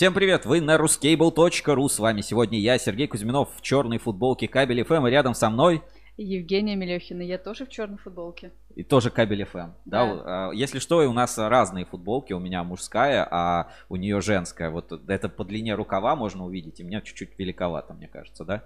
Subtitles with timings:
[0.00, 4.82] Всем привет, вы на ruscable.ru, с вами сегодня я, Сергей Кузьминов, в черной футболке Кабель
[4.82, 5.82] ФМ, и рядом со мной...
[6.16, 8.50] Евгения Мелехина, я тоже в черной футболке.
[8.74, 9.72] И тоже Кабель ФМ.
[9.84, 10.14] Да.
[10.24, 10.50] да.
[10.54, 14.70] Если что, у нас разные футболки, у меня мужская, а у нее женская.
[14.70, 18.64] Вот это по длине рукава можно увидеть, и мне чуть-чуть великовато, мне кажется, да?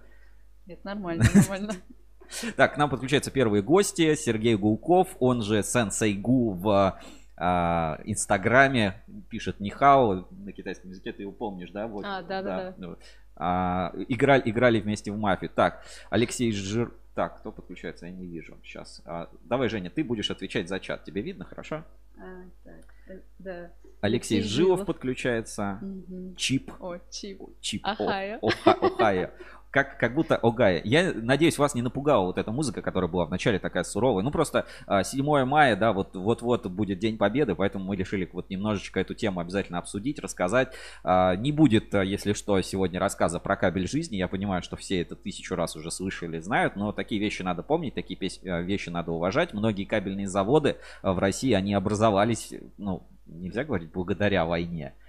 [0.66, 1.72] Нет, нормально, нормально.
[2.56, 4.14] Так, к нам подключаются первые гости.
[4.14, 7.00] Сергей Гулков, он же Сенсей Гу в а,
[7.36, 11.86] Инстаграме пишет Нихао на китайском языке, ты его помнишь, да?
[11.86, 12.88] Вот, а, да, да, да.
[12.88, 12.96] да.
[13.36, 15.50] А, играли, играли вместе в мафию.
[15.54, 16.92] Так, Алексей Жир...
[17.14, 18.06] Так, кто подключается?
[18.06, 18.58] Я не вижу.
[18.64, 19.00] Сейчас.
[19.04, 21.04] А, давай, Женя, ты будешь отвечать за чат.
[21.04, 21.84] Тебе видно, хорошо?
[22.18, 23.70] А, так, э, да.
[24.00, 25.78] Алексей, Алексей Жилов, Жилов подключается.
[25.80, 26.34] Угу.
[26.36, 26.72] Чип.
[26.80, 27.40] О, Чип.
[27.60, 27.82] Чип.
[27.84, 28.38] Охайо.
[28.42, 29.30] Охайо
[29.74, 30.80] как, как будто Огая.
[30.84, 34.22] Я надеюсь, вас не напугала вот эта музыка, которая была в начале такая суровая.
[34.22, 38.50] Ну, просто 7 а, мая, да, вот, вот-вот будет День Победы, поэтому мы решили вот
[38.50, 40.72] немножечко эту тему обязательно обсудить, рассказать.
[41.02, 44.14] А, не будет, а, если что, сегодня рассказа про кабель жизни.
[44.14, 47.94] Я понимаю, что все это тысячу раз уже слышали, знают, но такие вещи надо помнить,
[47.94, 49.54] такие вещи надо уважать.
[49.54, 55.03] Многие кабельные заводы в России, они образовались, ну, нельзя говорить, благодаря войне Э,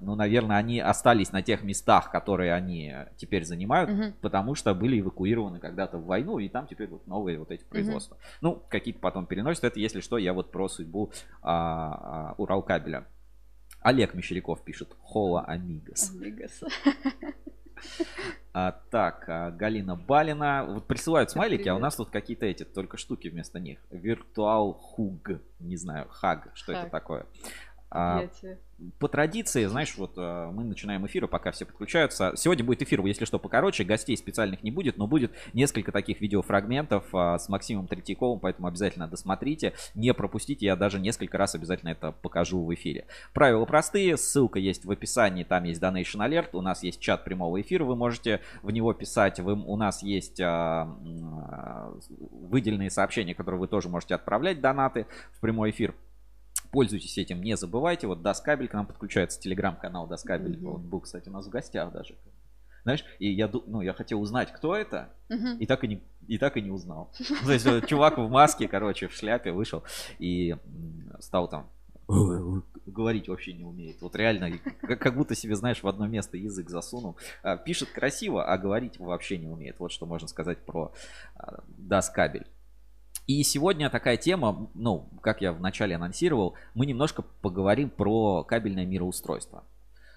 [0.00, 4.12] ну, наверное, они остались на тех местах, которые они теперь занимают, угу.
[4.20, 8.16] потому что были эвакуированы когда-то в войну, и там теперь вот новые вот эти производства.
[8.16, 8.22] Угу.
[8.40, 9.64] Ну, какие-то потом переносят.
[9.64, 11.12] Это, если что, я вот про судьбу
[11.42, 13.06] а, а, Уралкабеля.
[13.80, 16.10] Олег Мещеряков пишет Хола Амигас.
[16.10, 16.62] Амигас.
[18.56, 20.64] А, так, а, Галина Балина.
[20.64, 23.80] Вот присылают смайлики, а у нас тут какие-то эти только штуки вместо них.
[23.90, 25.32] Виртуал Хуг.
[25.58, 26.50] Не знаю, Хаг.
[26.54, 26.82] Что Хаг.
[26.82, 27.26] это такое?
[27.94, 28.28] А,
[28.98, 32.32] по традиции, знаешь, вот э, мы начинаем эфир, пока все подключаются.
[32.36, 37.04] Сегодня будет эфир, если что, покороче, гостей специальных не будет, но будет несколько таких видеофрагментов
[37.12, 42.10] а, с Максимом Третьяковым, поэтому обязательно досмотрите, не пропустите, я даже несколько раз обязательно это
[42.10, 43.06] покажу в эфире.
[43.32, 47.60] Правила простые, ссылка есть в описании, там есть Donation Alert, у нас есть чат прямого
[47.60, 53.68] эфира, вы можете в него писать, вы, у нас есть а, выделенные сообщения, которые вы
[53.68, 55.94] тоже можете отправлять, донаты в прямой эфир.
[56.74, 58.08] Пользуйтесь этим, не забывайте.
[58.08, 60.56] Вот Доскабель к нам подключается, телеграм-канал Доскабель.
[60.56, 60.74] Mm-hmm.
[60.74, 62.16] Он был, кстати, у нас в гостях даже.
[62.82, 65.58] Знаешь, и я, ну, я хотел узнать, кто это, mm-hmm.
[65.58, 67.12] и так и не, и так и не узнал.
[67.44, 69.84] То есть чувак в маске, короче, в шляпе вышел
[70.18, 70.56] и
[71.20, 71.70] стал там
[72.06, 74.02] говорить вообще не умеет.
[74.02, 74.50] Вот реально,
[74.82, 77.16] как, будто себе, знаешь, в одно место язык засунул.
[77.42, 79.78] А, пишет красиво, а говорить вообще не умеет.
[79.78, 80.92] Вот что можно сказать про
[81.36, 82.46] а, Доскабель.
[83.26, 89.64] И сегодня такая тема, ну, как я вначале анонсировал, мы немножко поговорим про кабельное мироустройство.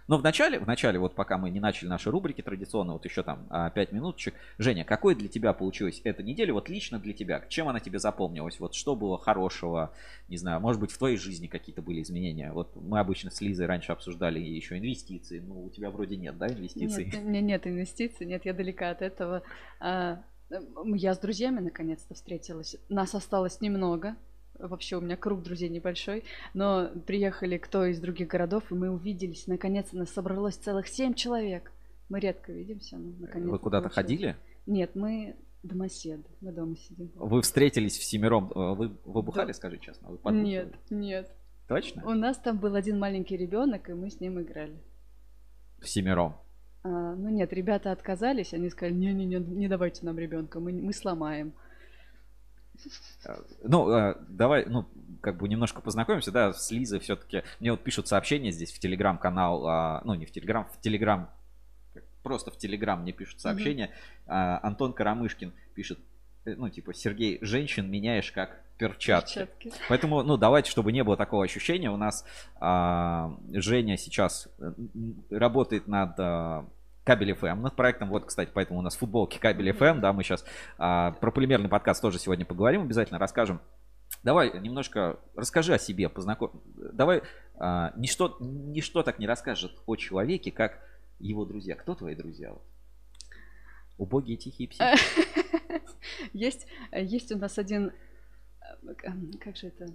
[0.08, 3.50] Но вначале, вначале, вот пока мы не начали наши рубрики традиционно, вот еще там 5
[3.50, 4.36] а, минуточек.
[4.58, 7.44] Женя, какой для тебя получилась эта неделя, вот лично для тебя?
[7.50, 8.60] Чем она тебе запомнилась?
[8.60, 9.92] Вот что было хорошего?
[10.30, 12.54] Не знаю, может быть, в твоей жизни какие-то были изменения?
[12.54, 15.40] Вот мы обычно с Лизой раньше обсуждали еще инвестиции.
[15.40, 17.06] Ну, у тебя вроде нет, да, инвестиций?
[17.06, 19.44] Нет, у меня нет инвестиций, нет, я далека от этого.
[19.82, 22.78] А, я с друзьями наконец-то встретилась.
[22.90, 24.16] Нас осталось немного.
[24.60, 26.24] Вообще у меня круг друзей небольшой.
[26.54, 29.48] Но приехали кто из других городов, и мы увиделись.
[29.48, 31.72] Наконец-то нас собралось целых семь человек.
[32.10, 34.38] Мы редко видимся, но наконец Вы куда-то ходили?
[34.66, 36.24] Нет, мы домоседы.
[36.42, 37.12] Мы дома сидим.
[37.16, 38.52] Вы встретились в семером.
[38.52, 39.54] Э, вы, вы бухали, да.
[39.54, 40.10] скажи честно?
[40.10, 41.30] Вы нет, нет.
[41.68, 42.06] Точно?
[42.06, 44.78] У нас там был один маленький ребенок, и мы с ним играли.
[45.80, 46.38] В семером?
[46.88, 51.54] А, ну нет, ребята отказались, они сказали, не-не-не, не давайте нам ребенка, мы, мы сломаем.
[53.26, 54.86] А, ну, а, давай, ну,
[55.22, 57.44] как бы немножко познакомимся, да, с Лизой все-таки.
[57.60, 61.30] Мне вот пишут сообщения здесь в Телеграм-канал, ну, не в Телеграм, в Телеграм,
[62.24, 63.90] просто в Телеграм мне пишут сообщения.
[64.28, 64.60] Mm-hmm.
[64.64, 66.00] Антон Карамышкин пишет,
[66.46, 69.40] э, ну, типа, Сергей, женщин меняешь как перчатки.
[69.40, 69.74] перчатки.
[69.90, 72.26] Поэтому, ну, давайте, чтобы не было такого ощущения, у нас
[72.60, 74.74] а, Женя сейчас э,
[75.32, 76.66] работает над а,
[77.08, 78.10] Кабель FM над проектом.
[78.10, 80.44] Вот, кстати, поэтому у нас футболки Кабель FM, да, мы сейчас
[80.78, 83.62] а, про полимерный подкаст тоже сегодня поговорим, обязательно расскажем.
[84.24, 86.52] Давай немножко расскажи о себе, познакомь.
[86.76, 87.24] Давай
[87.56, 90.80] а, ничто, ничто так не расскажет о человеке, как
[91.20, 91.76] его друзья.
[91.76, 92.54] Кто твои друзья?
[93.98, 94.84] Убогие тихие психи.
[96.34, 97.94] Есть, есть у нас один
[99.40, 99.88] как же это,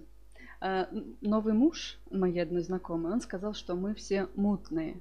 [0.61, 0.89] а,
[1.21, 4.99] новый муж моей одной знакомой, он сказал, что мы все мутные.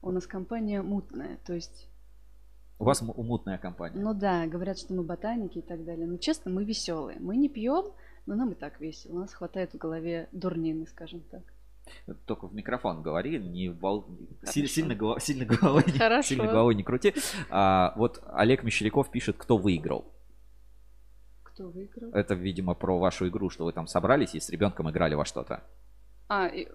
[0.00, 1.88] У нас компания мутная, то есть...
[2.78, 4.00] У вас мутная компания?
[4.00, 6.06] Ну да, говорят, что мы ботаники и так далее.
[6.06, 7.18] Но честно, мы веселые.
[7.18, 7.86] Мы не пьем,
[8.26, 9.14] но нам и так весело.
[9.14, 11.42] У нас хватает в голове дурнины, скажем так.
[12.26, 14.04] Только в микрофон говори, не в
[14.44, 15.22] сильно, сильно, голов...
[15.22, 16.22] сильно, головой, не...
[16.22, 17.14] сильно головой не крути.
[17.50, 20.04] А, вот Олег Мещеряков пишет, кто выиграл.
[21.42, 22.10] Кто выиграл?
[22.12, 25.64] Это, видимо, про вашу игру, что вы там собрались и с ребенком играли во что-то.
[26.28, 26.68] А, и,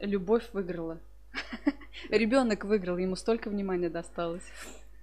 [0.00, 1.00] любовь выиграла.
[2.10, 4.42] Ребенок выиграл, ему столько внимания досталось.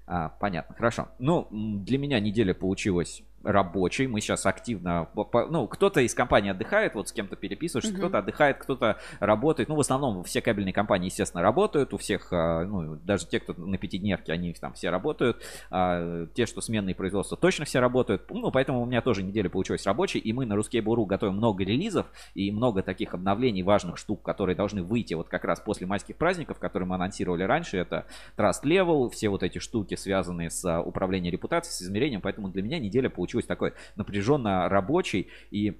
[0.07, 1.09] А, понятно, хорошо.
[1.19, 4.07] Ну, для меня неделя получилась рабочий.
[4.07, 7.97] Мы сейчас активно, ну, кто-то из компаний отдыхает, вот с кем-то переписываешься, mm-hmm.
[7.97, 9.69] кто-то отдыхает, кто-то работает.
[9.69, 11.93] Ну, в основном все кабельные компании, естественно, работают.
[11.93, 15.41] У всех, а, ну, даже те, кто на пятидневке, они там все работают.
[15.69, 18.23] А те, что сменные производства, точно все работают.
[18.29, 20.19] Ну, поэтому у меня тоже неделя получилась рабочей.
[20.19, 24.83] И мы на Ruskable.ru готовим много релизов и много таких обновлений, важных штук, которые должны
[24.83, 27.77] выйти вот как раз после майских праздников, которые мы анонсировали раньше.
[27.77, 28.05] Это
[28.37, 32.21] Trust Level, все вот эти штуки, связанные с а, управлением репутацией, с измерением.
[32.21, 35.29] Поэтому для меня неделя получилась получилось такой напряженно рабочий.
[35.51, 35.79] И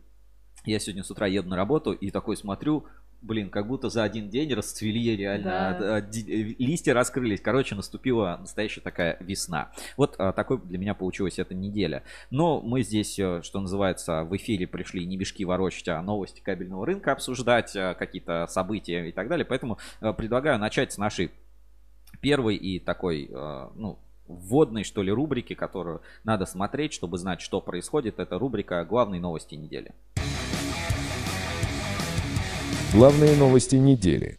[0.66, 2.86] я сегодня с утра еду на работу и такой смотрю,
[3.22, 6.00] блин, как будто за один день расцвели реально, да.
[6.00, 6.12] Э,
[6.60, 7.42] листья раскрылись.
[7.42, 9.72] Короче, наступила настоящая такая весна.
[9.98, 12.04] Вот а, такой для меня получилась эта неделя.
[12.30, 16.86] Но мы здесь, э, что называется, в эфире пришли не бешки ворочать, а новости кабельного
[16.86, 19.46] рынка обсуждать, какие-то события и так далее.
[19.46, 21.32] Поэтому предлагаю начать с нашей
[22.22, 23.30] первой и такой,
[23.76, 24.00] ну,
[24.36, 28.20] вводной, что ли, рубрики, которую надо смотреть, чтобы знать, что происходит.
[28.20, 29.94] Это рубрика «Главные новости недели».
[32.94, 34.38] Главные новости недели.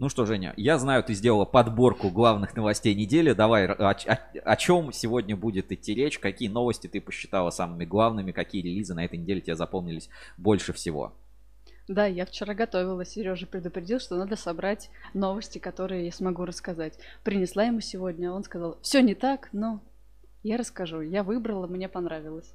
[0.00, 3.34] Ну что, Женя, я знаю, ты сделала подборку главных новостей недели.
[3.34, 3.94] Давай, о, о,
[4.44, 6.18] о чем сегодня будет идти речь?
[6.18, 8.32] Какие новости ты посчитала самыми главными?
[8.32, 10.08] Какие релизы на этой неделе тебе запомнились
[10.38, 11.12] больше всего?
[11.90, 13.04] Да, я вчера готовила.
[13.04, 16.96] Сережа предупредил, что надо собрать новости, которые я смогу рассказать.
[17.24, 19.82] Принесла ему сегодня, он сказал, все не так, но
[20.44, 21.00] я расскажу.
[21.00, 22.54] Я выбрала, мне понравилось.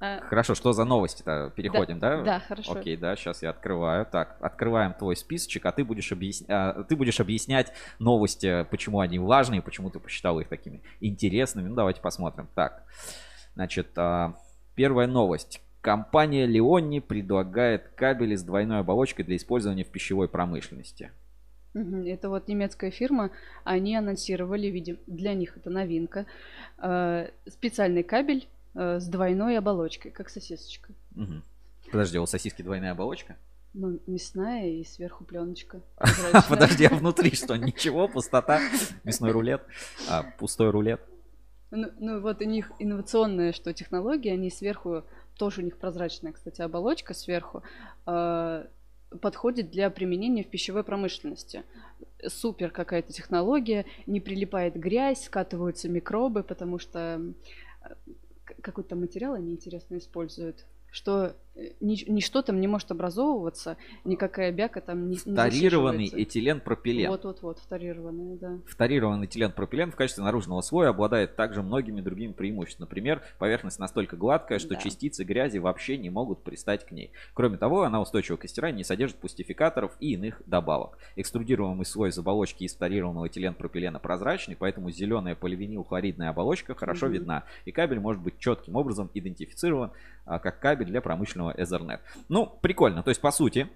[0.00, 1.50] А, хорошо, что за новости-то?
[1.56, 2.18] Переходим, да?
[2.18, 2.72] Да, да хорошо.
[2.72, 4.04] Окей, да, сейчас я открываю.
[4.04, 6.46] Так, открываем твой списочек, а ты будешь, объясня...
[6.50, 11.68] а, ты будешь объяснять новости, почему они важные, почему ты посчитал их такими интересными.
[11.68, 12.50] Ну, давайте посмотрим.
[12.54, 12.84] Так,
[13.54, 14.36] значит, а,
[14.74, 15.62] первая новость.
[15.82, 21.10] Компания Leoni предлагает кабели с двойной оболочкой для использования в пищевой промышленности.
[21.74, 23.32] Это вот немецкая фирма,
[23.64, 26.26] они анонсировали, видим, для них это новинка,
[26.78, 30.92] э, специальный кабель э, с двойной оболочкой, как сосисочка.
[31.16, 31.42] Угу.
[31.90, 33.36] Подожди, у сосиски двойная оболочка?
[33.74, 35.80] Ну, мясная и сверху пленочка.
[36.48, 37.56] Подожди, а внутри что?
[37.56, 38.60] Ничего, пустота,
[39.02, 39.62] мясной рулет,
[40.08, 41.00] а, пустой рулет.
[41.72, 45.04] Ну, ну вот у них инновационная, что технология, они сверху
[45.42, 47.64] тоже у них прозрачная, кстати, оболочка сверху,
[48.06, 48.64] э,
[49.20, 51.64] подходит для применения в пищевой промышленности.
[52.24, 57.20] Супер какая-то технология, не прилипает грязь, скатываются микробы, потому что
[57.82, 57.94] э,
[58.60, 65.08] какой-то материал они интересно используют что э, ничто там не может образовываться, никакая бяка там
[65.08, 67.10] не Вторированный этиленпропилен.
[67.10, 68.58] Вот-вот-вот, вторированный, да.
[68.66, 72.86] Вторированный этиленпропилен в качестве наружного слоя обладает также многими другими преимуществами.
[72.86, 74.76] Например, поверхность настолько гладкая, что да.
[74.76, 77.10] частицы грязи вообще не могут пристать к ней.
[77.34, 80.98] Кроме того, она устойчива к стиранию, не содержит пустификаторов и иных добавок.
[81.16, 87.14] Экструдируемый слой из оболочки из вторированного этиленпропилена прозрачный, поэтому зеленая поливинилхлоридная оболочка хорошо угу.
[87.14, 89.92] видна, и кабель может быть четким образом идентифицирован
[90.24, 92.00] а, как кабель для промышленного Ethernet.
[92.28, 93.02] Ну, прикольно.
[93.02, 93.68] То есть, по сути,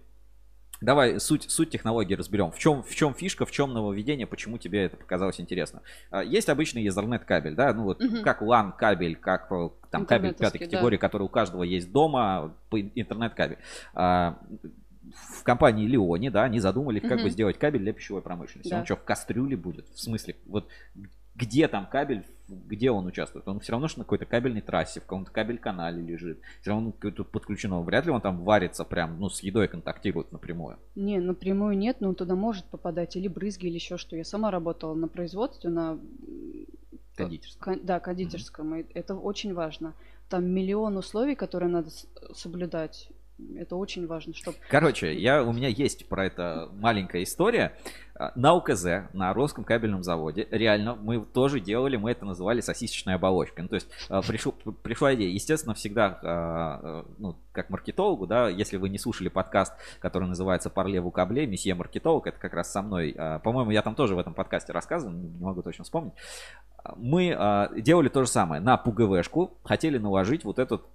[0.81, 2.51] Давай суть, суть технологии разберем.
[2.51, 5.81] В чем, в чем фишка, в чем нововведение, почему тебе это показалось интересно.
[6.11, 8.23] А, есть обычный Ethernet кабель, да, ну вот угу.
[8.23, 11.01] как LAN кабель, как э, там кабель пятой категории, да.
[11.01, 13.59] который у каждого есть дома, интернет кабель.
[13.95, 14.39] А,
[15.13, 17.25] в компании Леони, да, они задумали, как угу.
[17.25, 18.71] бы сделать кабель для пищевой промышленности.
[18.71, 18.81] Да.
[18.81, 19.89] Он что, в кастрюле будет?
[19.95, 20.69] В смысле, вот
[21.37, 23.47] где там кабель, где он участвует.
[23.49, 26.41] Он все равно что на какой-то кабельной трассе, в каком-то кабель-канале лежит.
[26.61, 27.81] Все равно тут подключено.
[27.83, 30.79] Вряд ли он там варится прям, ну, с едой контактирует напрямую.
[30.95, 34.17] Не, напрямую нет, но он туда может попадать или брызги, или еще что.
[34.17, 35.99] Я сама работала на производстве, на...
[37.17, 37.81] Кондитерском.
[37.83, 38.75] Да, кондитерском.
[38.75, 38.91] Mm-hmm.
[38.95, 39.95] Это очень важно.
[40.29, 41.91] Там миллион условий, которые надо
[42.35, 43.11] соблюдать.
[43.55, 44.57] Это очень важно, чтобы...
[44.71, 47.77] Короче, я, у меня есть про это маленькая история.
[48.15, 53.15] А, на УКЗ, на Русском кабельном заводе, реально, мы тоже делали, мы это называли сосисочной
[53.15, 53.65] оболочкой.
[53.65, 55.31] Ну, то есть а, пришел, пришла идея.
[55.31, 61.03] Естественно, всегда, а, ну, как маркетологу, да, если вы не слушали подкаст, который называется «Парле
[61.03, 63.15] в кабле», месье маркетолог, это как раз со мной.
[63.45, 66.15] По-моему, я там тоже в этом подкасте рассказывал, не могу точно вспомнить.
[66.97, 68.63] Мы делали то же самое.
[68.63, 70.87] На ПУГВшку хотели наложить вот этот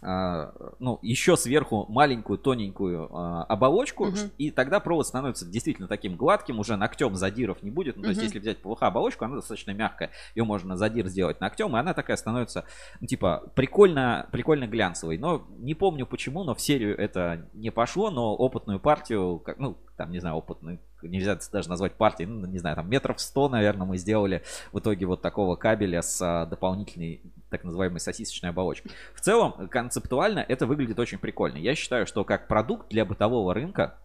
[0.00, 4.16] ну, еще сверху маленькую тоненькую а, оболочку, угу.
[4.38, 7.96] и тогда провод становится действительно таким гладким, уже ногтем задиров не будет.
[7.96, 8.12] Ну, то угу.
[8.12, 11.94] есть, если взять ПВХ оболочку, она достаточно мягкая, ее можно задир сделать ногтем, и она
[11.94, 12.64] такая становится,
[13.00, 15.18] ну, типа, прикольно, прикольно глянцевой.
[15.18, 19.76] Но не помню почему, но в серию это не пошло, но опытную партию, как, ну,
[19.96, 23.86] там, не знаю, опытный, нельзя даже назвать партией, ну, не знаю, там метров 100, наверное,
[23.86, 28.92] мы сделали в итоге вот такого кабеля с а, дополнительной так называемой сосисочной оболочкой.
[29.14, 31.56] В целом, концептуально это выглядит очень прикольно.
[31.56, 33.98] Я считаю, что как продукт для бытового рынка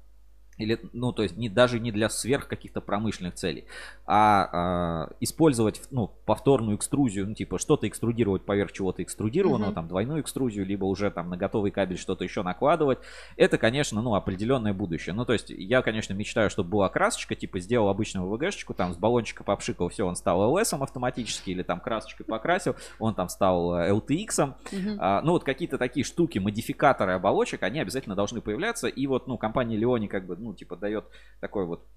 [0.58, 3.66] или, ну, то есть не, даже не для сверх каких-то промышленных целей,
[4.06, 9.76] а, а использовать, ну, повторную экструзию, ну, типа что-то экструдировать поверх чего-то экструдированного, uh-huh.
[9.76, 13.00] там, двойную экструзию, либо уже там на готовый кабель что-то еще накладывать,
[13.38, 15.14] это, конечно, ну, определенное будущее.
[15.14, 18.98] Ну, то есть я, конечно, мечтаю, чтобы была красочка, типа сделал обычную ВГшечку, там, с
[18.98, 24.28] баллончика попшикал, все, он стал LS автоматически, или там красочкой покрасил, он там стал LTX.
[24.28, 24.98] Uh-huh.
[25.00, 29.38] А, ну, вот какие-то такие штуки, модификаторы оболочек, они обязательно должны появляться, и вот, ну,
[29.38, 31.06] компания Leoni как бы, ну, типа, дает
[31.40, 31.88] такой вот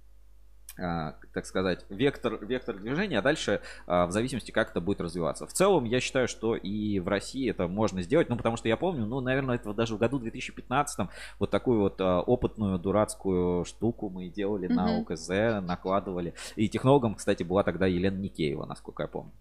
[0.78, 5.46] а, так сказать, вектор, вектор движения, а дальше а, в зависимости, как это будет развиваться.
[5.46, 8.76] В целом, я считаю, что и в России это можно сделать, ну, потому что я
[8.76, 14.10] помню, ну, наверное, это даже в году 2015 вот такую вот а, опытную дурацкую штуку
[14.10, 14.74] мы делали mm-hmm.
[14.74, 16.34] на ОКЗ, накладывали.
[16.56, 19.32] И технологом, кстати, была тогда Елена Никеева, насколько я помню,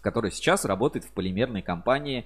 [0.00, 2.24] которая сейчас работает в полимерной компании,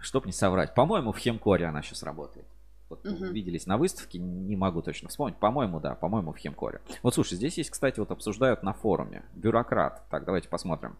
[0.00, 2.46] чтоб не соврать, по-моему, в Хемкоре она сейчас работает.
[2.92, 3.24] Вот угу.
[3.24, 5.36] виделись на выставке, не могу точно вспомнить.
[5.36, 6.82] По-моему, да, по-моему, в Химкоре.
[7.02, 9.24] Вот слушай, здесь есть, кстати, вот обсуждают на форуме.
[9.34, 10.02] Бюрократ.
[10.10, 10.96] Так, давайте посмотрим.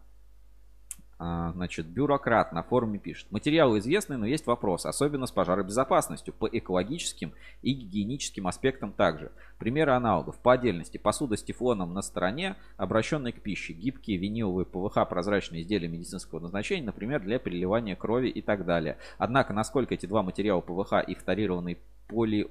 [1.19, 3.31] А, значит, бюрократ на форуме пишет.
[3.31, 9.31] Материалы известны, но есть вопросы, особенно с пожаробезопасностью, по экологическим и гигиеническим аспектам также.
[9.59, 10.37] Примеры аналогов.
[10.39, 15.87] По отдельности, посуда с тефлоном на стороне, обращенной к пище, гибкие виниловые ПВХ прозрачные изделия
[15.87, 18.97] медицинского назначения, например, для переливания крови и так далее.
[19.17, 21.77] Однако, насколько эти два материала ПВХ и фторированный
[22.07, 22.47] поли...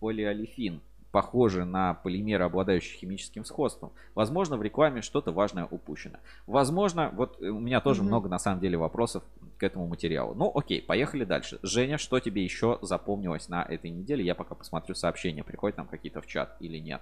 [0.00, 0.80] полиолефин
[1.16, 3.90] похожи на полимеры, обладающие химическим сходством.
[4.14, 6.18] Возможно, в рекламе что-то важное упущено.
[6.46, 8.04] Возможно, вот у меня тоже mm-hmm.
[8.04, 9.24] много на самом деле вопросов
[9.56, 10.34] к этому материалу.
[10.34, 11.58] Ну, окей, поехали дальше.
[11.62, 14.26] Женя, что тебе еще запомнилось на этой неделе?
[14.26, 17.00] Я пока посмотрю сообщения, приходят нам какие-то в чат или нет.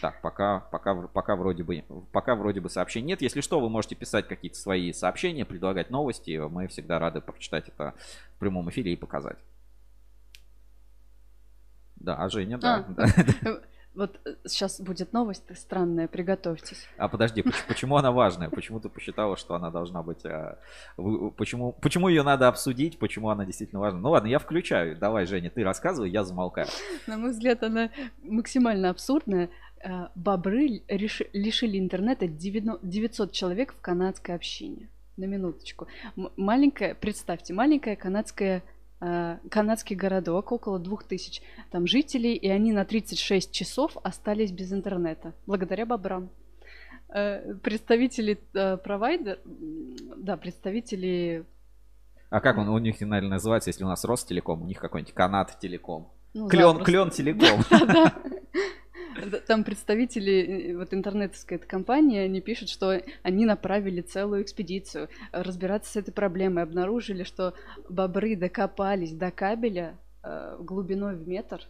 [0.00, 3.22] Так, пока, пока, пока вроде бы, пока вроде бы сообщений нет.
[3.22, 6.36] Если что, вы можете писать какие-то свои сообщения, предлагать новости.
[6.50, 7.94] Мы всегда рады прочитать это
[8.34, 9.38] в прямом эфире и показать.
[12.00, 12.86] Да, а Женя, да.
[12.96, 13.06] А,
[13.42, 13.60] да.
[13.98, 16.86] Вот сейчас будет новость странная, приготовьтесь.
[16.98, 18.48] А подожди, почему она важная?
[18.48, 20.24] Почему ты посчитала, что она должна быть...
[20.24, 20.58] А,
[21.36, 23.00] почему, почему ее надо обсудить?
[23.00, 23.98] Почему она действительно важна?
[23.98, 24.96] Ну ладно, я включаю.
[24.96, 26.68] Давай, Женя, ты рассказывай, я замолкаю.
[27.08, 27.90] На мой взгляд, она
[28.22, 29.50] максимально абсурдная.
[29.82, 34.90] А, бобры лишили интернета 900 человек в канадской общине.
[35.16, 35.88] На минуточку.
[36.36, 38.60] Маленькая, представьте, маленькая канадская Э,
[38.98, 45.86] канадский городок, около 2000 там жителей, и они на 36 часов остались без интернета, благодаря
[45.86, 46.30] бобрам.
[47.10, 51.46] Э, представители э, провайдер, да, представители...
[52.28, 55.58] А как он у них, наверное, называется, если у нас Ростелеком, у них какой-нибудь Канад
[55.58, 56.12] Телеком?
[56.34, 57.62] Ну, клен, клен Телеком.
[59.46, 65.96] Там представители э, вот интернетовской компании, они пишут, что они направили целую экспедицию разбираться с
[65.96, 66.62] этой проблемой.
[66.62, 67.54] Обнаружили, что
[67.88, 71.60] бобры докопались до кабеля э, глубиной в метр.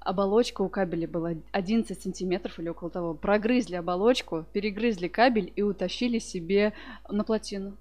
[0.00, 3.14] Оболочка у кабеля была 11 сантиметров или около того.
[3.14, 6.72] Прогрызли оболочку, перегрызли кабель и утащили себе
[7.08, 7.76] на плотину.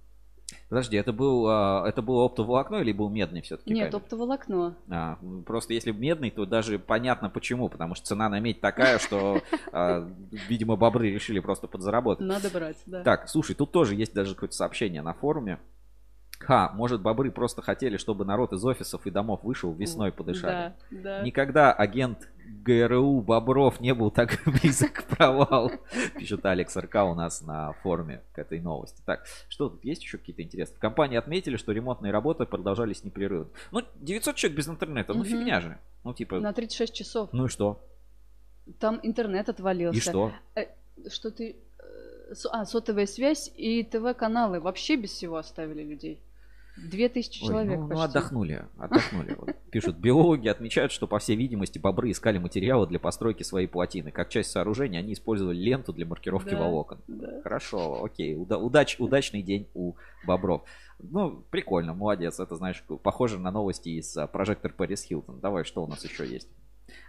[0.71, 3.73] Подожди, это был а, это было оптоволокно или был медный все-таки?
[3.73, 3.97] Нет, кабель?
[3.97, 4.77] оптоволокно.
[4.89, 9.41] А, просто если медный, то даже понятно почему, потому что цена на медь такая, что,
[9.73, 10.09] а,
[10.47, 12.25] видимо, бобры решили просто подзаработать.
[12.25, 13.03] Надо брать, да.
[13.03, 15.59] Так, слушай, тут тоже есть даже какое-то сообщение на форуме.
[16.45, 20.73] Ха, может, бобры просто хотели, чтобы народ из офисов и домов вышел, весной подышали.
[20.91, 21.21] Да, да.
[21.21, 22.29] Никогда агент
[22.63, 25.71] ГРУ Бобров не был так близок к провалу,
[26.17, 29.01] пишет Алекс РК у нас на форуме к этой новости.
[29.05, 30.77] Так, что тут есть еще какие-то интересные?
[30.77, 33.51] В компании отметили, что ремонтные работы продолжались непрерывно.
[33.71, 35.77] Ну, 900 человек без интернета, ну фигня же.
[36.03, 36.39] Ну, типа...
[36.39, 37.29] На 36 часов.
[37.31, 37.83] Ну и что?
[38.79, 39.97] Там интернет отвалился.
[39.97, 40.31] И что?
[40.55, 40.65] Э,
[41.09, 41.55] что ты...
[41.79, 46.21] Э, а, сотовая связь и ТВ-каналы вообще без всего оставили людей.
[46.77, 49.35] Две тысячи человек ну, ну, отдохнули, отдохнули.
[49.37, 49.55] Вот.
[49.71, 54.11] Пишут, биологи отмечают, что, по всей видимости, бобры искали материалы для постройки своей плотины.
[54.11, 56.99] Как часть сооружения они использовали ленту для маркировки да, волокон.
[57.07, 57.41] Да.
[57.43, 58.35] Хорошо, окей.
[58.35, 60.63] Уда- удач, удачный день у бобров.
[60.99, 62.39] Ну, прикольно, молодец.
[62.39, 65.39] Это, знаешь, похоже на новости из а, прожектор Пэрис Хилтон.
[65.39, 66.47] Давай, что у нас еще есть?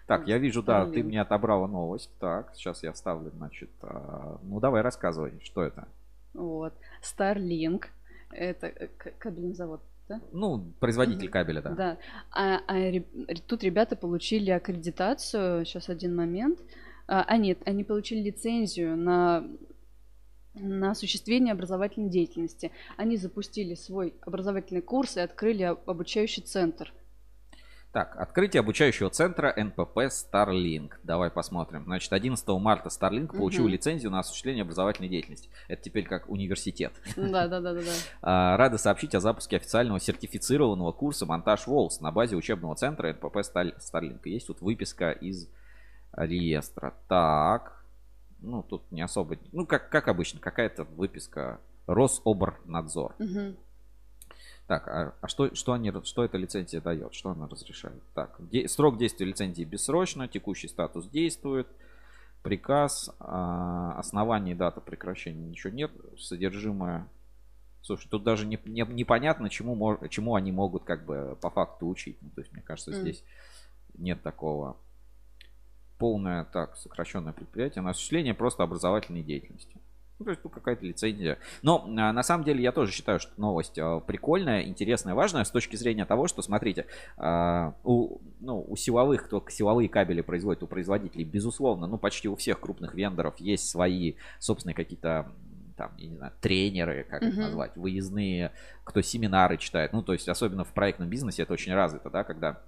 [0.07, 2.11] Так, я вижу, да, ты мне отобрала новость.
[2.19, 3.71] Так, сейчас я вставлю, значит.
[3.83, 5.89] А, ну, давай, рассказывай, что это.
[6.35, 6.75] Вот.
[7.03, 7.87] Starlink
[8.33, 10.21] это э, кабельный завод, да?
[10.33, 11.71] Ну, производитель кабеля, да.
[11.71, 11.99] Да.
[12.31, 13.01] А, а
[13.47, 15.65] тут ребята получили аккредитацию.
[15.65, 16.61] Сейчас один момент.
[17.07, 19.47] А, а нет, они получили лицензию на
[20.55, 22.73] на осуществление образовательной деятельности.
[22.99, 26.93] Они запустили свой образовательный курс и открыли обучающий центр.
[27.93, 30.93] Так, открытие обучающего центра НПП Starlink.
[31.03, 31.85] Давай посмотрим.
[31.85, 33.37] Значит, 11 марта Starlink угу.
[33.37, 35.51] получил лицензию на осуществление образовательной деятельности.
[35.69, 36.95] Это теперь как университет.
[37.17, 37.81] Да, да, да, да.
[38.23, 38.57] да.
[38.57, 44.21] Рады сообщить о запуске официального сертифицированного курса монтаж Волс на базе учебного центра НПП Starlink.
[44.25, 45.49] Есть тут выписка из
[46.17, 46.95] реестра.
[47.09, 47.85] Так,
[48.41, 53.17] ну тут не особо, ну как, как обычно, какая-то выписка Рособорнадзор.
[53.19, 53.57] Угу.
[54.67, 57.15] Так, а, а что, что, они, что эта лицензия дает?
[57.15, 58.03] Что она разрешает?
[58.15, 61.67] Так, де, срок действия лицензии бессрочно, текущий статус действует,
[62.43, 67.09] приказ, а, основание дата прекращения ничего нет, содержимое.
[67.83, 72.17] Слушай, тут даже не, не, непонятно, чему, чему они могут как бы по факту учить.
[72.23, 73.01] Ну, то есть, мне кажется, mm.
[73.01, 73.25] здесь
[73.95, 74.77] нет такого
[75.99, 79.77] полное так сокращенное предприятие на осуществление просто образовательной деятельности.
[80.23, 81.39] Ну, то есть, ну, какая-то лицензия.
[81.63, 85.51] Но а, на самом деле я тоже считаю, что новость а, прикольная, интересная, важная с
[85.51, 86.87] точки зрения того, что, смотрите,
[87.17, 92.37] а, у, ну, у силовых, кто силовые кабели производит, у производителей, безусловно, ну, почти у
[92.37, 95.29] всех крупных вендоров есть свои собственные какие-то
[95.77, 97.29] там, я не знаю, тренеры, как uh-huh.
[97.31, 98.53] их назвать, выездные,
[98.85, 99.93] кто семинары читает.
[99.93, 102.61] Ну, то есть, особенно в проектном бизнесе это очень развито, да, когда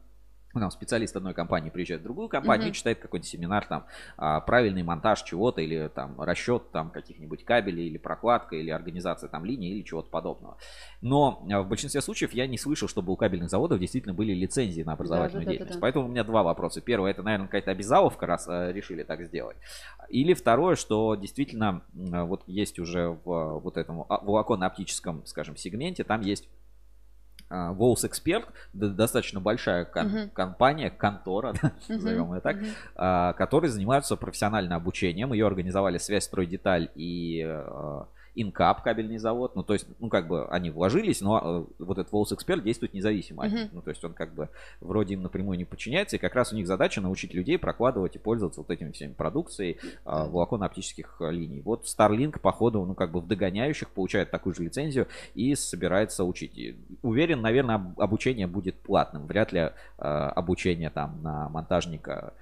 [0.60, 2.72] там специалист одной компании приезжает в другую компанию, mm-hmm.
[2.72, 7.98] читает какой-нибудь семинар, там, а, правильный монтаж чего-то, или там расчет там каких-нибудь кабелей, или
[7.98, 10.56] прокладка, или организация там линии, или чего-то подобного.
[11.00, 14.82] Но а, в большинстве случаев я не слышал, чтобы у кабельных заводов действительно были лицензии
[14.82, 15.70] на образовательную да, да, деятельность.
[15.70, 15.82] Да, да, да.
[15.82, 16.80] Поэтому у меня два вопроса.
[16.80, 19.56] Первый, это, наверное, какая-то обязаловка, раз а, решили так сделать.
[20.08, 21.82] Или второе, что действительно
[22.12, 26.48] а, вот есть уже в вот этом волоконно-оптическом, скажем, сегменте, там есть
[27.50, 30.30] Волс Эксперт, достаточно большая uh-huh.
[30.30, 31.72] компания, контора, uh-huh.
[31.88, 33.34] назовем ее так, uh-huh.
[33.34, 35.32] которые занимаются профессиональным обучением.
[35.32, 39.54] Ее организовали Связь, Строй, Деталь и а, Инкап, кабельный завод.
[39.54, 42.94] Ну, то есть, ну, как бы они вложились, но э, вот этот Волс Эксперт действует
[42.94, 43.46] независимо.
[43.46, 43.68] Uh-huh.
[43.72, 44.48] Ну, то есть он как бы
[44.80, 46.16] вроде им напрямую не подчиняется.
[46.16, 49.78] И как раз у них задача научить людей прокладывать и пользоваться вот этими всеми продукцией
[50.04, 50.30] uh-huh.
[50.30, 51.60] волоконно-оптических линий.
[51.60, 56.56] Вот Starlink, походу, ну, как бы в догоняющих получает такую же лицензию и собирается учить.
[56.58, 59.26] И уверен, наверное, обучение будет платным.
[59.26, 62.34] Вряд ли э, обучение там на монтажника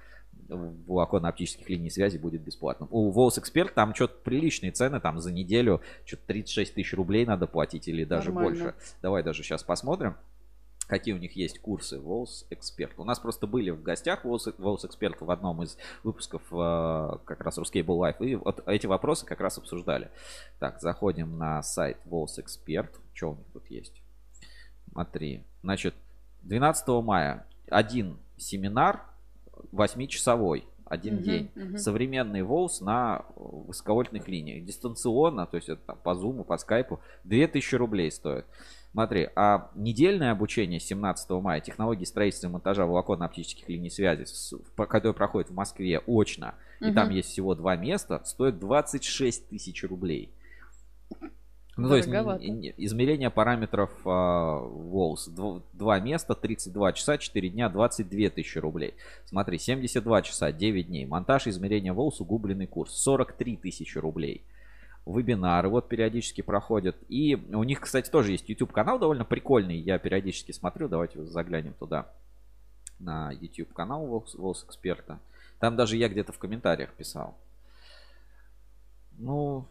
[0.55, 2.89] волоконно-оптических линий связи будет бесплатным.
[2.91, 7.47] У Волс Эксперт там что-то приличные цены, там за неделю что-то 36 тысяч рублей надо
[7.47, 8.63] платить или даже Нормально.
[8.63, 8.75] больше.
[9.01, 10.15] Давай даже сейчас посмотрим
[10.87, 12.93] какие у них есть курсы Волс Эксперт.
[12.97, 17.57] У нас просто были в гостях Волс Эксперт в одном из выпусков э, как раз
[17.57, 20.11] Ruscable Life, и вот эти вопросы как раз обсуждали.
[20.59, 22.99] Так, заходим на сайт Волс Эксперт.
[23.13, 24.01] Что у них тут есть?
[24.91, 25.95] Смотри, значит,
[26.43, 29.01] 12 мая один семинар
[29.71, 31.51] 8-часовой один uh-huh, день.
[31.55, 31.77] Uh-huh.
[31.77, 34.65] Современный волс на высоковольтных линиях.
[34.65, 38.45] Дистанционно, то есть это там, по зуму, по скайпу, 2000 рублей стоит.
[38.91, 44.25] Смотри, а недельное обучение 17 мая технологии строительства и монтажа волоконно-оптических линий связи,
[44.75, 46.91] которое проходит в Москве очно, uh-huh.
[46.91, 50.31] и там есть всего два места, стоит 26 тысяч рублей.
[51.83, 52.07] Ну, то есть
[52.77, 55.27] измерение параметров э, Волс.
[55.73, 58.93] Два места, 32 часа, 4 дня, 22 тысячи рублей.
[59.25, 61.05] Смотри, 72 часа, 9 дней.
[61.05, 62.93] Монтаж измерения Волс, углубленный курс.
[62.93, 64.45] 43 тысячи рублей.
[65.05, 66.95] Вебинары вот периодически проходят.
[67.09, 69.77] И у них, кстати, тоже есть YouTube канал довольно прикольный.
[69.77, 70.87] Я периодически смотрю.
[70.87, 72.07] Давайте заглянем туда.
[72.99, 75.19] На YouTube канал ВОЛС Эксперта.
[75.59, 77.35] Там даже я где-то в комментариях писал.
[79.17, 79.67] Ну,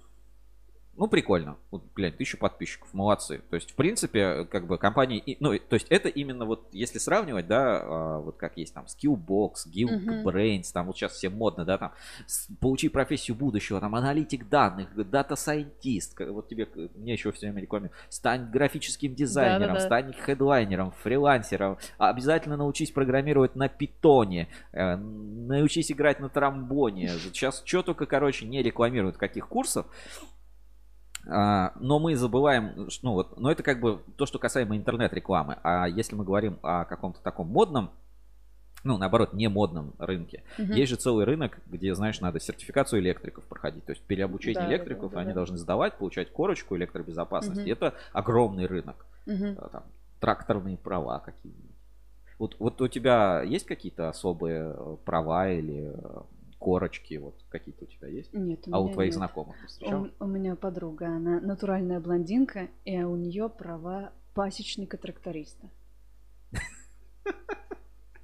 [0.94, 1.56] ну, прикольно.
[1.70, 3.40] Вот, глянь, тысячу подписчиков, молодцы.
[3.48, 5.38] То есть, в принципе, как бы компании...
[5.40, 9.52] Ну, то есть, это именно вот, если сравнивать, да, а, вот как есть там Skillbox,
[9.66, 10.72] uh-huh.
[10.72, 11.92] там вот сейчас все модно, да, там,
[12.60, 17.96] получи профессию будущего, там, аналитик данных, data scientist, вот тебе, мне еще все время рекламируют,
[18.10, 19.86] стань графическим дизайнером, Да-да-да.
[19.86, 27.08] стань хедлайнером, фрилансером, обязательно научись программировать на питоне, э, научись играть на тромбоне.
[27.08, 29.86] Сейчас что только, короче, не рекламируют каких курсов,
[31.24, 35.58] но мы забываем, ну вот, но это как бы то, что касаемо интернет-рекламы.
[35.62, 37.90] А если мы говорим о каком-то таком модном,
[38.84, 40.42] ну, наоборот, не модном рынке.
[40.58, 40.72] Угу.
[40.72, 43.84] Есть же целый рынок, где, знаешь, надо сертификацию электриков проходить.
[43.84, 45.34] То есть переобучение да, электриков да, да, они да.
[45.34, 47.62] должны сдавать, получать корочку электробезопасности.
[47.62, 47.70] Угу.
[47.70, 49.06] Это огромный рынок.
[49.26, 49.54] Угу.
[49.70, 49.84] Там,
[50.20, 51.70] тракторные права какие-нибудь.
[52.38, 56.22] Вот, вот у тебя есть какие-то особые э, права или э,
[56.62, 58.32] корочки вот какие-то у тебя есть?
[58.32, 59.16] Нет, у А у твоих нет.
[59.16, 60.08] знакомых ты встречал?
[60.20, 65.68] У, у меня подруга, она натуральная блондинка, и у нее права пасечника-тракториста.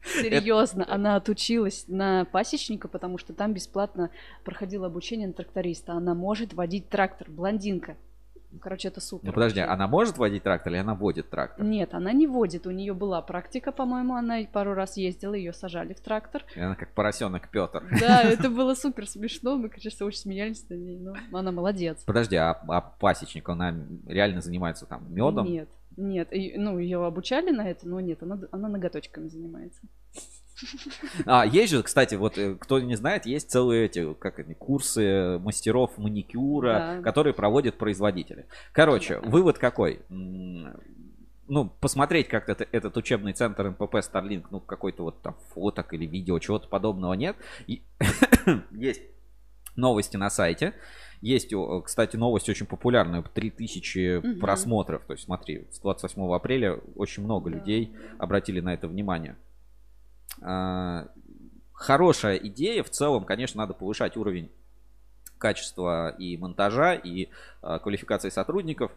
[0.04, 4.10] Серьезно, она отучилась на пасечника, потому что там бесплатно
[4.44, 5.92] проходило обучение на тракториста.
[5.92, 7.96] Она может водить трактор, блондинка.
[8.60, 9.26] Короче, это супер.
[9.26, 11.64] Ну подожди, она может водить трактор или она водит трактор?
[11.64, 12.66] Нет, она не водит.
[12.66, 16.44] У нее была практика, по-моему, она пару раз ездила, ее сажали в трактор.
[16.56, 17.84] И она как поросенок Петр.
[18.00, 19.56] Да, это было супер смешно.
[19.56, 22.02] Мы, конечно, очень смеялись на ней, но она молодец.
[22.06, 23.74] Подожди, а, а пасечник, она
[24.06, 25.46] реально занимается там медом?
[25.46, 26.32] Нет, нет.
[26.32, 29.82] И, ну, ее обучали на это, но нет, она, она ноготочками занимается.
[31.26, 35.38] А, есть же, кстати, вот э, кто не знает, есть целые эти, как они, курсы
[35.38, 37.02] мастеров маникюра, да.
[37.02, 38.46] которые проводят производители.
[38.72, 39.28] Короче, да.
[39.28, 40.00] вывод какой?
[41.48, 46.06] ну, посмотреть как это, этот учебный центр МПП Starlink, ну, какой-то вот там фоток или
[46.06, 47.36] видео, чего-то подобного нет.
[47.66, 47.82] И
[48.70, 49.02] есть
[49.76, 50.74] новости на сайте.
[51.20, 51.52] Есть,
[51.84, 54.40] кстати, новость очень популярная, 3000 угу.
[54.40, 55.04] просмотров.
[55.06, 57.56] То есть, смотри, с 28 апреля очень много да.
[57.56, 59.36] людей обратили на это внимание.
[60.42, 61.08] А,
[61.72, 62.82] хорошая идея.
[62.82, 64.50] В целом, конечно, надо повышать уровень
[65.38, 67.28] качества и монтажа, и
[67.62, 68.92] а, квалификации сотрудников.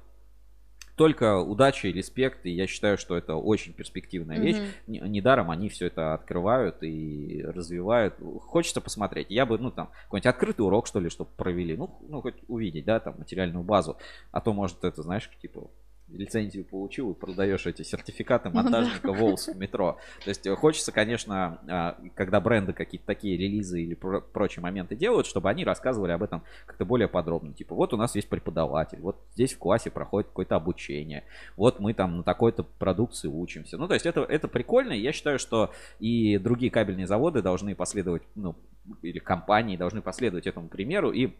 [0.95, 4.58] Только удача и респект, и я считаю, что это очень перспективная вещь.
[4.58, 5.08] Mm-hmm.
[5.08, 8.15] Недаром они все это открывают и развивают.
[8.41, 9.27] Хочется посмотреть.
[9.30, 11.75] Я бы, ну, там, какой-нибудь открытый урок, что ли, чтобы провели.
[11.75, 13.97] Ну, ну, хоть увидеть, да, там, материальную базу.
[14.32, 15.71] А то, может, это, знаешь, типа,
[16.13, 19.97] лицензию получил и продаешь эти сертификаты ну монтажника Волс в метро.
[20.24, 25.28] То есть э, хочется, конечно, а, когда бренды какие-то такие релизы или прочие моменты делают,
[25.28, 27.54] чтобы они рассказывали об этом как-то более подробно.
[27.54, 31.24] Типа, вот у нас есть преподаватель, вот здесь в классе проходит какое-то обучение,
[31.56, 33.78] вот мы там на такой-то продукции учимся.
[33.78, 37.76] Ну, то есть это, это прикольно, и я считаю, что и другие кабельные заводы должны
[37.76, 38.56] последовать, ну,
[39.02, 41.34] или компании должны последовать этому примеру и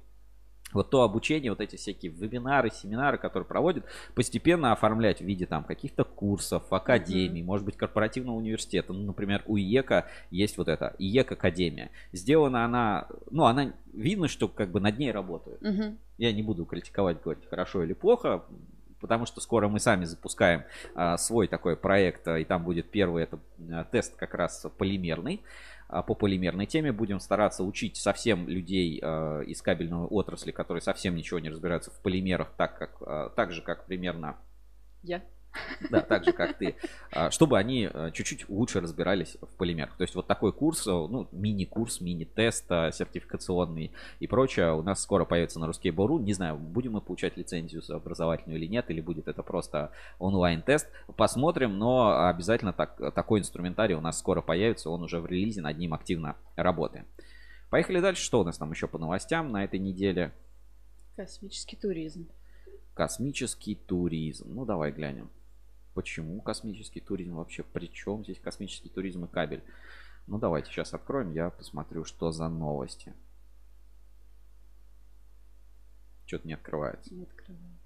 [0.74, 5.64] вот то обучение, вот эти всякие вебинары, семинары, которые проводят, постепенно оформлять в виде там
[5.64, 7.46] каких-то курсов, академий, mm-hmm.
[7.46, 8.94] может быть, корпоративного университета.
[8.94, 11.92] Ну, например, у ИЕКа есть вот это, ИЕК Академия.
[12.12, 15.62] Сделана она, ну, она, видно, что как бы над ней работают.
[15.62, 15.98] Mm-hmm.
[16.18, 18.44] Я не буду критиковать, говорить, хорошо или плохо,
[19.02, 20.64] потому что скоро мы сами запускаем
[20.96, 23.40] а, свой такой проект, и там будет первый это
[23.72, 25.42] а, тест как раз полимерный.
[25.44, 25.71] А,
[26.02, 26.92] по полимерной теме.
[26.92, 32.02] Будем стараться учить совсем людей э, из кабельной отрасли, которые совсем ничего не разбираются в
[32.02, 34.38] полимерах, так, как, э, так же, как примерно...
[35.04, 35.22] Я.
[35.90, 36.76] Да, так же, как ты.
[37.12, 39.98] А, чтобы они э, чуть-чуть лучше разбирались в полимерах.
[39.98, 45.26] То есть вот такой курс, э, ну, мини-курс, мини-тест сертификационный и прочее у нас скоро
[45.26, 46.20] появится на Русский Бору.
[46.20, 50.88] Не знаю, будем мы получать лицензию образовательную или нет, или будет это просто онлайн-тест.
[51.16, 54.90] Посмотрим, но обязательно так, такой инструментарий у нас скоро появится.
[54.90, 57.06] Он уже в релизе, над ним активно работаем.
[57.70, 58.24] Поехали дальше.
[58.24, 60.34] Что у нас там еще по новостям на этой неделе?
[61.16, 62.28] Космический туризм.
[62.94, 64.54] Космический туризм.
[64.54, 65.30] Ну, давай глянем.
[65.94, 67.64] Почему космический туризм вообще?
[67.64, 69.64] Причем здесь космический туризм и кабель?
[70.28, 73.14] Ну давайте сейчас откроем, я посмотрю, что за новости.
[76.26, 77.14] Что-то не открывается.
[77.14, 77.82] Не открывается.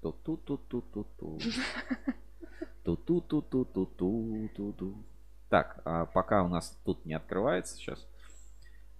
[0.00, 1.40] Ту-ту-ту-ту-ту-ту.
[2.84, 5.04] Ту-ту-ту-ту-ту-ту-ту.
[5.48, 8.06] Так, а пока у нас тут не открывается сейчас.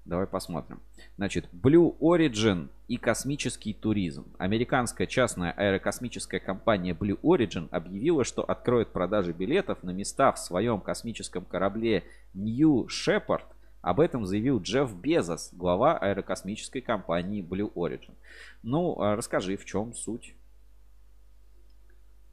[0.09, 0.81] Давай посмотрим.
[1.19, 4.25] Значит, Blue Origin и космический туризм.
[4.39, 10.81] Американская частная аэрокосмическая компания Blue Origin объявила, что откроет продажи билетов на места в своем
[10.81, 13.45] космическом корабле New Shepard.
[13.83, 18.15] Об этом заявил Джефф Безос, глава аэрокосмической компании Blue Origin.
[18.63, 20.35] Ну, а расскажи, в чем суть?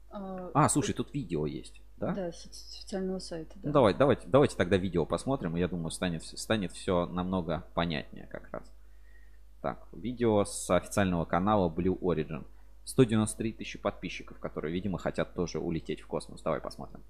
[0.08, 1.82] А, а слушай, тут видео есть.
[1.98, 2.12] Да?
[2.12, 3.54] Да, с официального сайта.
[3.56, 3.60] Да.
[3.68, 8.26] Ну, давай, давайте, давайте тогда видео посмотрим, и я думаю, станет, станет все намного понятнее
[8.26, 8.70] как раз.
[9.62, 12.44] Так, видео с официального канала Blue Origin.
[12.84, 16.42] 193 тысячи подписчиков, которые, видимо, хотят тоже улететь в космос.
[16.42, 17.02] Давай посмотрим.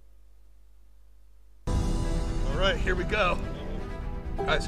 [2.57, 2.83] Right.
[4.39, 4.67] Guys.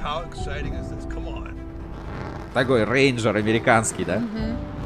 [2.52, 4.16] Такой рейнджер американский, да?
[4.16, 4.77] Mm-hmm.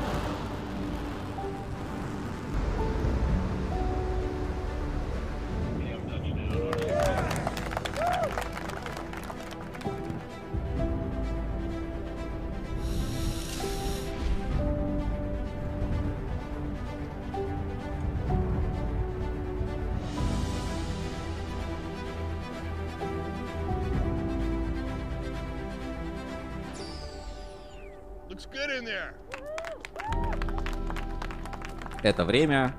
[32.23, 32.77] Это время.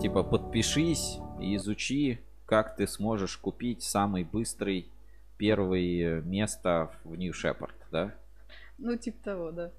[0.00, 4.86] Типа подпишись и изучи, как ты сможешь купить самый быстрый
[5.36, 8.14] первый место в New Shepard, да?
[8.78, 9.72] Ну, типа того, да.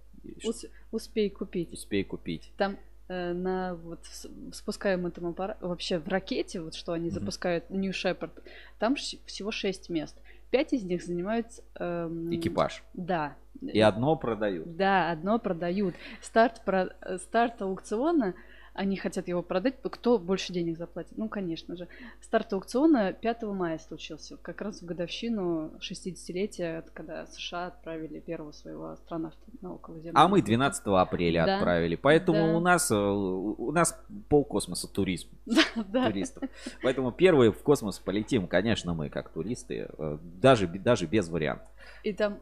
[0.45, 1.73] Ус, успей купить.
[1.73, 2.51] Успей купить.
[2.55, 4.05] Там э, на вот
[4.53, 7.13] спускаемом этом аппарате, вообще в ракете, вот что они mm-hmm.
[7.13, 8.43] запускают New Shepard,
[8.77, 10.15] там всего 6 мест.
[10.49, 11.63] Пять из них занимаются...
[11.75, 12.83] Эм, Экипаж.
[12.93, 13.35] Да.
[13.61, 14.75] И одно продают.
[14.75, 15.95] Да, одно продают.
[16.21, 18.33] Старт, про, старт аукциона
[18.79, 21.17] они хотят его продать, кто больше денег заплатит?
[21.17, 21.89] Ну, конечно же.
[22.21, 28.91] Старт аукциона 5 мая случился, как раз в годовщину 60-летия, когда США отправили первого своего
[28.91, 30.17] астронавта на околоземную.
[30.17, 31.57] А мы 12 апреля да.
[31.57, 32.57] отправили, поэтому да.
[32.57, 35.27] у нас э, у нас полкосмоса туризм,
[35.75, 36.43] да, туристов.
[36.81, 41.67] Поэтому первые в космос полетим, конечно, мы как туристы, э, даже, даже без вариантов.
[42.03, 42.39] И там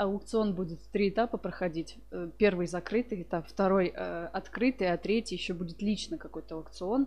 [0.00, 1.98] аукцион будет три этапа проходить.
[2.10, 7.06] Э, первый закрытый этап, второй э, открытый, а третий еще будет лично какой-то аукцион.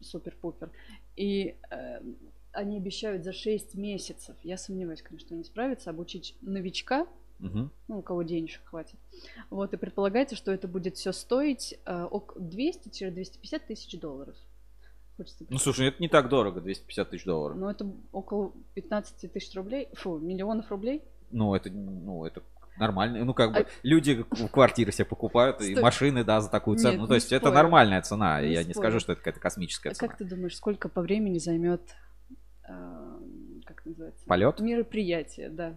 [0.00, 0.70] Супер-пупер.
[1.16, 2.00] И э,
[2.52, 7.08] они обещают за 6 месяцев, я сомневаюсь, конечно, что они справятся, обучить новичка,
[7.40, 7.70] угу.
[7.88, 8.98] ну, у кого денежек хватит.
[9.50, 14.36] Вот, и предполагается, что это будет все стоить э, 200-250 тысяч долларов.
[15.48, 17.56] ну, слушай, это не так дорого, 250 тысяч долларов.
[17.56, 22.42] Ну, это около 15 тысяч рублей, фу, миллионов рублей ну, это, ну, это
[22.78, 23.24] нормально.
[23.24, 23.66] Ну, как бы, а...
[23.82, 25.72] люди квартиры себе покупают, Стой.
[25.72, 26.92] и машины, да, за такую цену.
[26.92, 27.40] Нет, ну, то есть, спорю.
[27.42, 28.40] это нормальная цена.
[28.40, 28.68] Не Я спорю.
[28.68, 30.08] не скажу, что это какая-то космическая а цена.
[30.08, 31.82] Как ты думаешь, сколько по времени займет,
[32.68, 33.18] э,
[33.64, 34.26] как называется?
[34.26, 34.60] Полет?
[34.60, 35.76] Мероприятие, да.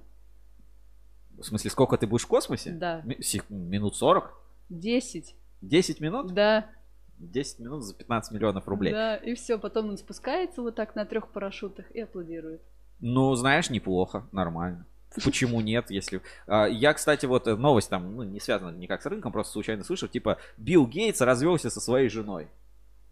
[1.37, 2.71] В смысле, сколько ты будешь в космосе?
[2.71, 3.03] Да.
[3.49, 4.33] Минут 40?
[4.69, 5.35] 10.
[5.61, 6.33] 10 минут?
[6.33, 6.67] Да.
[7.17, 8.91] 10 минут за 15 миллионов рублей.
[8.91, 12.61] Да, и все, потом он спускается вот так на трех парашютах и аплодирует.
[12.99, 14.85] Ну, знаешь, неплохо, нормально.
[15.23, 16.21] Почему нет, если...
[16.47, 19.83] А, я, кстати, вот э, новость там, ну, не связана никак с рынком, просто случайно
[19.83, 22.47] слышал, типа, Билл Гейтс развелся со своей женой.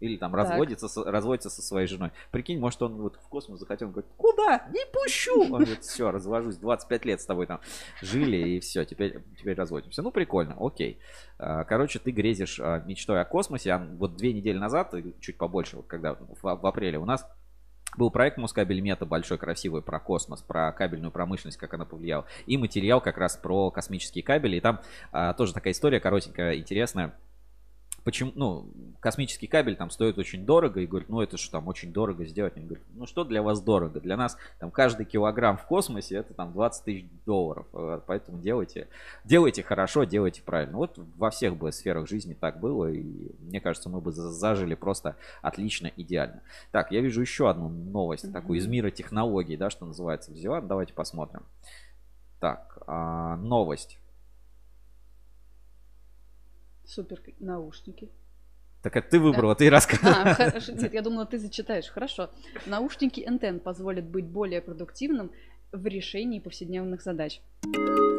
[0.02, 2.10] Или там разводится, с, разводится со своей женой.
[2.32, 4.66] Прикинь, может, он вот в космос захотел, он говорит, куда?
[4.72, 5.42] Не пущу!
[5.42, 7.60] Он говорит, все, развожусь, 25 лет с тобой там
[8.00, 10.02] жили, и все, теперь, теперь разводимся.
[10.02, 10.98] Ну, прикольно, окей.
[11.38, 13.76] А, короче, ты грезишь а, мечтой о космосе.
[13.96, 17.24] Вот две недели назад, чуть побольше, вот когда в, в апреле у нас
[17.96, 22.26] был проект Москабель Мета большой, красивый, про космос, про кабельную промышленность, как она повлияла.
[22.46, 24.56] И материал как раз про космические кабели.
[24.56, 24.80] И там
[25.12, 27.14] а, тоже такая история коротенькая, интересная
[28.04, 28.66] почему, ну,
[29.00, 32.56] космический кабель там стоит очень дорого, и говорит, ну, это же там очень дорого сделать.
[32.56, 34.00] Он говорит, ну, что для вас дорого?
[34.00, 38.88] Для нас там каждый килограмм в космосе это там 20 тысяч долларов, э, поэтому делайте,
[39.24, 40.76] делайте хорошо, делайте правильно.
[40.76, 45.16] Вот во всех бы сферах жизни так было, и мне кажется, мы бы зажили просто
[45.40, 46.42] отлично, идеально.
[46.70, 48.32] Так, я вижу еще одну новость, mm-hmm.
[48.32, 51.42] такую из мира технологий, да, что называется, взяла, давайте посмотрим.
[52.40, 53.98] Так, а, новость.
[56.94, 58.10] Супер наушники.
[58.82, 60.36] Так это ты выбрала, ты рассказывала.
[60.38, 60.60] А.
[60.72, 61.88] Нет, я думала, ты зачитаешь.
[61.88, 62.28] Хорошо.
[62.66, 65.30] Наушники NTN позволят быть более продуктивным
[65.72, 67.40] в решении повседневных задач.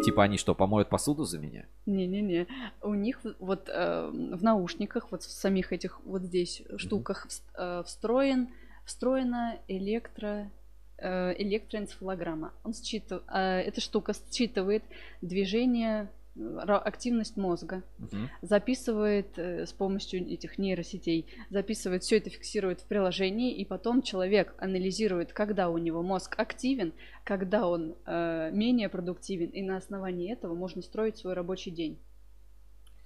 [0.04, 1.68] Типа они что, помоют посуду за меня?
[1.86, 2.48] Не-не-не.
[2.82, 8.50] У них вот э, в наушниках, вот в самих этих вот здесь штуках э, встроен,
[8.86, 10.50] встроена электро
[10.98, 12.54] э, электроэнцефалограмма.
[12.64, 14.84] Он считывает, э, эта штука считывает
[15.22, 18.18] движение активность мозга, угу.
[18.42, 24.56] записывает э, с помощью этих нейросетей, записывает все это, фиксирует в приложении, и потом человек
[24.58, 26.94] анализирует, когда у него мозг активен,
[27.24, 32.00] когда он э, менее продуктивен, и на основании этого можно строить свой рабочий день.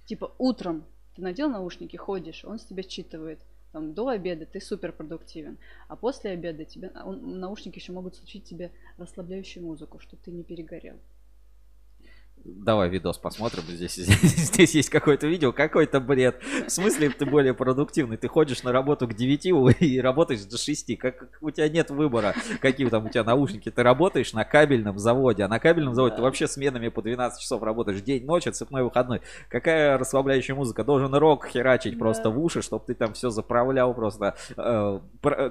[0.06, 3.40] Типа утром ты надел наушники, ходишь, он с тебя считывает.
[3.72, 8.44] Там, до обеда ты супер продуктивен, а после обеда тебе он, наушники еще могут случить
[8.44, 10.96] тебе расслабляющую музыку, чтобы ты не перегорел.
[12.56, 13.62] Давай видос посмотрим.
[13.68, 16.40] Здесь, здесь, есть какое-то видео, какой-то бред.
[16.66, 18.16] В смысле ты более продуктивный?
[18.16, 20.98] Ты ходишь на работу к 9 и работаешь до 6.
[20.98, 23.70] Как, у тебя нет выбора, какие там у тебя наушники.
[23.70, 27.62] Ты работаешь на кабельном заводе, а на кабельном заводе ты вообще сменами по 12 часов
[27.62, 28.00] работаешь.
[28.00, 29.20] День, ночь, отцепной выходной.
[29.48, 30.84] Какая расслабляющая музыка?
[30.84, 31.98] Должен рок херачить да.
[31.98, 34.36] просто в уши, чтобы ты там все заправлял просто.
[34.56, 35.00] Э,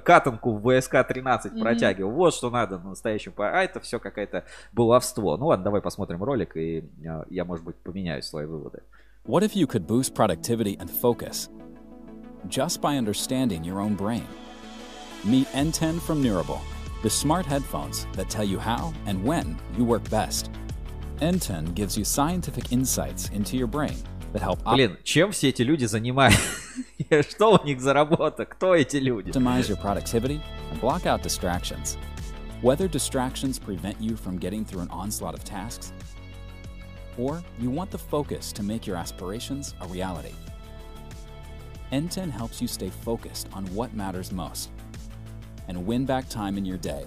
[0.04, 1.60] катанку в ВСК-13 mm-hmm.
[1.60, 2.10] протягивал.
[2.10, 3.34] Вот что надо настоящему.
[3.38, 5.36] А это все какое-то баловство.
[5.36, 6.87] Ну ладно, давай посмотрим ролик и
[7.29, 8.81] я, может быть, поменяю свои выводы.
[9.25, 11.49] What if you could boost productivity and focus
[12.49, 14.27] just by understanding your own brain?
[15.23, 16.59] Meet N10 from Neurable,
[17.03, 20.51] the smart headphones that tell you how and when you work best.
[21.21, 23.95] N10 gives you scientific insights into your brain
[24.33, 26.41] that help Блин, чем все эти люди занимаются?
[27.29, 28.45] Что у них за работа?
[28.45, 29.29] Кто эти люди?
[29.29, 30.41] Optimize your productivity
[30.71, 31.97] and block out distractions.
[32.61, 35.93] Whether distractions prevent you from getting through an onslaught of tasks
[37.18, 40.32] or you want the focus to make your aspirations a reality.
[41.92, 44.70] N10 helps you stay focused on what matters most
[45.68, 47.06] and win back time in your day.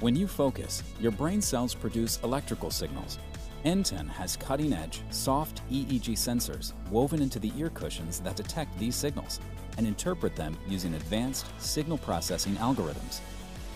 [0.00, 3.18] When you focus, your brain cells produce electrical signals.
[3.64, 8.96] N10 has cutting edge, soft EEG sensors woven into the ear cushions that detect these
[8.96, 9.40] signals
[9.76, 13.20] and interpret them using advanced signal processing algorithms.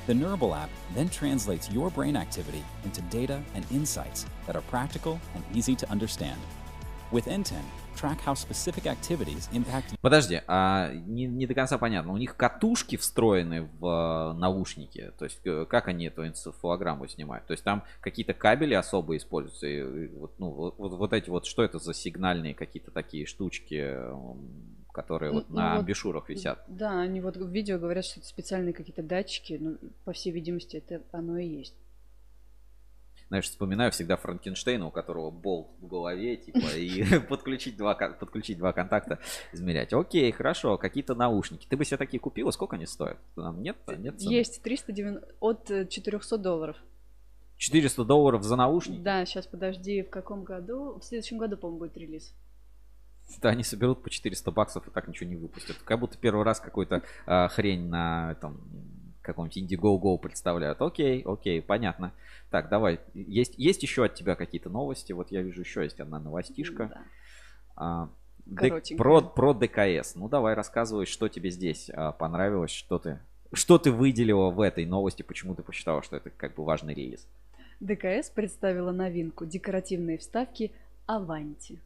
[0.07, 5.19] The Neurable app then translates your brain activity into data and insights that are practical
[5.35, 6.39] and easy to understand.
[7.11, 7.63] With N10,
[7.97, 9.95] track how specific activities impact...
[10.03, 12.13] Подожди, а не, не до конца понятно.
[12.13, 15.11] У них катушки встроены в э, наушники.
[15.19, 17.47] То есть э, как они эту энцефалограмму снимают?
[17.47, 19.67] То есть там какие-то кабели особо используются.
[19.67, 23.97] И, вот, ну, вот, вот эти вот, что это за сигнальные какие-то такие штучки?
[24.95, 26.65] Которые вот ну, на вот, бешурах висят.
[26.69, 30.77] Да, они вот в видео говорят, что это специальные какие-то датчики, ну, по всей видимости,
[30.77, 31.75] это оно и есть.
[33.29, 38.73] Знаешь, вспоминаю всегда Франкенштейна, у которого болт в голове, типа, и подключить два, подключить два
[38.73, 39.19] контакта,
[39.53, 39.93] измерять.
[39.93, 41.67] Окей, хорошо, какие-то наушники.
[41.69, 42.53] Ты бы себе такие купила?
[42.53, 43.19] Сколько они стоят?
[43.35, 43.77] Там нет?
[43.99, 44.33] нет цены?
[44.33, 46.77] Есть 390, от 400 э, долларов.
[47.57, 49.01] 400 долларов за наушники?
[49.01, 51.01] Да, сейчас подожди, в каком году?
[51.01, 52.33] В следующем году, по-моему, будет релиз.
[53.41, 55.77] Да, они соберут по 400 баксов и так ничего не выпустят.
[55.85, 58.61] Как будто первый раз какой-то э, хрень на этом
[59.25, 60.81] каком-нибудь Indiegogo представляют.
[60.81, 62.13] Окей, окей, понятно.
[62.51, 63.01] Так, давай.
[63.15, 65.13] Есть, есть еще от тебя какие-то новости?
[65.13, 66.89] Вот я вижу еще есть одна новостишка.
[66.89, 67.03] Да.
[67.77, 68.09] А,
[68.97, 70.15] про, про ДКС.
[70.15, 73.19] Ну давай рассказывай, что тебе здесь а, понравилось, что ты,
[73.53, 77.27] что ты выделила в этой новости, почему ты посчитала, что это как бы важный релиз.
[77.81, 80.71] ДКС представила новинку декоративные вставки
[81.07, 81.81] Аванти.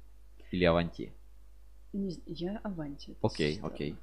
[0.50, 1.12] Или Аванти?
[1.92, 3.16] Не, я Аванти.
[3.22, 3.96] Окей, окей.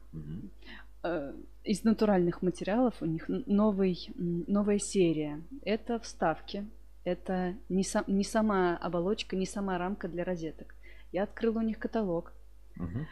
[1.04, 5.44] Э, из натуральных материалов у них новый, новая серия.
[5.64, 6.66] Это вставки.
[7.04, 10.74] Это не, сам, не сама оболочка, не сама рамка для розеток.
[11.12, 12.34] Я открыла у них каталог.
[12.78, 13.06] Угу.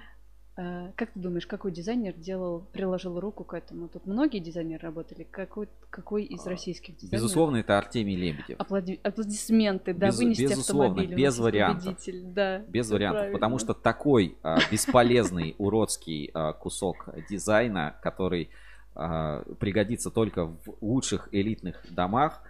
[0.55, 3.87] Э, как ты думаешь, какой дизайнер делал, приложил руку к этому?
[3.87, 5.25] Тут многие дизайнеры работали.
[5.29, 7.23] Какой, какой из а, российских дизайнеров?
[7.23, 8.59] Безусловно, это Артемий Лебедев.
[8.59, 8.99] Аплади...
[9.01, 11.97] Аплодисменты, да, без, вынести безусловно, без вариантов.
[12.35, 13.37] Да, без вариантов, правильно.
[13.37, 18.51] потому что такой а, бесполезный, уродский а, кусок дизайна, который
[18.93, 22.43] а, пригодится только в лучших элитных домах,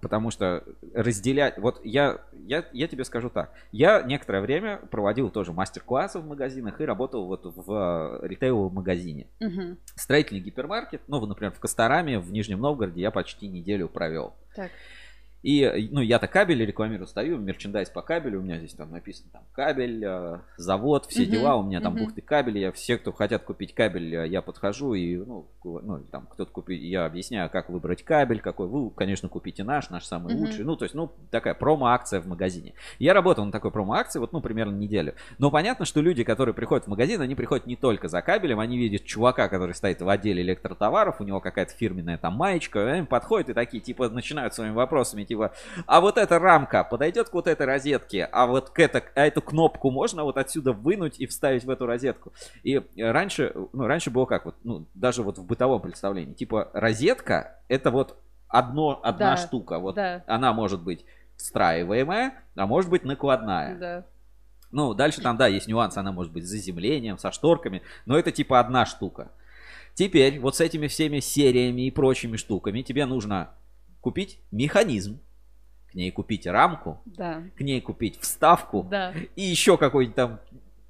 [0.00, 1.58] потому что разделять...
[1.58, 3.52] Вот я, я, я тебе скажу так.
[3.72, 9.26] Я некоторое время проводил тоже мастер-классы в магазинах и работал вот в а, ритейловом магазине.
[9.40, 9.76] Угу.
[9.96, 11.02] Строительный гипермаркет.
[11.08, 14.34] Ну, например, в Костораме, в Нижнем Новгороде я почти неделю провел.
[14.54, 14.70] Так.
[15.42, 19.42] И, ну, я-то кабель рекламирую, стою, мерчендайз по кабелю, у меня здесь там написано там
[19.52, 22.00] кабель, э, завод, все uh-huh, дела, у меня там uh-huh.
[22.00, 26.26] бухты кабеля, я, все, кто хотят купить кабель, э, я подхожу и, ну, ну там
[26.26, 30.38] кто-то купит, я объясняю, как выбрать кабель, какой, вы, конечно, купите наш, наш самый uh-huh.
[30.38, 32.74] лучший, ну, то есть, ну, такая промо-акция в магазине.
[32.98, 35.14] Я работал на такой промо-акции, вот, ну, примерно неделю.
[35.38, 38.76] Но понятно, что люди, которые приходят в магазин, они приходят не только за кабелем, они
[38.76, 43.48] видят чувака, который стоит в отделе электротоваров, у него какая-то фирменная там маечка, они подходят
[43.48, 45.52] и такие, типа, начинают своими вопросами, типа,
[45.86, 49.40] а вот эта рамка подойдет к вот этой розетке, а вот к это, а эту
[49.40, 52.32] кнопку можно вот отсюда вынуть и вставить в эту розетку.
[52.64, 57.60] И раньше, ну, раньше было как вот, ну, даже вот в бытовом представлении, типа розетка
[57.68, 58.16] это вот
[58.48, 60.24] одно, одна да, штука, вот да.
[60.26, 61.04] она может быть
[61.36, 63.76] встраиваемая, а может быть накладная.
[63.76, 64.06] Да.
[64.72, 68.32] Ну, дальше там, да, есть нюансы, она может быть с заземлением, со шторками, но это
[68.32, 69.30] типа одна штука.
[69.94, 73.50] Теперь вот с этими всеми сериями и прочими штуками тебе нужно
[74.00, 75.20] купить механизм,
[75.90, 77.42] к ней купить рамку, да.
[77.56, 79.12] к ней купить вставку да.
[79.36, 80.40] и еще какой-нибудь там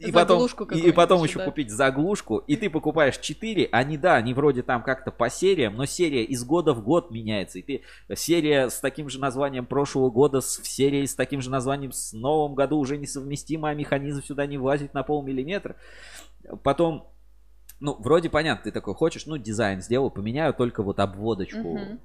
[0.00, 1.44] и потом, и потом еще да.
[1.44, 5.84] купить заглушку, и ты покупаешь 4, они, да, они вроде там как-то по сериям, но
[5.84, 7.82] серия из года в год меняется, и ты
[8.16, 12.54] серия с таким же названием прошлого года, с серией с таким же названием с новым
[12.54, 15.76] году уже несовместимо, а механизм сюда не влазит на полмиллиметра.
[16.62, 17.12] Потом,
[17.78, 21.74] ну, вроде понятно, ты такой хочешь, ну, дизайн сделал, поменяю только вот обводочку.
[21.74, 21.98] Угу.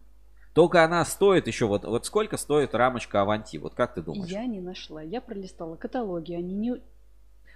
[0.56, 3.58] Только она стоит еще, вот, вот сколько стоит рамочка Аванти?
[3.58, 4.32] Вот как ты думаешь?
[4.32, 5.02] Я не нашла.
[5.02, 6.82] Я пролистала каталоги, они не...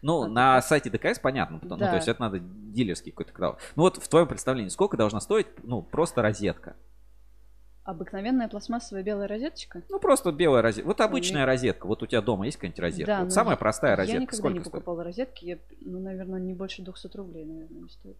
[0.02, 0.66] Ну, а, на так.
[0.66, 1.86] сайте ДКС понятно, потому, да.
[1.86, 3.58] ну, то есть это надо дилерский какой-то каталог.
[3.78, 6.76] Ну вот в твоем представлении, сколько должна стоить, ну, просто розетка?
[7.86, 9.82] Обыкновенная пластмассовая белая розеточка?
[9.88, 10.88] Ну, просто белая розетка.
[10.88, 11.46] Вот обычная Ой.
[11.46, 11.88] розетка.
[11.88, 13.16] Вот у тебя дома есть какая-нибудь розетка?
[13.16, 14.18] Да, вот самая я, простая розетка.
[14.18, 15.06] Я никогда Сколько не покупала стоит?
[15.06, 15.46] розетки.
[15.46, 18.18] Я, ну, наверное, не больше 200 рублей, наверное, не стоит.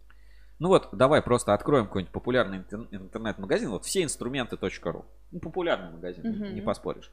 [0.60, 3.70] Ну вот, давай просто откроем какой-нибудь популярный интернет-магазин.
[3.70, 5.06] Вот все инструменты.ру.
[5.32, 6.52] Ну, популярный магазин, uh-huh.
[6.52, 7.10] не поспоришь.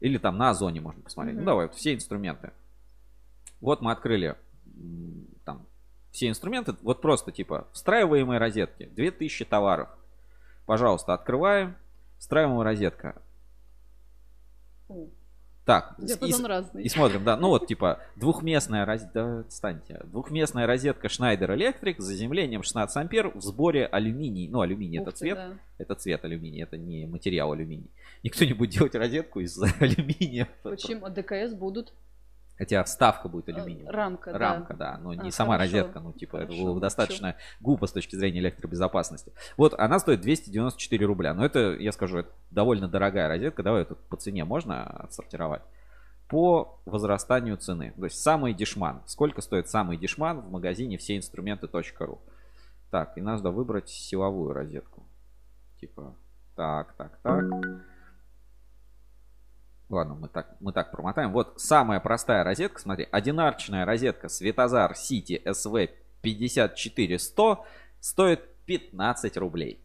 [0.00, 1.36] Или там на Озоне можно посмотреть.
[1.36, 1.40] Uh-huh.
[1.40, 2.52] Ну давай, вот все инструменты.
[3.62, 4.36] Вот мы открыли
[5.46, 5.66] там
[6.10, 6.74] все инструменты.
[6.82, 8.84] Вот просто типа встраиваемые розетки.
[8.84, 9.88] 2000 товаров.
[10.66, 11.76] Пожалуйста, открываем.
[12.18, 13.22] Встраиваемая розетка.
[15.64, 16.82] Так, Диапазон и, разный.
[16.82, 22.04] и смотрим, да, ну вот типа двухместная розетка, да, отстаньте, двухместная розетка Schneider Electric с
[22.04, 25.52] заземлением 16 ампер в сборе алюминий, ну алюминий Ух это ты, цвет, да.
[25.78, 27.90] это цвет алюминий, это не материал алюминий.
[28.24, 30.48] Никто не будет делать розетку из алюминия.
[30.62, 31.06] Почему?
[31.06, 31.92] А ДКС будут?
[32.62, 33.92] Хотя вставка будет алюминиевая.
[33.92, 34.92] Рамка, Рамка, да.
[34.92, 35.78] да но не а, сама хорошо.
[35.78, 35.98] розетка.
[35.98, 39.32] Ну, типа, хорошо, это было достаточно глупо с точки зрения электробезопасности.
[39.56, 41.34] Вот, она стоит 294 рубля.
[41.34, 43.64] Но это, я скажу, это довольно дорогая розетка.
[43.64, 45.62] Давай тут по цене можно отсортировать.
[46.28, 47.94] По возрастанию цены.
[47.98, 49.02] То есть самый дешман.
[49.06, 52.20] Сколько стоит самый дешман в магазине все инструменты.ру.
[52.92, 55.02] Так, и надо выбрать силовую розетку.
[55.80, 56.14] Типа,
[56.54, 57.44] так, так, так.
[59.92, 61.32] Ладно, мы так, мы так промотаем.
[61.32, 65.90] Вот самая простая розетка, смотри, одинарочная розетка Светозар City SV
[66.22, 67.66] 54100
[68.00, 69.84] стоит 15 рублей.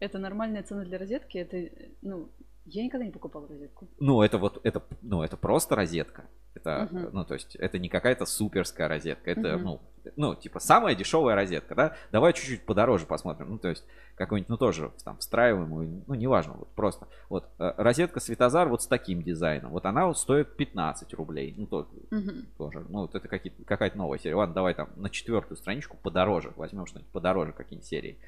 [0.00, 1.38] Это нормальная цена для розетки?
[1.38, 1.72] Это,
[2.02, 2.28] ну,
[2.66, 3.88] я никогда не покупал розетку.
[3.98, 6.26] Ну, это вот, это, ну, это просто розетка.
[6.54, 7.10] Это, uh-huh.
[7.14, 9.30] ну, то есть, это не какая-то суперская розетка.
[9.30, 9.58] Это, uh-huh.
[9.58, 9.80] ну,
[10.16, 11.96] ну, типа, самая дешевая розетка, да?
[12.12, 13.50] Давай чуть-чуть подороже посмотрим.
[13.50, 13.84] Ну, то есть,
[14.14, 17.08] какой-нибудь, ну, тоже там встраиваемую, ну, неважно, вот просто.
[17.28, 19.70] Вот, э, розетка Светозар вот с таким дизайном.
[19.70, 21.54] Вот она вот стоит 15 рублей.
[21.56, 22.46] Ну, то, uh-huh.
[22.56, 22.84] тоже.
[22.88, 24.36] Ну, вот это какая-то новая серия.
[24.36, 26.52] Ладно, давай там на четвертую страничку подороже.
[26.56, 28.18] Возьмем что-нибудь подороже, какие-нибудь серии.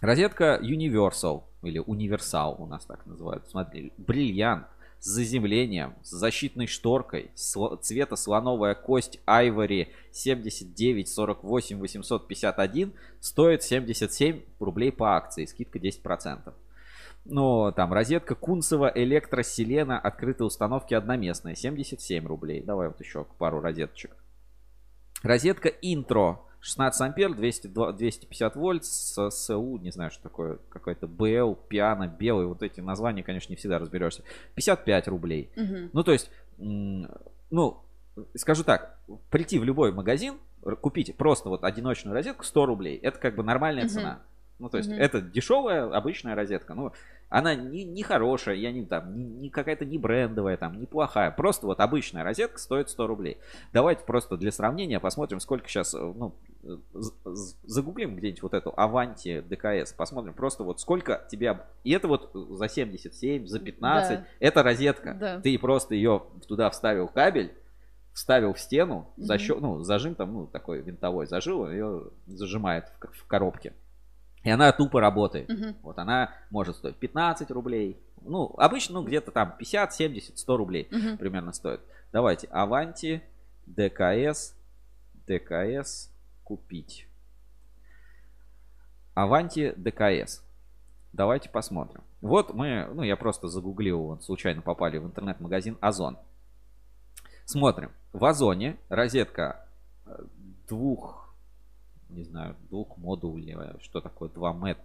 [0.00, 3.48] Розетка Universal или Универсал у нас так называют.
[3.48, 4.66] Смотри, бриллиант
[5.04, 14.92] с заземлением, с защитной шторкой, цвета слоновая кость Ivory 79 48 851 стоит 77 рублей
[14.92, 16.54] по акции, скидка 10%.
[17.26, 22.62] Но там розетка Кунцева электроселена открытой установки одноместная 77 рублей.
[22.62, 24.16] Давай вот еще пару розеточек.
[25.22, 31.56] Розетка Intro 16 ампер, 200, 250 вольт с СУ, не знаю, что такое, какой-то БЛ,
[31.68, 34.22] пиано, белый, вот эти названия, конечно, не всегда разберешься.
[34.54, 35.50] 55 рублей.
[35.56, 35.90] Угу.
[35.92, 37.80] Ну, то есть, ну,
[38.34, 38.98] скажу так,
[39.28, 40.36] прийти в любой магазин,
[40.80, 43.92] купить просто вот одиночную розетку 100 рублей, это как бы нормальная угу.
[43.92, 44.22] цена.
[44.58, 44.98] Ну, то есть, угу.
[44.98, 46.72] это дешевая обычная розетка.
[46.72, 46.92] Ну,
[47.28, 51.30] она не, не хорошая, я не там, не, не какая-то не брендовая, там, неплохая.
[51.30, 53.36] Просто вот обычная розетка стоит 100 рублей.
[53.74, 56.34] Давайте просто для сравнения посмотрим, сколько сейчас, э, ну,
[57.62, 61.60] загуглим где-нибудь вот эту Аванти ДКС, посмотрим просто вот сколько тебе...
[61.84, 64.26] И это вот за 77, за 15, да.
[64.40, 65.14] это розетка.
[65.14, 65.40] Да.
[65.40, 67.52] Ты просто ее туда вставил кабель,
[68.12, 73.26] вставил в стену, защел, ну, зажим там, ну, такой винтовой зажил, ее зажимает в, в
[73.26, 73.74] коробке.
[74.44, 75.50] И она тупо работает.
[75.50, 75.76] Угу.
[75.82, 77.98] Вот она может стоить 15 рублей.
[78.20, 81.16] Ну, обычно, ну, где-то там 50, 70, 100 рублей угу.
[81.18, 81.80] примерно стоит.
[82.12, 83.22] Давайте, Аванти,
[83.66, 84.54] ДКС,
[85.26, 86.10] ДКС,
[86.44, 87.08] купить.
[89.14, 90.44] Аванти ДКС.
[91.12, 92.02] Давайте посмотрим.
[92.20, 96.18] Вот мы, ну я просто загуглил, вот, случайно попали в интернет-магазин Озон.
[97.44, 97.92] Смотрим.
[98.12, 99.68] В Озоне розетка
[100.06, 100.24] э,
[100.68, 101.34] двух,
[102.08, 104.78] не знаю, двух модулей, что такое 2 мет.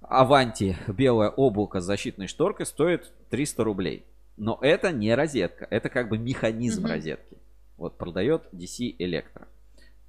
[0.00, 4.04] Аванти белое облако с защитной шторкой стоит 300 рублей.
[4.36, 6.90] Но это не розетка, это как бы механизм mm-hmm.
[6.90, 7.36] розетки.
[7.76, 9.46] Вот продает DC Electro.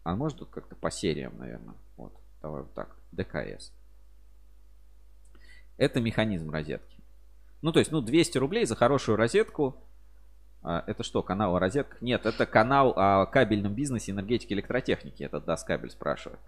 [0.04, 1.76] А может тут как-то по сериям, наверное.
[1.98, 2.96] Вот, давай вот так.
[3.12, 3.72] ДКС.
[5.78, 6.98] Это механизм розетки.
[7.62, 9.76] Ну, то есть, ну, 200 рублей за хорошую розетку.
[10.62, 12.02] А, это что, канал о розетках?
[12.02, 15.26] Нет, это канал о кабельном бизнесе, энергетике, электротехнике.
[15.26, 16.40] Это Даст Кабель спрашивает.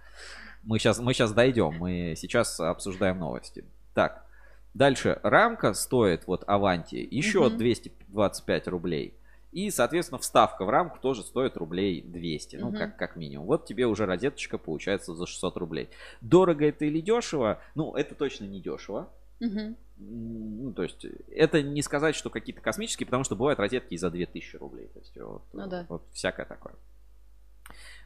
[0.63, 1.75] Мы сейчас, мы сейчас дойдем.
[1.77, 3.63] Мы сейчас обсуждаем новости.
[3.93, 4.25] Так,
[4.73, 5.19] дальше.
[5.23, 7.57] Рамка стоит, вот, Аванти, еще угу.
[7.57, 9.17] 225 рублей.
[9.55, 13.47] И, соответственно, вставка в рамку тоже стоит рублей 200, ну, как, как минимум.
[13.47, 15.89] Вот тебе уже розеточка получается за 600 рублей.
[16.19, 17.61] Дорого это или дешево?
[17.73, 19.09] Ну, это точно не дешево.
[19.39, 19.75] Угу.
[19.97, 24.11] Ну, то есть, это не сказать, что какие-то космические, потому что бывают розетки и за
[24.11, 24.87] 2000 рублей.
[24.87, 25.85] То есть, вот, ну, да.
[25.87, 26.73] вот всякое такое.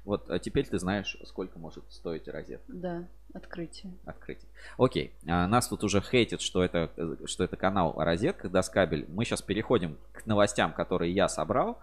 [0.05, 2.71] Вот а теперь ты знаешь, сколько может стоить розетка.
[2.71, 3.93] Да, открытие.
[4.05, 4.49] Открытие.
[4.77, 5.13] Окей.
[5.27, 6.89] А, нас тут уже хейтит, что это,
[7.25, 9.05] что это канал о розетках, Даскабель.
[9.09, 11.79] Мы сейчас переходим к новостям, которые я собрал.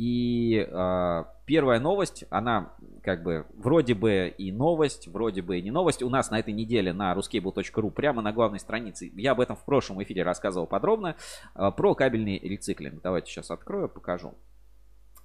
[0.00, 2.72] И э, первая новость, она
[3.02, 6.02] как бы вроде бы и новость, вроде бы и не новость.
[6.02, 9.64] У нас на этой неделе на ruscable.ru прямо на главной странице, я об этом в
[9.66, 11.16] прошлом эфире рассказывал подробно,
[11.54, 13.02] э, про кабельный рециклинг.
[13.02, 14.32] Давайте сейчас открою, покажу.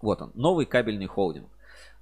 [0.02, 1.48] Вот он, новый кабельный холдинг.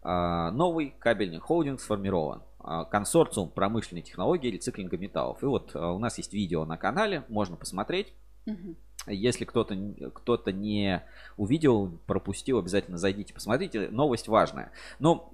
[0.04, 2.44] А, новый кабельный холдинг сформирован.
[2.60, 5.42] А, консорциум промышленной технологии рециклинга металлов.
[5.42, 8.14] И вот а, у нас есть видео на канале, можно посмотреть.
[8.46, 8.76] Угу.
[9.08, 9.76] Если кто-то
[10.14, 11.04] кто не
[11.38, 13.90] увидел, пропустил, обязательно зайдите, посмотрите.
[13.90, 14.72] Новость важная.
[15.00, 15.30] Но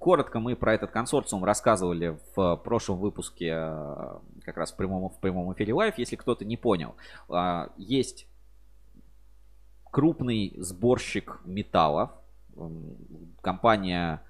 [0.00, 3.54] коротко мы про этот консорциум рассказывали в прошлом выпуске,
[4.42, 5.96] как раз в прямом, в прямом эфире live.
[5.96, 6.96] Если кто-то не понял,
[7.76, 8.26] есть
[9.84, 12.10] крупный сборщик металлов,
[13.40, 14.22] компания,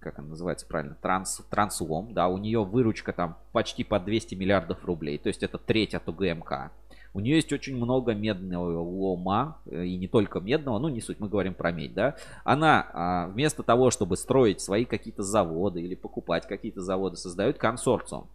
[0.00, 4.84] как она называется правильно, Транс, Транслом, да, у нее выручка там почти по 200 миллиардов
[4.84, 6.70] рублей, то есть это треть от УГМК.
[7.14, 11.18] У нее есть очень много медного лома, э, и не только медного, ну не суть,
[11.20, 12.16] мы говорим про медь, да.
[12.44, 18.28] Она а, вместо того, чтобы строить свои какие-то заводы или покупать какие-то заводы, создает консорциум.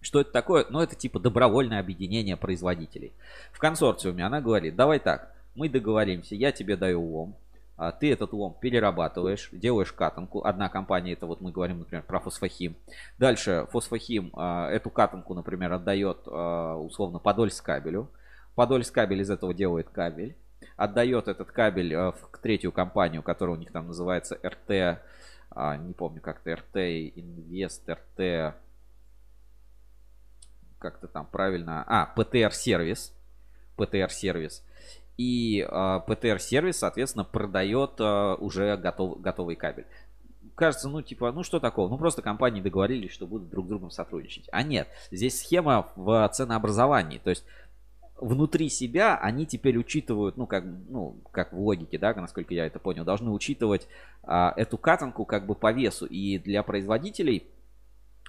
[0.00, 0.66] Что это такое?
[0.70, 3.12] Ну, это типа добровольное объединение производителей.
[3.52, 7.36] В консорциуме она говорит, давай так, мы договоримся, я тебе даю лом,
[7.92, 10.44] ты этот лом перерабатываешь, делаешь катанку.
[10.44, 12.76] Одна компания, это вот мы говорим, например, про фосфохим.
[13.18, 18.08] Дальше фосфохим а, эту катанку, например, отдает а, условно Подольск кабелю.
[18.54, 20.36] Подольск кабель из этого делает кабель.
[20.76, 25.00] Отдает этот кабель в третью компанию, которая у них там называется РТ,
[25.80, 28.54] не помню как-то, РТ Инвест, РТ,
[30.78, 33.14] как-то там правильно, а, ПТР сервис,
[33.76, 34.64] ПТР сервис.
[35.20, 39.84] И э, ПТР-сервис, соответственно, продает э, уже готов, готовый кабель.
[40.54, 41.90] Кажется, ну типа, ну что такого?
[41.90, 44.48] Ну просто компании договорились, что будут друг с другом сотрудничать.
[44.50, 47.18] А нет, здесь схема в ценообразовании.
[47.18, 47.44] То есть
[48.16, 52.78] внутри себя они теперь учитывают, ну как, ну, как в логике, да, насколько я это
[52.78, 53.88] понял, должны учитывать
[54.22, 56.06] а, эту катанку как бы по весу.
[56.06, 57.46] И для производителей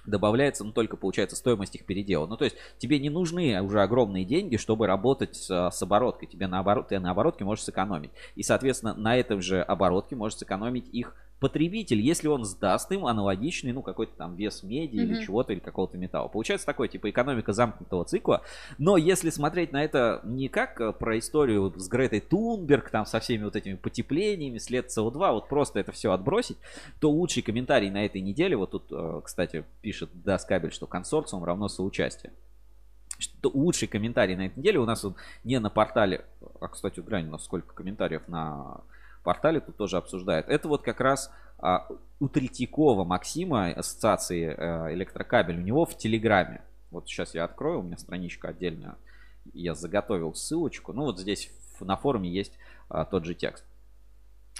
[0.06, 2.26] добавляется, ну, только, получается, стоимость их передела.
[2.26, 6.28] Ну, то есть, тебе не нужны уже огромные деньги, чтобы работать с, с обороткой.
[6.28, 8.10] Тебе наоборот, ты на оборотке можешь сэкономить.
[8.34, 13.72] И, соответственно, на этом же оборотке можешь сэкономить их потребитель, если он сдаст им аналогичный,
[13.72, 15.02] ну, какой-то там вес меди mm-hmm.
[15.02, 16.28] или чего-то, или какого-то металла.
[16.28, 18.42] Получается такой, типа, экономика замкнутого цикла.
[18.78, 23.18] Но если смотреть на это не как э, про историю с Гретой Тунберг, там, со
[23.18, 26.58] всеми вот этими потеплениями, след СО2, вот просто это все отбросить,
[27.00, 31.66] то лучший комментарий на этой неделе, вот тут, э, кстати, пишет Даскабель, что консорциум равно
[31.68, 32.32] соучастие
[33.18, 35.14] что лучший комментарий на этой неделе у нас вот
[35.44, 36.24] не на портале,
[36.60, 38.80] а, кстати, глянь, у нас сколько комментариев на
[39.22, 40.48] портале тут тоже обсуждают.
[40.48, 41.86] Это вот как раз а,
[42.20, 46.62] у Третьякова Максима, ассоциации а, электрокабель, у него в Телеграме.
[46.90, 48.96] Вот сейчас я открою, у меня страничка отдельная.
[49.52, 50.92] Я заготовил ссылочку.
[50.92, 51.50] Ну вот здесь
[51.80, 52.52] на форуме есть
[52.88, 53.64] а, тот же текст.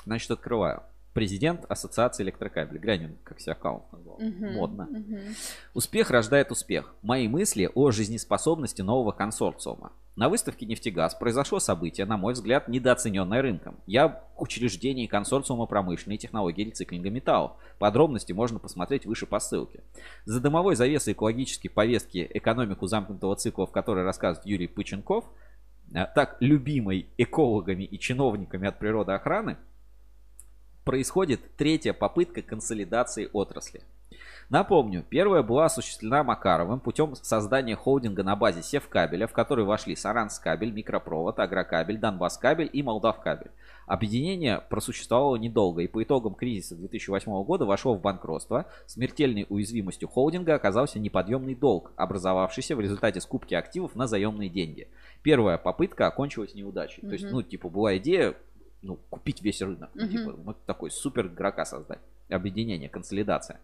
[0.04, 0.82] Значит, открываю
[1.12, 2.80] президент Ассоциации электрокабелей.
[2.80, 4.18] Глянь, как себя аккаунт назвал.
[4.18, 4.88] Uh-huh, Модно.
[4.90, 5.36] Uh-huh.
[5.74, 6.94] Успех рождает успех.
[7.02, 9.92] Мои мысли о жизнеспособности нового консорциума.
[10.14, 13.78] На выставке «Нефтегаз» произошло событие, на мой взгляд, недооцененное рынком.
[13.86, 17.52] Я в учреждении консорциума промышленной технологии рециклинга металлов.
[17.78, 19.80] Подробности можно посмотреть выше по ссылке.
[20.26, 25.24] За дымовой завесой экологической повестки «Экономику замкнутого цикла», в которой рассказывает Юрий Пыченков,
[25.94, 29.56] э, так любимой экологами и чиновниками от природоохраны,
[30.84, 33.82] происходит третья попытка консолидации отрасли.
[34.52, 40.72] Напомню, первая была осуществлена Макаровым путем создания холдинга на базе Севкабеля, в который вошли Саранскабель,
[40.72, 43.50] Микропровод, Агрокабель, Донбасскабель и Молдавкабель.
[43.86, 48.66] Объединение просуществовало недолго и по итогам кризиса 2008 года вошло в банкротство.
[48.86, 54.88] Смертельной уязвимостью холдинга оказался неподъемный долг, образовавшийся в результате скупки активов на заемные деньги.
[55.22, 57.02] Первая попытка окончилась неудачей.
[57.02, 57.08] Mm-hmm.
[57.08, 58.34] То есть, ну, типа, была идея
[58.82, 59.90] ну, купить весь рынок.
[59.94, 62.00] Ну, типа, вот такой супер игрока создать.
[62.28, 63.60] Объединение, консолидация.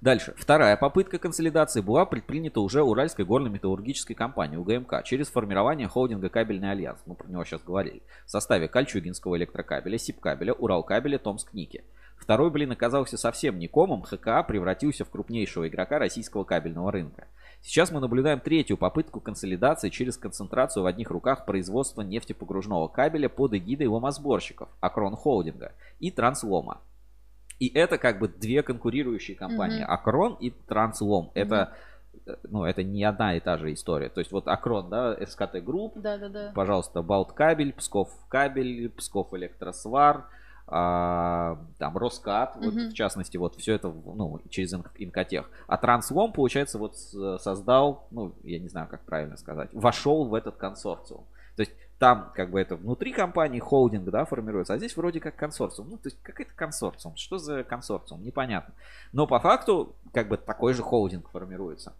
[0.00, 0.34] Дальше.
[0.36, 7.00] Вторая попытка консолидации была предпринята уже Уральской горно-металлургической компанией УГМК через формирование холдинга «Кабельный альянс».
[7.06, 8.02] Мы про него сейчас говорили.
[8.26, 11.84] В составе Кольчугинского электрокабеля, Сибкабеля, Уралкабеля, Томск-Ники.
[12.16, 14.02] Второй, блин, оказался совсем не комом.
[14.02, 17.26] ХКА превратился в крупнейшего игрока российского кабельного рынка.
[17.64, 23.54] Сейчас мы наблюдаем третью попытку консолидации через концентрацию в одних руках производства нефтепогружного кабеля под
[23.54, 26.82] эгидой ломосборщиков Акрон Холдинга и Транслома.
[27.58, 29.80] И это как бы две конкурирующие компании.
[29.80, 29.94] Mm-hmm.
[29.94, 31.28] Акрон и Транслом.
[31.28, 31.40] Mm-hmm.
[31.40, 31.72] Это
[32.44, 34.10] ну, это не одна и та же история.
[34.10, 36.52] То есть вот Акрон, да, СКТ Групп, да, да, да.
[36.54, 40.26] пожалуйста, Балт Кабель, Псков Кабель, Псков Электросвар,
[40.66, 42.64] а, там Роскат, mm-hmm.
[42.64, 45.50] вот в частности, вот все это, ну, через Инкотех.
[45.66, 50.56] А Транслом, получается, вот создал, ну, я не знаю, как правильно сказать, вошел в этот
[50.56, 51.26] консорциум.
[51.56, 55.36] То есть там как бы это внутри компании холдинг, да, формируется, а здесь вроде как
[55.36, 55.90] консорциум.
[55.90, 57.14] Ну, то есть какой-то консорциум.
[57.16, 58.22] Что за консорциум?
[58.22, 58.74] Непонятно.
[59.12, 61.92] Но по факту как бы такой же холдинг формируется.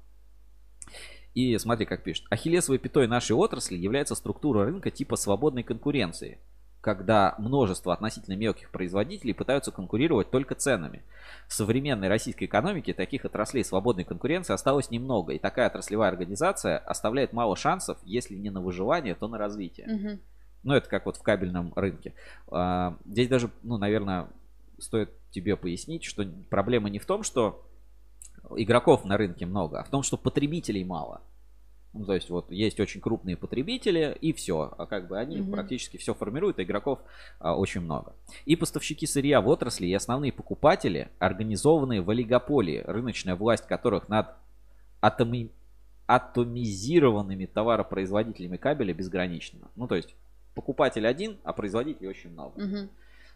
[1.34, 2.26] И смотри, как пишет.
[2.30, 6.38] Ахиллесовой пятой нашей отрасли является структура рынка типа свободной конкуренции–
[6.84, 11.02] когда множество относительно мелких производителей пытаются конкурировать только ценами.
[11.48, 17.32] В современной российской экономике таких отраслей свободной конкуренции осталось немного, и такая отраслевая организация оставляет
[17.32, 19.86] мало шансов, если не на выживание, то на развитие.
[19.86, 20.20] Угу.
[20.64, 22.12] Ну, это как вот в кабельном рынке.
[22.50, 24.28] А, здесь даже, ну, наверное,
[24.78, 27.66] стоит тебе пояснить, что проблема не в том, что
[28.56, 31.22] игроков на рынке много, а в том, что потребителей мало.
[31.94, 34.74] Ну, то есть вот есть очень крупные потребители и все.
[34.76, 35.52] А как бы они угу.
[35.52, 36.98] практически все формируют, а игроков
[37.38, 38.14] а, очень много.
[38.46, 44.34] И поставщики сырья в отрасли и основные покупатели, организованные в олигополии, рыночная власть которых над
[45.00, 45.52] атоми...
[46.08, 49.68] атомизированными товаропроизводителями кабеля безгранично.
[49.76, 50.16] Ну, то есть
[50.56, 52.60] покупатель один, а производителей очень много.
[52.60, 52.88] Угу.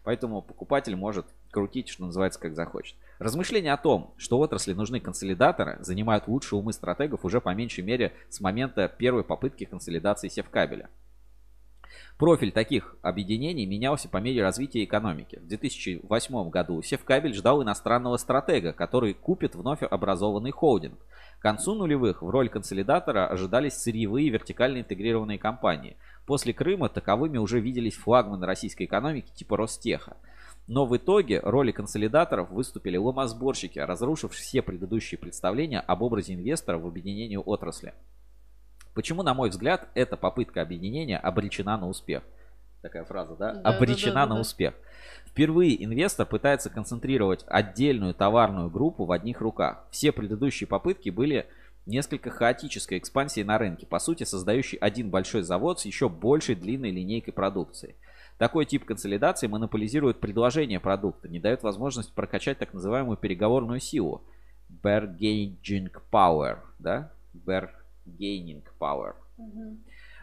[0.03, 2.95] Поэтому покупатель может крутить, что называется, как захочет.
[3.19, 8.13] Размышления о том, что отрасли нужны консолидаторы, занимают лучшие умы стратегов уже по меньшей мере
[8.29, 10.89] с момента первой попытки консолидации севкабеля.
[12.19, 15.39] Профиль таких объединений менялся по мере развития экономики.
[15.41, 20.99] В 2008 году Севкабель ждал иностранного стратега, который купит вновь образованный холдинг.
[21.39, 25.95] К концу нулевых в роль консолидатора ожидались сырьевые вертикально интегрированные компании.
[26.25, 30.17] После Крыма таковыми уже виделись флагманы российской экономики типа Ростеха.
[30.67, 36.85] Но в итоге роли консолидаторов выступили ломосборщики, разрушив все предыдущие представления об образе инвестора в
[36.85, 37.93] объединении отрасли.
[38.99, 42.21] Почему, на мой взгляд, эта попытка объединения обречена на успех?
[42.81, 43.53] Такая фраза, да?
[43.53, 44.41] да обречена да, да, на да.
[44.41, 44.73] успех.
[45.25, 49.85] Впервые инвестор пытается концентрировать отдельную товарную группу в одних руках.
[49.89, 51.47] Все предыдущие попытки были
[51.85, 56.91] несколько хаотической экспансией на рынке, по сути создающий один большой завод с еще большей длинной
[56.91, 57.95] линейкой продукции.
[58.37, 64.25] Такой тип консолидации монополизирует предложение продукта, не дает возможность прокачать так называемую переговорную силу.
[64.83, 67.13] Bargaining power, да?
[68.17, 69.15] Bargaining power.
[69.37, 69.77] Угу.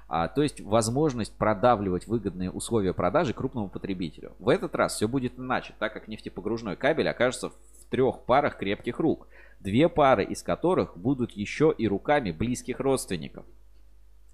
[0.08, 4.32] А, то есть возможность продавливать выгодные условия продажи крупному потребителю.
[4.38, 9.00] В этот раз все будет иначе, так как нефтепогружной кабель окажется в трех парах крепких
[9.00, 9.26] рук,
[9.58, 13.44] две пары из которых будут еще и руками близких родственников.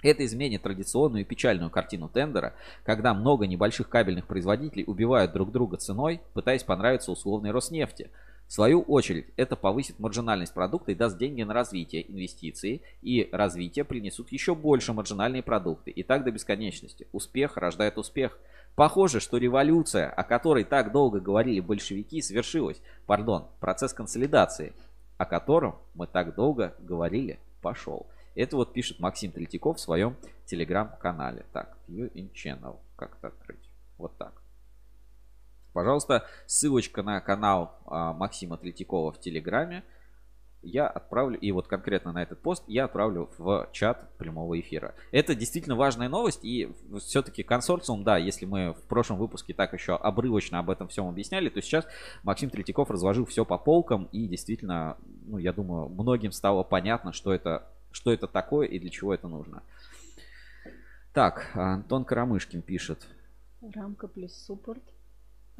[0.03, 5.77] Это изменит традиционную и печальную картину тендера, когда много небольших кабельных производителей убивают друг друга
[5.77, 8.11] ценой, пытаясь понравиться условной Роснефти–
[8.53, 13.83] в свою очередь, это повысит маржинальность продукта и даст деньги на развитие, инвестиции, и развитие
[13.83, 15.91] принесут еще больше маржинальные продукты.
[15.91, 17.09] И так до бесконечности.
[17.13, 18.39] Успех рождает успех.
[18.75, 22.83] Похоже, что революция, о которой так долго говорили большевики, свершилась.
[23.07, 24.75] Пардон, процесс консолидации,
[25.17, 28.07] о котором мы так долго говорили, пошел.
[28.35, 31.47] Это вот пишет Максим Третьяков в своем телеграм-канале.
[31.55, 32.77] Так, View in Channel.
[32.97, 33.71] Как-то открыть.
[33.97, 34.41] Вот так.
[35.73, 39.85] Пожалуйста, ссылочка на канал а, Максима Третьякова в Телеграме
[40.62, 44.95] я отправлю, и вот конкретно на этот пост я отправлю в чат прямого эфира.
[45.11, 49.97] Это действительно важная новость, и все-таки консорциум, да, если мы в прошлом выпуске так еще
[49.97, 51.87] обрывочно об этом всем объясняли, то сейчас
[52.23, 54.97] Максим Третьяков разложил все по полкам, и действительно,
[55.27, 59.29] ну, я думаю, многим стало понятно, что это, что это такое и для чего это
[59.29, 59.62] нужно.
[61.12, 63.07] Так, Антон Карамышкин пишет.
[63.61, 64.83] Рамка плюс суппорт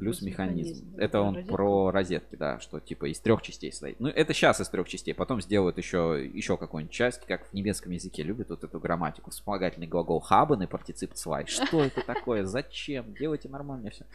[0.03, 0.85] плюс механизм.
[0.85, 0.97] механизм.
[0.97, 1.51] Это он розетки.
[1.51, 3.99] про розетки, да, что типа из трех частей стоит.
[3.99, 7.93] Ну, это сейчас из трех частей, потом сделают еще, еще какую-нибудь часть, как в немецком
[7.93, 9.31] языке любят вот эту грамматику.
[9.31, 11.45] Вспомогательный глагол haben и партицип zwei.
[11.47, 12.43] Что это такое?
[12.45, 13.13] Зачем?
[13.13, 14.05] Делайте нормально все.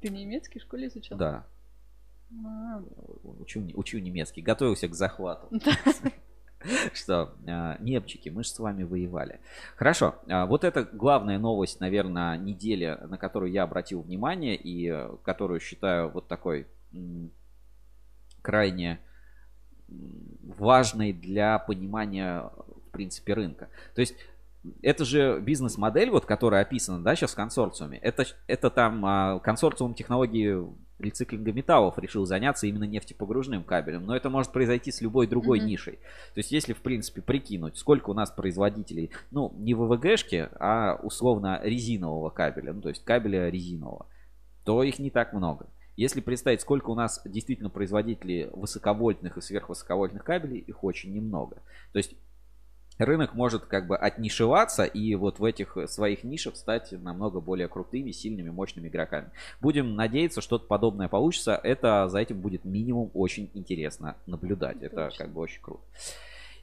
[0.00, 1.18] Ты немецкий в школе изучал?
[1.18, 1.46] Да.
[2.44, 2.82] А.
[3.22, 4.42] Учу, учу немецкий.
[4.42, 5.48] Готовился к захвату.
[6.94, 9.40] что э, немчики, мы же с вами воевали.
[9.76, 15.16] Хорошо, э, вот это главная новость, наверное, недели, на которую я обратил внимание и э,
[15.24, 16.66] которую считаю вот такой
[18.42, 19.00] крайне
[20.42, 22.50] важной для понимания,
[22.88, 23.68] в принципе, рынка.
[23.94, 24.14] То есть
[24.82, 27.98] это же бизнес-модель, вот, которая описана, да, сейчас в консорциуме.
[27.98, 30.56] Это, это там а, консорциум технологии
[31.02, 34.06] рециклинга металлов решил заняться именно нефтепогружным кабелем.
[34.06, 35.64] Но это может произойти с любой другой mm-hmm.
[35.64, 35.92] нишей.
[36.34, 41.60] То есть, если, в принципе, прикинуть, сколько у нас производителей, ну, не ВВГшки, а условно
[41.62, 44.06] резинового кабеля, ну, то есть кабеля резинового,
[44.64, 45.66] то их не так много.
[45.96, 51.56] Если представить, сколько у нас действительно производителей высоковольтных и сверхвысоковольтных кабелей, их очень немного.
[51.92, 52.14] То есть
[52.98, 58.10] рынок может как бы отнишеваться и вот в этих своих нишах стать намного более крутыми,
[58.10, 59.30] сильными, мощными игроками.
[59.60, 61.58] Будем надеяться, что-то подобное получится.
[61.62, 64.82] Это за этим будет минимум очень интересно наблюдать.
[64.82, 65.82] Это как бы очень круто.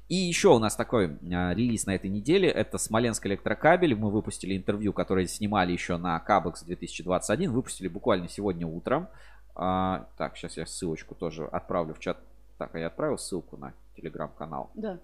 [0.10, 2.50] И еще у нас такой а, релиз на этой неделе.
[2.50, 3.96] Это Смоленск электрокабель.
[3.96, 7.52] Мы выпустили интервью, которое снимали еще на Кабекс 2021.
[7.52, 9.08] Выпустили буквально сегодня утром.
[9.56, 12.18] А, так, сейчас я ссылочку тоже отправлю в чат.
[12.58, 14.72] Так, а я отправил ссылку на телеграм-канал.
[14.74, 14.98] Да.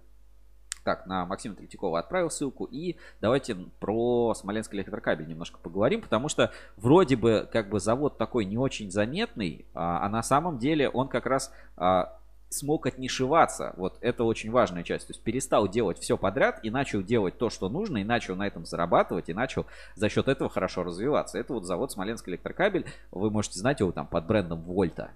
[0.86, 2.65] Так, на Максима Третьякова отправил ссылку.
[2.65, 8.45] И давайте про Смоленский электрокабель немножко поговорим, потому что вроде бы как бы завод такой
[8.45, 12.19] не очень заметный, а, а на самом деле он как раз а,
[12.49, 13.73] смог отнишеваться.
[13.77, 15.07] Вот это очень важная часть.
[15.07, 18.45] То есть перестал делать все подряд и начал делать то, что нужно, и начал на
[18.45, 19.65] этом зарабатывать, и начал
[19.95, 21.39] за счет этого хорошо развиваться.
[21.39, 22.86] Это вот завод Смоленский электрокабель.
[23.09, 25.09] Вы можете знать его там под брендом Вольта.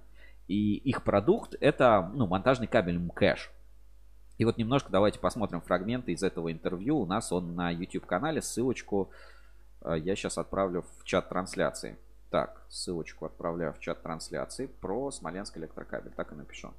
[0.48, 3.52] И их продукт это ну, монтажный кабель МКЭШ.
[4.40, 6.98] И вот немножко давайте посмотрим фрагменты из этого интервью.
[6.98, 8.42] У нас он на YouTube-канале.
[8.42, 9.12] Ссылочку
[9.82, 11.98] э, я сейчас отправлю в чат трансляции.
[12.30, 16.12] Так, ссылочку отправляю в чат трансляции про Смоленск электрокабель.
[16.12, 16.74] Так и напишу.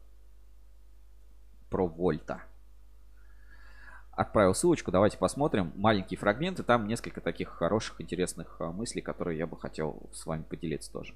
[1.69, 2.41] Про Вольта.
[4.13, 5.71] отправил ссылочку, давайте посмотрим.
[5.77, 10.45] Маленькие фрагменты, там несколько таких хороших, интересных а, мыслей, которые я бы хотел с вами
[10.45, 11.15] поделиться тоже.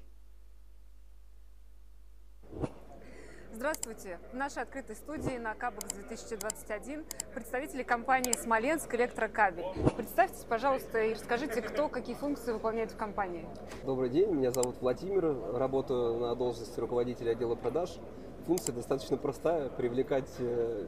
[3.55, 4.19] Здравствуйте!
[4.33, 9.63] В нашей открытой студии на Кабекс 2021 представители компании «Смоленск Электрокабель».
[9.95, 13.47] Представьтесь, пожалуйста, и расскажите, кто какие функции выполняет в компании.
[13.85, 17.97] Добрый день, меня зовут Владимир, работаю на должности руководителя отдела продаж.
[18.45, 20.87] Функция достаточно простая– привлекать э,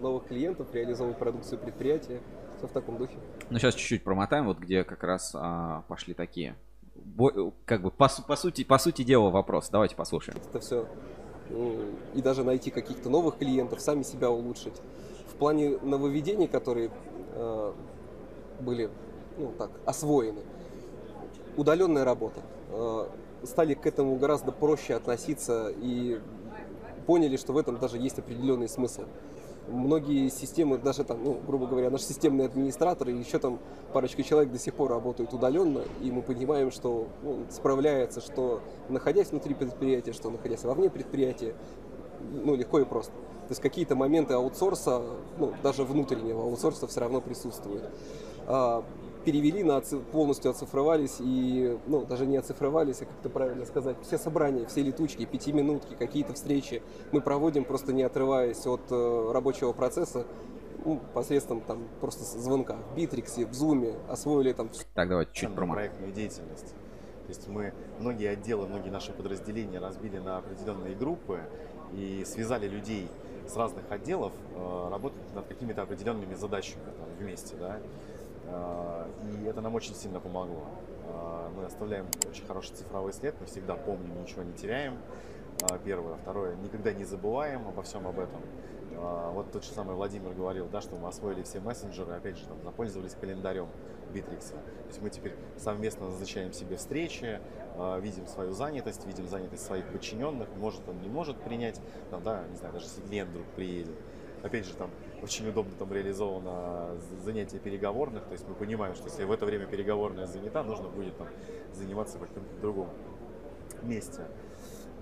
[0.00, 2.20] новых клиентов, реализовывать продукцию предприятия.
[2.56, 3.14] Все в таком духе.
[3.48, 6.56] Ну, сейчас чуть-чуть промотаем, вот где как раз а, пошли такие
[7.64, 9.68] как бы по, по сути по сути дела вопрос.
[9.68, 10.36] Давайте послушаем.
[10.50, 10.88] Это все
[12.14, 14.74] и даже найти каких-то новых клиентов, сами себя улучшить.
[15.28, 16.90] В плане нововведений, которые
[17.34, 17.72] э,
[18.60, 18.90] были
[19.36, 20.42] ну, так, освоены,
[21.56, 22.40] удаленная работа.
[22.70, 23.06] Э,
[23.44, 26.20] стали к этому гораздо проще относиться и
[27.06, 29.02] поняли, что в этом даже есть определенный смысл
[29.68, 33.58] многие системы, даже там, ну, грубо говоря, наш системный администратор и еще там
[33.92, 39.30] парочка человек до сих пор работают удаленно, и мы понимаем, что ну, справляется, что находясь
[39.30, 41.54] внутри предприятия, что находясь вовне предприятия,
[42.32, 43.12] ну, легко и просто.
[43.12, 45.02] То есть какие-то моменты аутсорса,
[45.38, 47.84] ну, даже внутреннего аутсорса все равно присутствуют.
[49.28, 54.64] Перевели, на полностью оцифровались и, ну, даже не оцифровались, а как-то правильно сказать, все собрания,
[54.64, 60.26] все летучки, пятиминутки, какие-то встречи мы проводим просто не отрываясь от э, рабочего процесса,
[60.82, 64.70] ну, посредством там просто звонка в Битриксе, в Зуме, освоили там.
[64.94, 66.68] Так, давайте чуть про проектную деятельность.
[66.68, 71.42] То есть мы многие отделы, многие наши подразделения разбили на определенные группы
[71.92, 73.10] и связали людей
[73.46, 77.78] с разных отделов э, работать над какими-то определенными задачами там, вместе, да.
[78.50, 80.64] А, и это нам очень сильно помогло.
[81.08, 84.98] А, мы оставляем очень хороший цифровой след, мы всегда помним, ничего не теряем.
[85.62, 86.16] А, первое.
[86.16, 88.40] Второе, никогда не забываем обо всем об этом.
[89.32, 92.60] Вот тот же самый Владимир говорил, да, что мы освоили все мессенджеры, опять же, там,
[92.64, 93.68] запользовались календарем
[94.12, 94.54] Битрикса.
[94.54, 97.38] То есть мы теперь совместно назначаем себе встречи,
[98.00, 101.80] видим свою занятость, видим занятость своих подчиненных, может он не может принять,
[102.10, 103.94] там, да, не знаю, даже если клиент вдруг приедет.
[104.42, 104.90] Опять же, там
[105.22, 109.66] очень удобно там реализовано занятие переговорных, то есть мы понимаем, что если в это время
[109.66, 111.28] переговорная занята, нужно будет там
[111.72, 112.88] заниматься в каком-то другом
[113.82, 114.22] месте.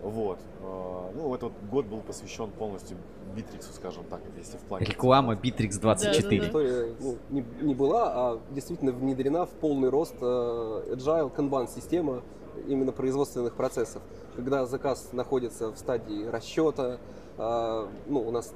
[0.03, 0.39] Вот.
[0.63, 2.97] А, ну, этот год был посвящен полностью
[3.35, 4.87] Битриксу, скажем так, если в плане...
[4.87, 6.23] Реклама Bittrex 24.
[6.23, 6.47] Да, да, да.
[6.47, 12.23] История ну, не, не была, а действительно внедрена в полный рост uh, Agile Kanban система
[12.67, 14.03] именно производственных процессов.
[14.37, 16.99] Когда заказ находится в стадии расчета,
[17.39, 18.53] uh, ну, у нас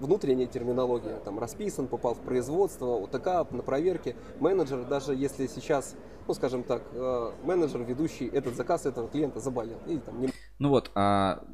[0.00, 4.16] внутренняя терминология, там расписан, попал в производство, ОТК, на проверке.
[4.40, 5.94] Менеджер, даже если сейчас,
[6.26, 9.78] ну скажем так, э, менеджер, ведущий этот заказ этого клиента заболел.
[9.86, 10.30] И, там, не...
[10.58, 11.44] Ну вот, а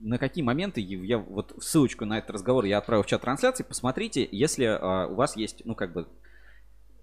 [0.00, 4.28] на какие моменты, я вот ссылочку на этот разговор я отправил в чат трансляции, посмотрите,
[4.30, 6.06] если а, у вас есть, ну как бы,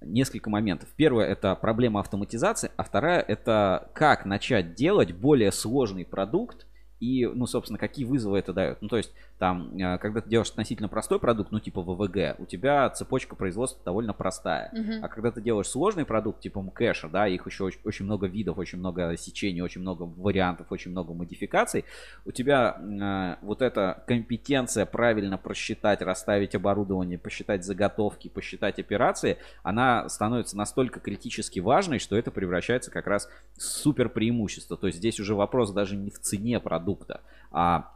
[0.02, 0.90] несколько моментов.
[0.96, 6.66] Первое это проблема автоматизации, а вторая это как начать делать более сложный продукт
[7.00, 8.82] и, ну, собственно, какие вызовы это дает.
[8.82, 9.12] Ну, то есть,
[9.42, 13.82] там, э, когда ты делаешь относительно простой продукт, ну, типа ВВГ, у тебя цепочка производства
[13.84, 14.70] довольно простая.
[14.72, 15.00] Uh-huh.
[15.02, 18.60] А когда ты делаешь сложный продукт, типа мкэша, да, их еще очень, очень много видов,
[18.60, 21.86] очень много сечений, очень много вариантов, очень много модификаций,
[22.24, 30.08] у тебя э, вот эта компетенция правильно просчитать, расставить оборудование, посчитать заготовки, посчитать операции, она
[30.08, 33.28] становится настолько критически важной, что это превращается как раз
[33.58, 34.78] в супер преимущество.
[34.78, 37.22] То есть здесь уже вопрос даже не в цене продукта,
[37.52, 37.90] а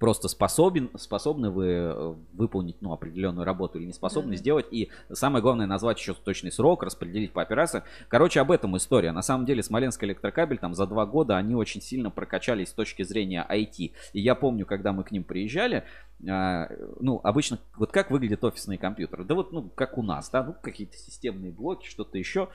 [0.00, 4.36] просто способен, способны вы э, выполнить ну, определенную работу или не способны mm-hmm.
[4.36, 4.66] сделать.
[4.70, 7.84] И самое главное назвать еще точный срок, распределить по операциям.
[8.08, 9.12] Короче, об этом история.
[9.12, 13.02] На самом деле Смоленский электрокабель там за два года они очень сильно прокачались с точки
[13.02, 13.92] зрения IT.
[14.14, 15.84] И я помню, когда мы к ним приезжали,
[16.26, 16.66] э,
[16.98, 19.24] ну, обычно, вот как выглядят офисные компьютеры?
[19.24, 22.48] Да вот, ну, как у нас, да, ну, какие-то системные блоки, что-то еще.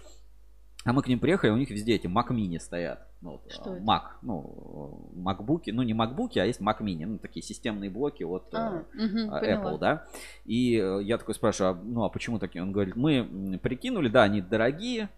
[0.86, 3.08] А мы к ним приехали, у них везде эти Mac Mini стоят.
[3.22, 3.84] Ну, Что это?
[3.84, 8.54] Mac, ну, MacBook, ну не MacBook, а есть Mac Mini, ну такие системные блоки от
[8.54, 9.78] а, угу, Apple, поняла.
[9.80, 10.06] да.
[10.46, 12.62] И э, я такой спрашиваю, а, ну а почему такие?
[12.62, 15.10] Он говорит, мы прикинули, да, они дорогие,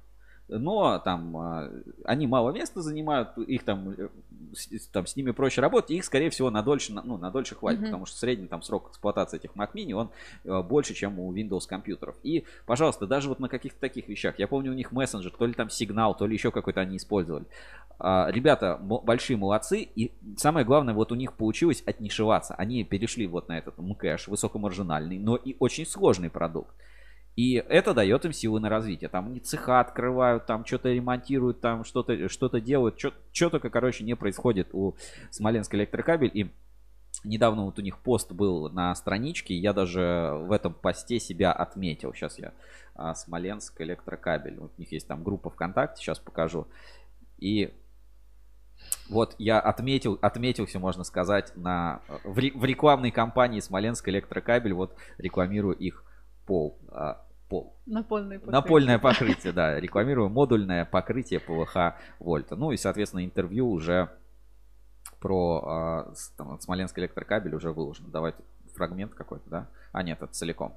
[0.48, 1.70] но там а,
[2.06, 4.08] они мало места занимают, их там, э,
[4.92, 7.86] там с ними проще работать, их, скорее всего, на дольше, ну, на дольше хватит, mm-hmm.
[7.86, 10.10] потому что средний там срок эксплуатации этих Mac Mini, он
[10.46, 12.16] э, больше, чем у Windows компьютеров.
[12.24, 15.54] И, пожалуйста, даже вот на каких-то таких вещах, я помню у них мессенджер, то ли
[15.54, 17.46] там сигнал, то ли еще какой-то они использовали.
[18.00, 22.54] А, ребята большие молодцы, и самое главное, вот у них получилось отнишеваться.
[22.56, 26.74] Они перешли вот на этот МКЭш, высокомаржинальный, но и очень сложный продукт.
[27.38, 29.10] И это дает им силы на развитие.
[29.10, 33.00] Там они цеха открывают, там что-то ремонтируют, там что-то что делают.
[33.00, 34.96] Что, что только, короче, не происходит у
[35.30, 36.32] Смоленск электрокабель.
[36.34, 36.52] И
[37.24, 42.14] Недавно вот у них пост был на страничке, я даже в этом посте себя отметил.
[42.14, 42.54] Сейчас я
[42.96, 44.60] а, Смоленск электрокабель.
[44.60, 46.68] Вот у них есть там группа ВКонтакте, сейчас покажу.
[47.40, 47.74] И
[49.10, 54.74] вот я отметил, отметился, можно сказать, на, в, в рекламной кампании Смоленск электрокабель.
[54.74, 56.04] Вот рекламирую их
[56.46, 56.78] пол.
[56.90, 57.76] А, пол.
[57.86, 58.62] Напольное покрытие.
[58.62, 59.80] Напольное покрытие, да.
[59.80, 62.56] Рекламирую модульное покрытие ПВХ Вольта.
[62.56, 64.10] Ну и, соответственно, интервью уже
[65.20, 68.10] про а, там, Смоленск электрокабель уже выложено.
[68.10, 68.40] Давайте
[68.76, 69.68] фрагмент какой-то, да?
[69.92, 70.76] А нет, это целиком.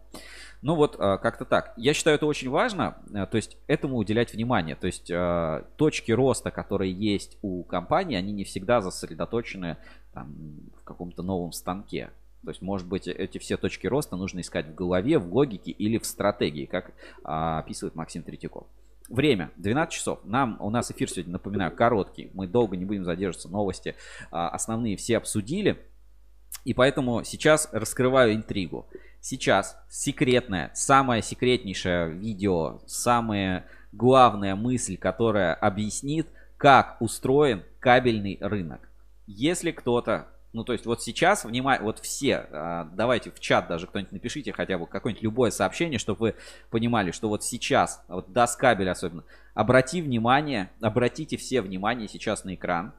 [0.63, 1.75] Ну вот, а, как-то так.
[1.77, 4.77] Я считаю, это очень важно, а, то есть этому уделять внимание.
[4.77, 5.13] То есть
[5.77, 9.77] точки роста, которые есть у компании, они не всегда засредоточены
[10.13, 10.35] там,
[10.81, 12.11] в каком-то новом станке.
[12.45, 15.99] То есть, может быть, эти все точки роста нужно искать в голове, в логике или
[15.99, 18.67] в стратегии, как описывает Максим Третьяков.
[19.11, 20.21] Время 12 часов.
[20.25, 22.31] Нам, у нас эфир сегодня, напоминаю, короткий.
[22.33, 23.49] Мы долго не будем задерживаться.
[23.49, 23.97] Новости
[24.31, 25.85] а, основные все обсудили.
[26.65, 28.87] И поэтому сейчас раскрываю интригу.
[29.21, 38.89] Сейчас секретное, самое секретнейшее видео, самая главная мысль, которая объяснит, как устроен кабельный рынок.
[39.27, 43.87] Если кто-то ну, то есть вот сейчас, внимание, вот все, а, давайте в чат даже
[43.87, 46.35] кто-нибудь напишите хотя бы какое-нибудь любое сообщение, чтобы вы
[46.71, 49.23] понимали, что вот сейчас, вот даст кабель особенно,
[49.55, 52.93] обрати внимание, обратите все внимание сейчас на экран.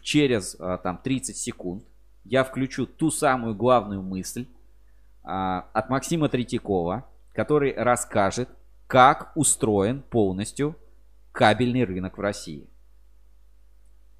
[0.00, 1.84] Через а, там 30 секунд
[2.24, 4.46] я включу ту самую главную мысль
[5.22, 8.48] а, от Максима Третьякова, который расскажет,
[8.88, 10.76] как устроен полностью
[11.30, 12.71] кабельный рынок в России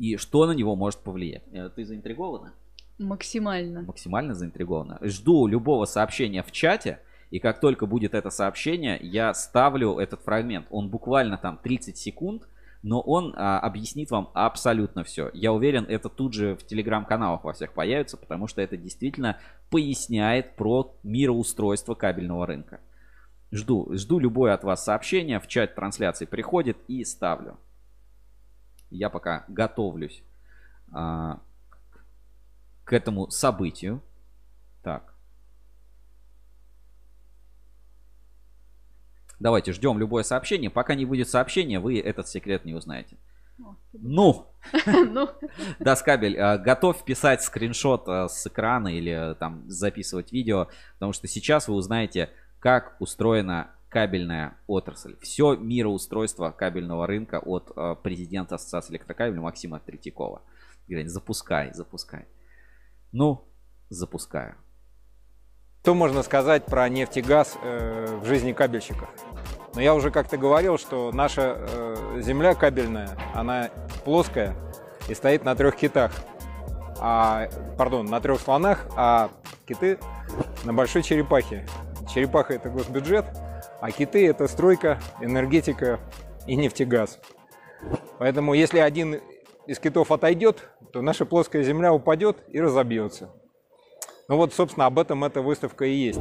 [0.03, 1.45] и что на него может повлиять.
[1.53, 2.55] Э, ты заинтригована?
[2.99, 3.83] Максимально.
[3.83, 4.99] Максимально заинтригована.
[5.01, 6.99] Жду любого сообщения в чате.
[7.31, 10.67] И как только будет это сообщение, я ставлю этот фрагмент.
[10.71, 12.49] Он буквально там 30 секунд,
[12.83, 15.31] но он а, объяснит вам абсолютно все.
[15.35, 19.39] Я уверен, это тут же в телеграм-каналах во всех появится, потому что это действительно
[19.71, 22.81] поясняет про мироустройство кабельного рынка.
[23.53, 27.57] Жду, жду любое от вас сообщение, в чат трансляции приходит и ставлю.
[28.93, 30.23] Я пока готовлюсь
[30.93, 31.41] а,
[32.85, 34.03] к этому событию.
[34.83, 35.15] Так.
[39.41, 40.71] Давайте ждем любое сообщение.
[40.71, 43.17] Пока не будет сообщения, вы этот секрет не узнаете.
[43.93, 44.47] Ну,
[44.87, 45.31] ну.
[45.79, 51.69] Даскабель, а, готов писать скриншот а, с экрана или там записывать видео, потому что сейчас
[51.69, 55.17] вы узнаете, как устроена кабельная отрасль.
[55.21, 60.41] Все мироустройство кабельного рынка от э, президента Ассоциации электрокабеля Максима Третьякова.
[60.89, 62.25] Говорит, запускай, запускай.
[63.13, 63.45] Ну,
[63.91, 64.57] запускаю.
[65.83, 69.11] Что можно сказать про нефть и газ э, в жизни кабельщиков?
[69.75, 73.71] Но я уже как-то говорил, что наша э, земля кабельная, она
[74.05, 74.57] плоская
[75.09, 76.13] и стоит на трех китах.
[76.99, 79.31] А, пардон, на трех слонах, а
[79.67, 79.99] киты
[80.65, 81.67] на большой черепахе.
[82.09, 83.27] Черепаха– это госбюджет,
[83.83, 85.99] а киты– это стройка, энергетика
[86.47, 87.19] и нефтегаз.
[88.19, 89.21] Поэтому если один
[89.67, 93.31] из китов отойдет, то наша плоская земля упадет и разобьется.
[94.29, 96.21] Ну вот, собственно, об этом эта выставка и есть.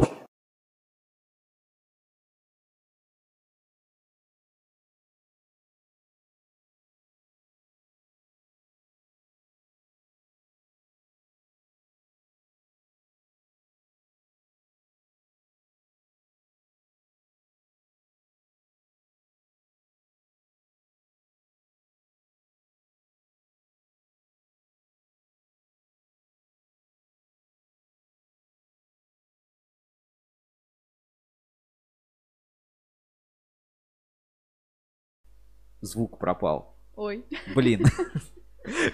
[35.81, 36.75] Звук пропал.
[36.95, 37.25] Ой.
[37.55, 37.85] Блин.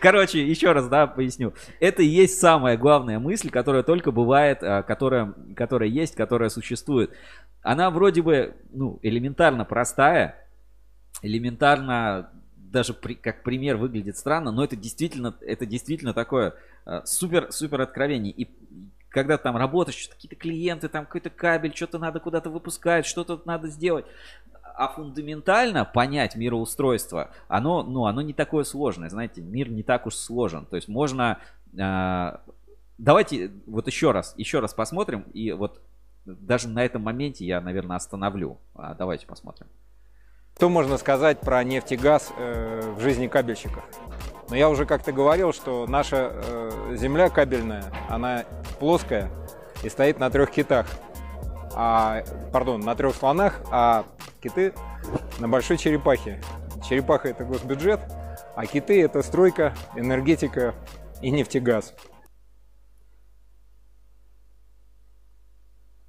[0.02, 1.54] Короче, еще раз, да, поясню.
[1.80, 7.12] Это и есть самая главная мысль, которая только бывает, а, которая, которая есть, которая существует.
[7.62, 10.48] Она вроде бы, ну, элементарно простая,
[11.22, 17.52] элементарно даже при, как пример выглядит странно, но это действительно, это действительно такое а, супер,
[17.52, 18.32] супер откровение.
[18.32, 18.50] И
[19.10, 24.06] когда там работаешь, какие-то клиенты, там какой-то кабель, что-то надо куда-то выпускать, что-то надо сделать
[24.78, 30.16] а фундаментально понять мироустройство, оно, ну, оно не такое сложное, знаете, мир не так уж
[30.16, 30.66] сложен.
[30.68, 31.40] То есть можно...
[31.78, 32.38] Э,
[33.00, 35.82] давайте вот еще раз, еще раз посмотрим, и вот
[36.26, 38.60] даже на этом моменте я, наверное, остановлю.
[38.76, 39.68] А, давайте посмотрим.
[40.56, 43.84] Что можно сказать про нефть и газ э, в жизни кабельщиков?
[44.50, 48.46] Но я уже как-то говорил, что наша э, земля кабельная, она
[48.80, 49.32] плоская
[49.84, 50.86] и стоит на трех китах
[51.74, 54.06] а, пардон, на трех слонах, а
[54.42, 54.74] Киты
[55.40, 56.42] на большой черепахе.
[56.88, 58.00] Черепаха– это госбюджет,
[58.56, 60.76] а киты– это стройка, энергетика
[61.22, 61.96] и нефтегаз.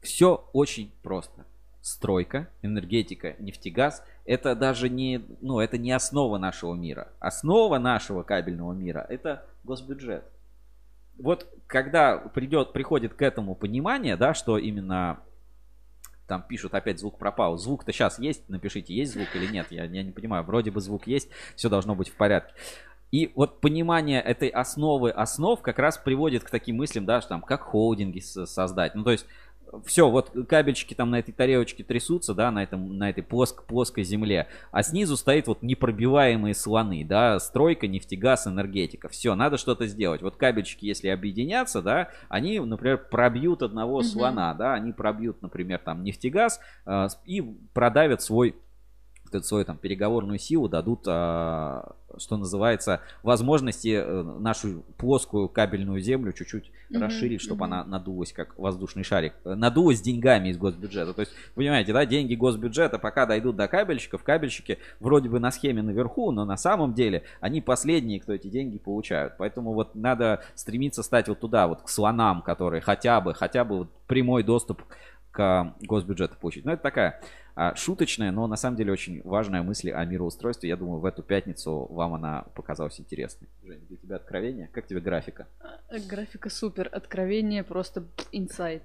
[0.02, 1.46] Все очень просто.
[1.80, 7.08] Стройка, энергетика, нефтегаз– это даже не, ну, это не основа нашего мира.
[7.20, 10.24] Основа нашего кабельного мира– это госбюджет.
[11.18, 15.20] Вот когда придет, приходит к этому понимание, да, что именно
[16.28, 17.56] там пишут, опять звук пропал.
[17.56, 19.66] Звук-то сейчас есть, напишите, есть звук или нет.
[19.70, 22.54] Я, я не понимаю, вроде бы звук есть, все должно быть в порядке.
[23.10, 27.40] И вот понимание этой основы основ как раз приводит к таким мыслям, да, что там
[27.40, 28.94] как холдинги создать.
[28.94, 29.26] Ну, то есть
[29.84, 34.04] все, вот кабельчики там на этой тарелочке трясутся, да, на, этом, на этой плоск, плоской
[34.04, 39.08] земле, а снизу стоит вот непробиваемые слоны, да, стройка, нефтегаз, энергетика.
[39.08, 40.22] Все, надо что-то сделать.
[40.22, 44.04] Вот кабельчики, если объединятся, да, они, например, пробьют одного mm-hmm.
[44.04, 47.42] слона, да, они пробьют, например, там нефтегаз э, и
[47.72, 48.56] продавят свой
[49.44, 56.70] свою там переговорную силу, дадут, а, что называется, возможности э, нашу плоскую кабельную землю чуть-чуть
[56.90, 57.66] mm-hmm, расширить, чтобы mm-hmm.
[57.66, 59.34] она надулась как воздушный шарик.
[59.44, 61.12] Надулась деньгами из госбюджета.
[61.14, 65.82] То есть, понимаете, да, деньги госбюджета пока дойдут до кабельщиков, кабельщики вроде бы на схеме
[65.82, 69.34] наверху, но на самом деле они последние, кто эти деньги получают.
[69.38, 73.78] Поэтому вот надо стремиться стать вот туда, вот к слонам, которые хотя бы, хотя бы
[73.78, 74.82] вот прямой доступ
[75.38, 76.64] к госбюджету получить.
[76.64, 77.20] Ну, это такая
[77.54, 80.68] а, шуточная, но на самом деле очень важная мысль о мироустройстве.
[80.68, 83.48] Я думаю, в эту пятницу вам она показалась интересной.
[83.62, 84.68] Жень, для тебя откровение?
[84.72, 85.46] Как тебе графика?
[85.60, 85.76] А,
[86.10, 86.88] графика супер.
[86.90, 88.82] Откровение просто инсайт.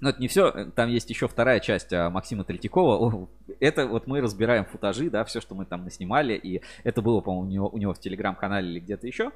[0.00, 0.72] Но это не все.
[0.74, 3.28] Там есть еще вторая часть а, Максима Третьякова.
[3.60, 6.34] Это вот мы разбираем футажи, да, все, что мы там наснимали.
[6.34, 9.30] И это было, по-моему, у него, у него в телеграм-канале или где-то еще.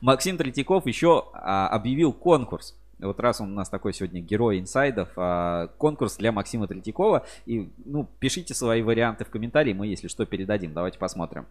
[0.00, 5.10] Максим Третьяков еще а, объявил конкурс вот раз он у нас такой сегодня герой инсайдов,
[5.16, 7.26] а, конкурс для Максима Третьякова.
[7.44, 10.72] И, ну, пишите свои варианты в комментарии, мы, если что, передадим.
[10.72, 11.46] Давайте посмотрим.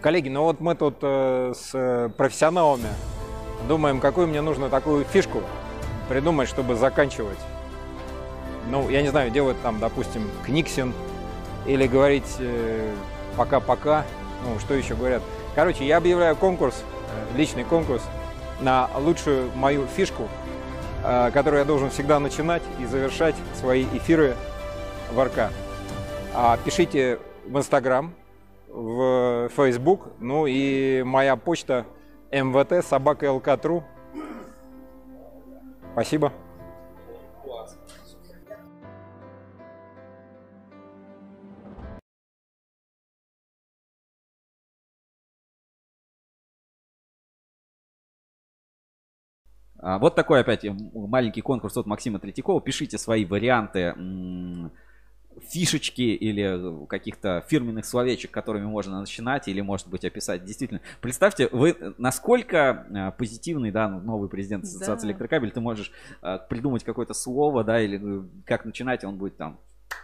[0.00, 2.88] Коллеги, ну вот мы тут э, с э, профессионалами
[3.68, 5.42] думаем, какую мне нужно такую фишку
[6.08, 7.38] придумать, чтобы заканчивать.
[8.70, 10.94] Ну, я не знаю, делать там, допустим, книксин
[11.66, 12.94] или говорить э,
[13.36, 14.06] пока-пока.
[14.44, 15.22] ну, что еще говорят.
[15.54, 16.82] Короче, я объявляю конкурс,
[17.34, 18.02] э, личный конкурс
[18.62, 20.28] на лучшую мою фишку–
[21.02, 24.34] которую я должен всегда начинать и завершать свои эфиры
[25.12, 25.50] в РК.
[26.34, 28.14] А пишите в Инстаграм,
[28.68, 31.86] в Фейсбук, ну и моя почта
[32.32, 33.32] мвт собака.
[35.92, 36.32] Спасибо.
[49.80, 50.64] Вот такой опять
[50.94, 52.60] маленький конкурс от Максима Третьякова.
[52.60, 53.94] Пишите свои варианты
[55.48, 60.44] фишечки или каких-то фирменных словечек, которыми можно начинать или, может быть, описать.
[60.44, 65.10] Действительно, представьте, вы насколько а, позитивный, да, новый президент Ассоциации да.
[65.10, 69.58] Электрокабель, ты можешь а, придумать какое-то слово, да, или ну, как начинать, он будет там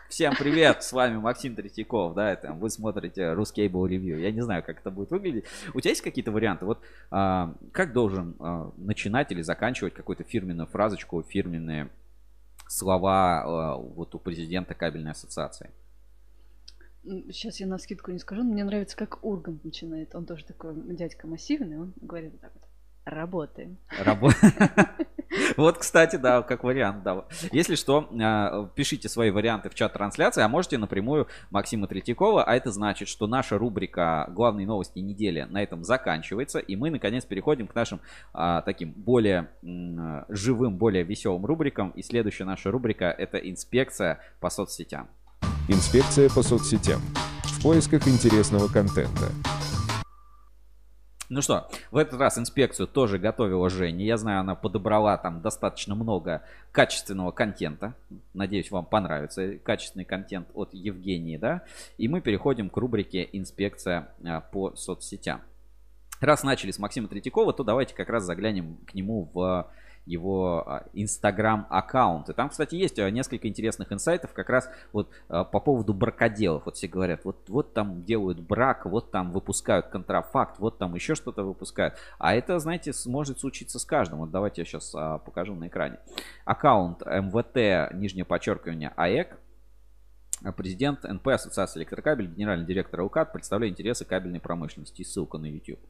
[0.08, 4.18] Всем привет, с вами Максим Третьяков, да, это вы смотрите Ruscable Review.
[4.20, 5.44] Я не знаю, как это будет выглядеть.
[5.74, 6.64] У тебя есть какие-то варианты?
[6.64, 6.80] Вот
[7.10, 11.90] а, как должен а, начинать или заканчивать какую-то фирменную фразочку, фирменные
[12.68, 15.70] слова а, вот у президента кабельной ассоциации?
[17.04, 20.14] Сейчас я на скидку не скажу, но мне нравится, как Ургант начинает.
[20.14, 22.62] Он тоже такой дядька массивный, он говорит вот так вот.
[23.04, 23.76] Работаем.
[24.02, 24.52] Работаем.
[25.56, 27.24] Вот, кстати, да, как вариант, да.
[27.52, 32.44] Если что, а, пишите свои варианты в чат трансляции, а можете напрямую Максима Третьякова.
[32.44, 36.58] А это значит, что наша рубрика «Главные новости недели» на этом заканчивается.
[36.58, 38.00] И мы, наконец, переходим к нашим
[38.32, 39.48] а, таким более
[40.28, 41.90] живым, более веселым рубрикам.
[41.90, 45.08] И следующая наша рубрика– это инспекция по соцсетям.
[45.68, 47.00] Инспекция по соцсетям.
[47.44, 49.32] В поисках интересного контента.
[51.28, 54.04] Ну что, в этот раз инспекцию тоже готовила Женя.
[54.04, 57.94] Я знаю, она подобрала там достаточно много качественного контента.
[58.32, 61.62] Надеюсь, вам понравится качественный контент от Евгении, да?
[61.98, 65.40] И мы переходим к рубрике «Инспекция а, по соцсетям».
[66.20, 69.68] Раз начали с Максима Третьякова, то давайте как раз заглянем к нему в
[70.06, 72.30] его инстаграм аккаунт.
[72.30, 76.64] И там, кстати, есть а, несколько интересных инсайтов как раз вот а, по поводу бракоделов.
[76.64, 81.14] Вот все говорят, вот, вот там делают брак, вот там выпускают контрафакт, вот там еще
[81.16, 81.94] что-то выпускают.
[82.18, 84.20] А это, знаете, может случиться с каждым.
[84.20, 85.98] Вот давайте я сейчас а, покажу на экране.
[86.44, 89.38] Аккаунт МВТ, нижнее подчеркивание, АЭК,
[90.56, 95.02] президент НП Ассоциации электрокабель, генеральный директор ЛКАТ, представляет интересы кабельной промышленности.
[95.02, 95.80] ссылка на YouTube.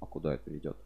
[0.00, 0.76] А куда это ведет?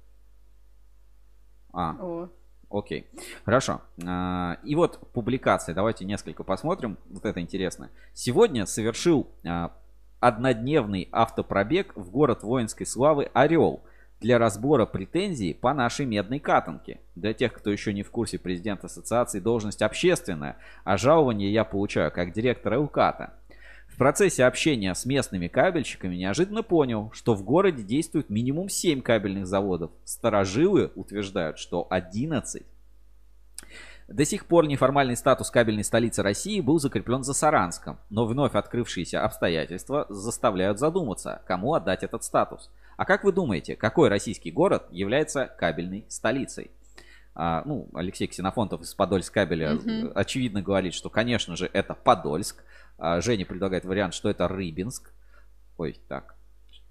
[1.73, 2.29] А, О.
[2.70, 3.07] окей.
[3.45, 3.81] Хорошо.
[4.07, 5.75] А, и вот публикация.
[5.75, 6.99] Давайте несколько посмотрим.
[7.11, 7.91] Вот это интересно.
[8.12, 9.73] Сегодня совершил а,
[10.20, 13.83] однодневный автопробег в город воинской славы Орел.
[14.20, 17.01] для разбора претензий по нашей медной катанке.
[17.16, 22.12] Для тех, кто еще не в курсе, президент ассоциации должность общественная, а жалование я получаю
[22.12, 23.33] как директор УКАТа.
[23.93, 29.47] В процессе общения с местными кабельщиками неожиданно понял, что в городе действует минимум 7 кабельных
[29.47, 29.90] заводов.
[30.05, 32.62] Старожилы утверждают, что 11.
[34.09, 39.24] До сих пор неформальный статус кабельной столицы России был закреплен за Саранском, но вновь открывшиеся
[39.24, 42.70] обстоятельства заставляют задуматься, кому отдать этот статус.
[42.97, 46.70] А как вы думаете, какой российский город является кабельной столицей?
[47.35, 52.62] А, ну, Алексей Ксенофонтов из Подольск кабеля mm очевидно говорит, что, конечно же, это Подольск.
[52.99, 55.12] А, Женя предлагает вариант, что это Рыбинск.
[55.78, 56.35] Ой, так.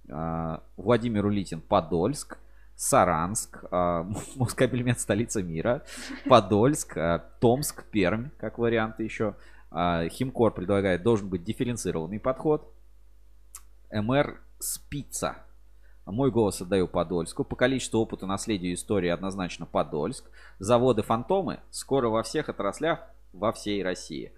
[0.10, 2.38] А, Владимир Улитин Подольск.
[2.82, 5.84] Саранск, а, Москабельмет столица мира,
[6.28, 9.36] Подольск, а, Томск, Пермь, как варианты еще.
[9.70, 12.74] А, Химкор предлагает, должен быть дифференцированный подход.
[13.92, 15.38] МР Спица.
[16.06, 17.43] Мой голос отдаю Подольску.
[17.43, 20.26] По количеству опыта, наследию истории однозначно Подольск.
[20.60, 22.99] Заводы Фантомы скоро во всех отраслях
[23.34, 24.32] во всей России.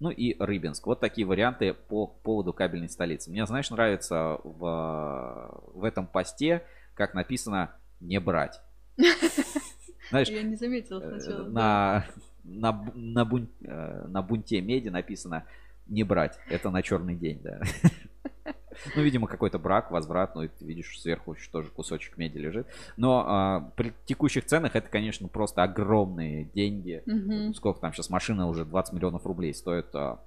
[0.00, 0.86] Ну и Рыбинск.
[0.86, 3.30] Вот такие варианты по поводу кабельной столицы.
[3.30, 6.62] Мне, знаешь, нравится в, в этом посте,
[6.94, 8.60] как написано не брать.
[10.10, 11.48] Знаешь, я не заметила э, сначала.
[11.48, 12.06] На,
[12.44, 15.46] на, на, бун, э, на бунте меди написано
[15.86, 16.38] не брать.
[16.48, 17.60] Это на черный день, да.
[18.94, 22.66] Ну, видимо, какой-то брак, возврат, ну, и ты видишь, сверху еще тоже кусочек меди лежит.
[22.96, 27.02] Но а, при текущих ценах это, конечно, просто огромные деньги.
[27.06, 27.54] Угу.
[27.54, 30.20] Сколько там сейчас машина уже 20 миллионов рублей стоит а,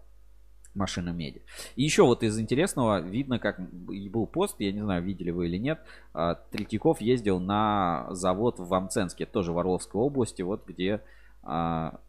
[0.76, 1.42] машина меди.
[1.76, 5.58] И еще вот из интересного видно, как был пост, я не знаю, видели вы или
[5.58, 5.80] нет,
[6.14, 11.02] а, Третьяков ездил на завод в Амценске, тоже в Орловской области, вот где
[11.44, 12.00] а,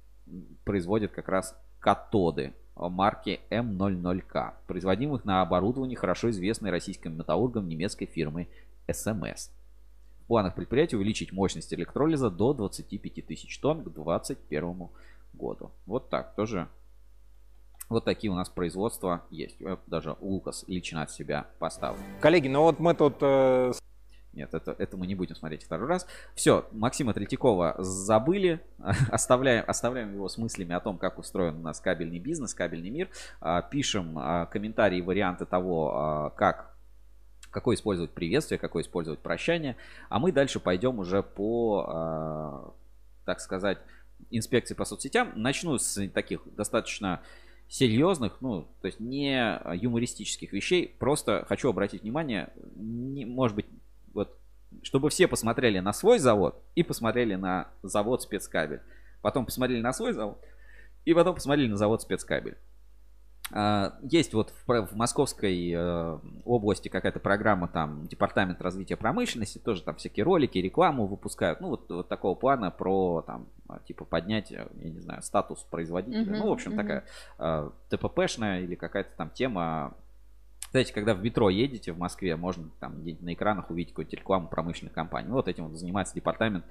[0.65, 8.49] производят как раз катоды марки М00К, производимых на оборудовании хорошо известной российским металлургом немецкой фирмы
[8.91, 9.51] СМС.
[10.21, 14.89] В планах предприятия увеличить мощность электролиза до 25 тысяч тонн к 2021
[15.33, 15.71] году.
[15.87, 16.69] Вот так, тоже
[17.89, 19.57] вот такие у нас производства есть.
[19.87, 21.99] Даже Лукас лично от себя поставил.
[22.21, 23.23] Коллеги, ну вот мы тут...
[24.37, 26.07] Нет, это, это мы не будем смотреть второй раз.
[26.35, 28.61] Все, Максима Третьякова забыли.
[29.11, 33.09] оставляем, оставляем его с мыслями о том, как устроен у нас кабельный бизнес, кабельный мир.
[33.41, 36.77] А, пишем а, комментарии, варианты того, а, как
[37.51, 39.77] какое использовать приветствие, какое использовать прощание.
[40.11, 42.75] А мы дальше пойдем уже по,
[43.25, 43.79] так сказать,
[44.31, 45.33] инспекции по соцсетям.
[45.37, 47.23] Начну с таких достаточно
[47.67, 50.95] серьезных, ну, то есть не юмористических вещей.
[50.99, 53.67] Просто хочу обратить внимание, не, может быть,
[54.83, 58.81] чтобы все посмотрели на свой завод и посмотрели на завод спецкабель.
[59.23, 60.41] Потом посмотрели на свой завод
[61.05, 62.57] и потом посмотрели на завод спецкабель.
[63.53, 69.83] А, есть вот в, в Московской э, области какая-то программа, там, Департамент развития промышленности, тоже
[69.83, 73.47] там всякие ролики, рекламу выпускают, ну, вот, вот такого плана про, там,
[73.87, 76.25] типа, поднять, я не знаю, статус производителя.
[76.25, 76.77] Uh-huh, ну, в общем, uh-huh.
[76.77, 77.05] такая
[77.39, 79.95] э, ТППшная или какая-то там тема.
[80.71, 84.93] Знаете, когда в метро едете в Москве, можно там на экранах увидеть какую-то рекламу промышленной
[84.93, 85.29] компании.
[85.29, 86.65] Ну, вот этим вот занимается департамент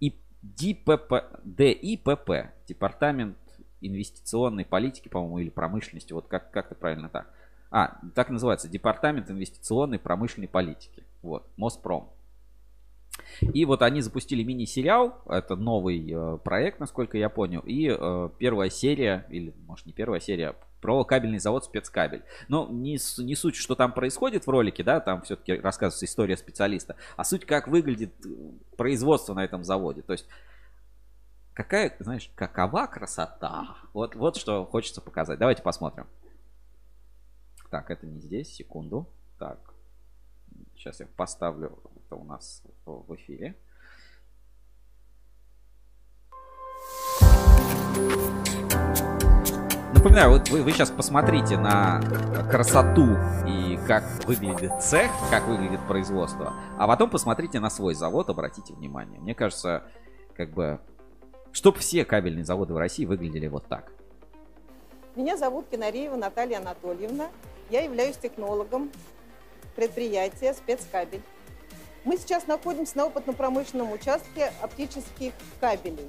[0.00, 3.36] и ДИПП, ДИПП, департамент
[3.80, 7.32] инвестиционной политики, по-моему, или промышленности, вот как, как-то правильно так.
[7.70, 11.04] А, так называется, Департамент инвестиционной промышленной политики.
[11.22, 12.10] Вот, Моспром.
[13.40, 18.70] И вот они запустили мини-сериал, это новый э, проект, насколько я понял, и э, первая
[18.70, 22.22] серия, или может не первая серия, про кабельный завод спецкабель.
[22.48, 26.96] Но не, не суть, что там происходит в ролике, да, там все-таки рассказывается история специалиста,
[27.16, 28.28] а суть, как выглядит э,
[28.76, 30.02] производство на этом заводе.
[30.02, 30.26] То есть
[31.54, 33.76] какая, знаешь, какова красота.
[33.92, 35.38] Вот, вот что хочется показать.
[35.38, 36.06] Давайте посмотрим.
[37.70, 39.08] Так, это не здесь, секунду.
[39.38, 39.58] Так,
[40.76, 43.56] сейчас я поставлю это у нас в эфире.
[49.98, 52.00] Напоминаю, вот вы, вы сейчас посмотрите на
[52.52, 53.16] красоту
[53.48, 59.18] и как выглядит цех, как выглядит производство, а потом посмотрите на свой завод, обратите внимание.
[59.18, 59.82] Мне кажется,
[60.36, 60.78] как бы
[61.50, 63.90] чтобы все кабельные заводы в России выглядели вот так.
[65.16, 67.26] Меня зовут Кинареева Наталья Анатольевна.
[67.68, 68.92] Я являюсь технологом
[69.74, 71.22] предприятия «Спецкабель».
[72.04, 76.08] Мы сейчас находимся на опытно-промышленном участке оптических кабелей.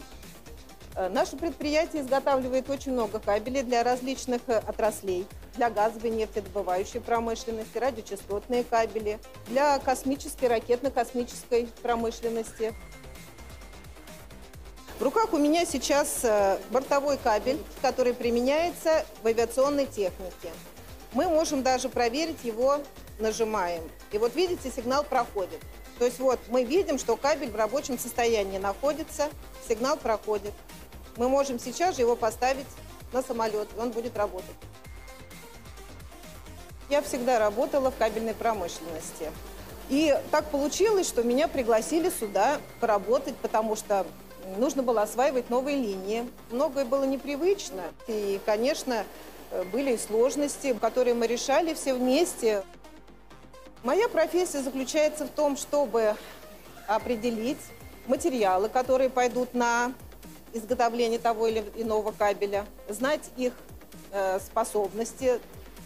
[1.00, 5.26] Э, наше предприятие изготавливает очень много кабелей для различных э, отраслей.
[5.56, 9.18] Для газовой нефтедобывающей промышленности, радиочастотные кабели,
[9.48, 12.74] для космической, ракетно-космической промышленности–
[15.00, 20.52] в руках у меня сейчас э, бортовой кабель, который применяется в авиационной технике.
[21.14, 22.82] Мы можем даже проверить его,
[23.18, 23.90] нажимаем.
[24.12, 25.62] И вот видите, сигнал проходит.
[26.00, 29.30] То есть вот мы видим, что кабель в рабочем состоянии находится,
[29.70, 30.52] сигнал проходит.
[31.20, 32.66] Мы можем сейчас же его поставить
[33.12, 34.56] на самолет, и он будет работать.
[36.90, 39.30] Я всегда работала в кабельной промышленности.
[39.90, 44.08] И так получилось, что меня пригласили сюда поработать, потому что
[44.58, 46.26] нужно было осваивать новые линии.
[46.52, 47.84] Многое было непривычно.
[48.08, 49.04] И, конечно,
[49.74, 52.64] были сложности, которые мы решали все вместе.
[53.84, 56.16] Моя профессия заключается в том, чтобы
[56.88, 57.60] определить
[58.08, 59.92] материалы, которые пойдут на
[60.54, 63.54] изготовление того или иного кабеля, знать их
[64.12, 65.40] э, способности,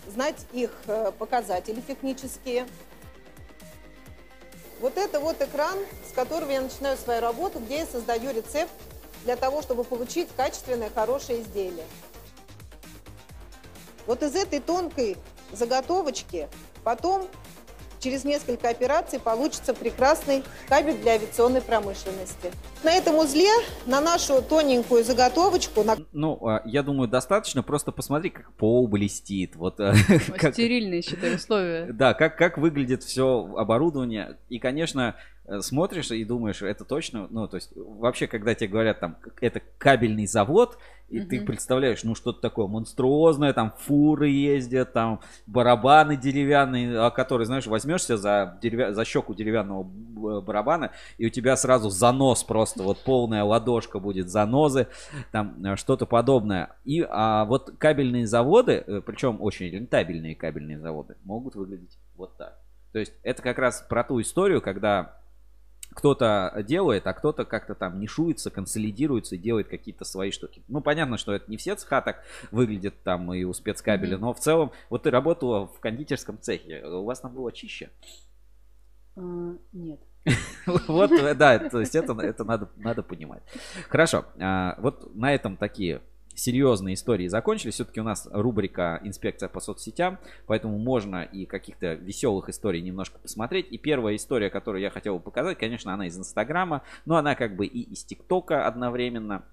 [0.08, 2.68] знать их э, показатели технические.
[4.80, 5.78] Вот это вот экран,
[6.10, 8.72] с которого я начинаю свою работу, где я создаю рецепт
[9.24, 11.86] для того, чтобы получить качественное, хорошее изделие.
[14.06, 15.18] Вот из этой тонкой
[15.54, 16.50] заготовочки
[16.84, 17.28] потом
[18.04, 22.52] через несколько операций получится прекрасный кабель для авиационной промышленности.
[22.84, 23.50] На этом узле,
[23.86, 25.84] на нашу тоненькую заготовочку...
[25.84, 25.98] На...
[26.12, 29.56] Ну, а, я думаю, достаточно просто посмотри, как пол блестит.
[29.56, 29.78] Вот,
[30.38, 30.54] как...
[30.54, 31.88] Стерильные, считай, условия.
[31.94, 34.38] Да, как, как выглядит все оборудование.
[34.50, 35.16] И, конечно,
[35.60, 40.26] смотришь и думаешь, это точно, ну, то есть, вообще, когда тебе говорят, там, это кабельный
[40.26, 40.78] завод,
[41.10, 41.26] и mm-hmm.
[41.26, 47.68] ты представляешь, ну, что-то такое монструозное, там, фуры ездят, там, барабаны деревянные, а которые, знаешь,
[47.68, 48.94] возьмешься за, деревя...
[48.94, 49.84] за щеку деревянного
[50.42, 54.88] барабана, и у тебя сразу занос просто, вот полная ладошка будет занозы,
[55.32, 56.76] там, э, что-то подобное.
[56.86, 62.58] И а вот кабельные заводы, э, причем очень рентабельные кабельные заводы, могут выглядеть вот так.
[62.94, 65.23] То есть, это как раз про ту историю, когда
[65.94, 70.64] кто-то делает, а кто-то как-то там нишуется, консолидируется и делает какие-то свои штуки.
[70.68, 74.22] Ну, понятно, что это не все цеха так выглядят там и у спецкабеля, mm-hmm.
[74.22, 77.90] но в целом, вот ты работала в кондитерском цехе, у вас там было чище?
[79.16, 80.00] Uh, нет.
[80.88, 83.44] Вот, да, то есть это, это надо, надо понимать.
[83.90, 86.02] Хорошо, а, вот на этом такие
[86.36, 87.76] серьезные истории закончились.
[87.76, 93.68] Все-таки у нас рубрика «Инспекция по соцсетям», поэтому можно и каких-то веселых историй немножко посмотреть.
[93.72, 97.56] И первая история, которую я хотел бы показать, конечно, она из Инстаграма, но она как
[97.56, 99.46] бы и из ТикТока одновременно.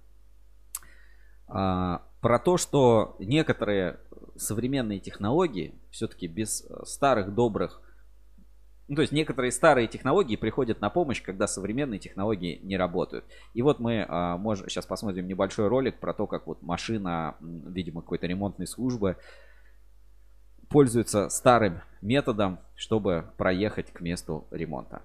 [1.48, 3.98] А, про то, что некоторые
[4.36, 7.82] современные технологии все-таки без старых добрых
[8.90, 13.24] ну, то есть некоторые старые технологии приходят на помощь, когда современные технологии не работают.
[13.54, 18.02] И вот мы а, можем сейчас посмотрим небольшой ролик про то, как вот машина, видимо,
[18.02, 19.16] какой-то ремонтной службы
[20.68, 25.02] пользуется старым методом, чтобы проехать к месту ремонта.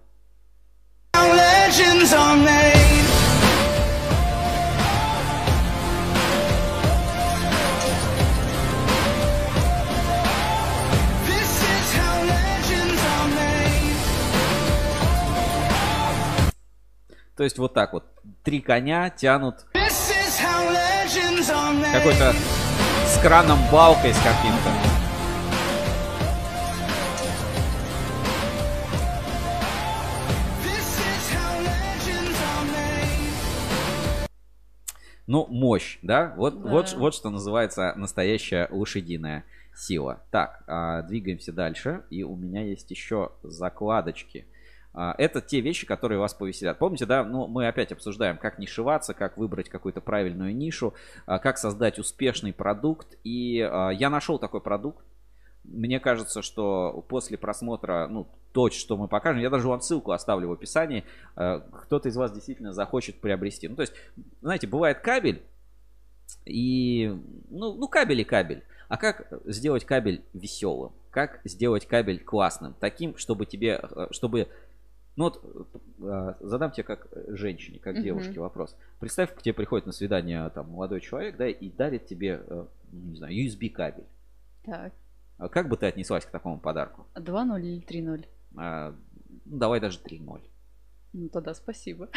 [17.36, 18.06] То есть вот так вот.
[18.44, 19.66] Три коня тянут
[21.92, 22.34] какой-то
[23.06, 24.72] с краном балкой с каким-то.
[35.28, 36.34] Ну, мощь, да?
[36.38, 36.70] Вот, да.
[36.70, 39.44] Вот, вот что называется настоящая лошадиная
[39.76, 40.22] сила.
[40.32, 42.04] Так, а, двигаемся дальше.
[42.10, 44.46] И у меня есть еще закладочки.
[44.96, 46.80] А, это те вещи, которые вас повеселят.
[46.80, 50.94] Помните, да, ну, мы опять обсуждаем, как нишеваться, как выбрать какую-то правильную нишу,
[51.26, 53.18] а, как создать успешный продукт.
[53.24, 55.06] И а, я нашел такой продукт.
[55.66, 60.48] Мне кажется, что после просмотра, ну, то, что мы покажем, я даже вам ссылку оставлю
[60.48, 61.04] в описании,
[61.34, 63.68] кто-то из вас действительно захочет приобрести.
[63.68, 63.94] Ну, то есть,
[64.42, 65.42] знаете, бывает кабель,
[66.46, 67.20] и,
[67.50, 68.64] ну, ну кабель и кабель.
[68.88, 70.94] А как сделать кабель веселым?
[71.10, 72.76] Как сделать кабель классным?
[72.80, 73.82] Таким, чтобы тебе,
[74.12, 74.50] чтобы
[75.16, 78.76] ну вот а, задам тебе как женщине, как девушке вопрос.
[79.00, 83.18] Представь, к тебе приходит на свидание там молодой человек, да, и дарит тебе, э, не
[83.18, 84.06] знаю, USB кабель.
[84.64, 84.94] Так.
[85.38, 87.08] А как бы ты отнеслась к такому подарку?
[87.16, 88.26] 2-0 или 3-0?
[88.58, 88.96] А,
[89.46, 90.42] ну, давай даже 3-0.
[91.14, 92.10] Ну, тогда спасибо.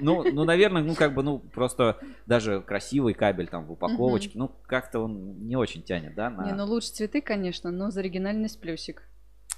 [0.00, 4.38] Ну, ну, наверное, ну, как бы, ну, просто даже красивый кабель там в упаковочке, угу.
[4.38, 6.30] ну, как-то он не очень тянет, да?
[6.30, 6.46] На...
[6.46, 9.08] Не, ну, лучше цветы, конечно, но за оригинальность плюсик.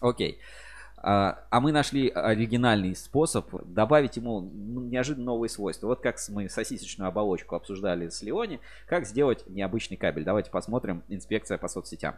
[0.00, 0.34] Окей.
[0.34, 0.65] А,
[0.96, 5.86] а мы нашли оригинальный способ добавить ему неожиданно новые свойства.
[5.86, 10.24] Вот как мы сосисочную оболочку обсуждали с Леони, как сделать необычный кабель.
[10.24, 11.04] Давайте посмотрим.
[11.08, 12.16] Инспекция по соцсетям.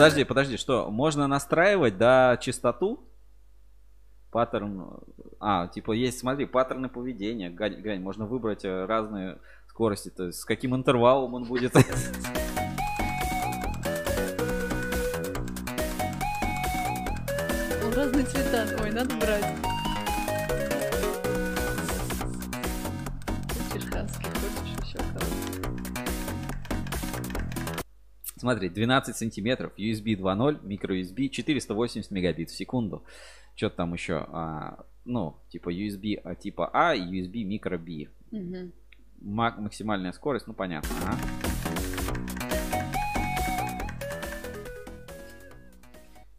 [0.00, 0.90] Подожди, подожди, что?
[0.90, 3.06] Можно настраивать, да, частоту?
[4.30, 4.98] Паттерн...
[5.38, 7.50] А, типа есть, смотри, паттерны поведения.
[7.50, 10.08] Гань, Гань, можно выбрать э, разные скорости.
[10.08, 11.74] То есть с каким интервалом он будет.
[17.94, 18.66] Разные цвета.
[18.82, 19.44] Ой, надо брать.
[28.40, 33.04] Смотри, 12 сантиметров, USB 2.0, microUSB, 480 мегабит в секунду.
[33.54, 38.08] Что-то там еще, а, ну, типа USB а, типа А и USB micro B.
[38.34, 38.72] Угу.
[39.20, 40.88] Максимальная скорость, ну понятно.
[41.04, 41.69] Ага.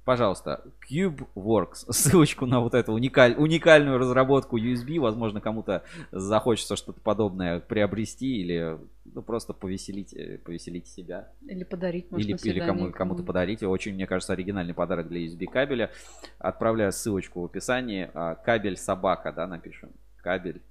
[0.06, 7.60] Пожалуйста, CubeWorks, ссылочку на вот эту уникаль, уникальную разработку USB, возможно, кому-то захочется что-то подобное
[7.60, 11.30] приобрести или ну, просто повеселить, э, повеселить себя.
[11.42, 13.64] Или подарить, может, Или, или кому, кому-то подарить.
[13.64, 15.92] Очень, мне кажется, оригинальный подарок для USB кабеля.
[16.40, 18.10] Отправляю ссылочку в описании.
[18.14, 19.92] А, кабель собака, да, напишем.
[20.18, 20.62] Кабель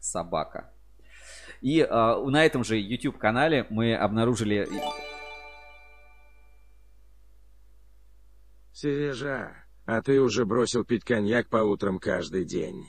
[0.00, 0.72] собака.
[1.60, 4.68] И а, на этом же YouTube канале мы обнаружили
[8.72, 9.52] Сережа,
[9.84, 12.86] а ты уже бросил пить коньяк по утрам каждый день.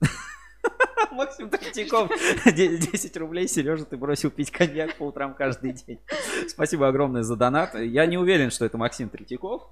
[1.10, 2.10] Максим Третьяков,
[2.46, 3.48] 10 рублей.
[3.48, 6.00] Сережа, ты бросил пить коньяк по утрам каждый день.
[6.48, 7.74] Спасибо огромное за донат.
[7.74, 9.68] Я не уверен, что это Максим Третьяков.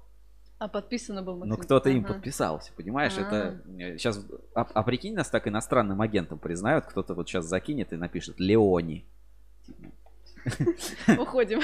[0.59, 1.49] А подписано был Максим.
[1.49, 1.97] Ну, кто-то ага.
[1.97, 3.17] им подписался, понимаешь?
[3.17, 3.59] А-а-а.
[3.77, 4.17] Это сейчас...
[4.19, 6.85] Э, а, а прикинь, нас так иностранным агентом признают.
[6.85, 9.05] Кто-то вот сейчас закинет и напишет Леони.
[11.17, 11.61] Уходим.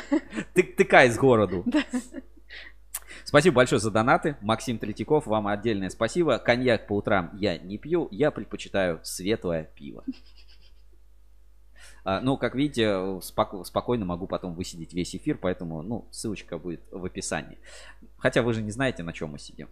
[0.53, 1.65] Ты, тыкай с городу.
[3.29, 4.37] Спасибо большое за донаты.
[4.41, 6.39] Максим Третьяков, вам отдельное спасибо.
[6.39, 10.03] Коньяк по утрам я не пью, я предпочитаю светлое пиво.
[12.03, 12.85] А, ну, как видите,
[13.21, 17.59] споко- спокойно могу потом высидеть весь эфир, поэтому, ну, ссылочка будет в описании.
[18.17, 19.69] Хотя вы же не знаете, на чем мы сидим.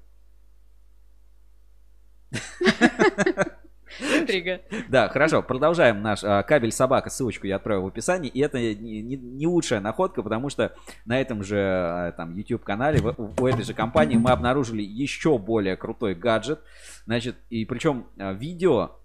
[4.00, 4.62] Интрига.
[4.90, 5.42] Да, хорошо.
[5.42, 7.10] Продолжаем наш а, кабель собака.
[7.10, 8.30] Ссылочку я отправил в описании.
[8.30, 10.74] И это не, не, не лучшая находка, потому что
[11.06, 15.76] на этом же а, там YouTube канале у этой же компании мы обнаружили еще более
[15.78, 16.60] крутой гаджет.
[17.06, 19.00] Значит, и причем а, видео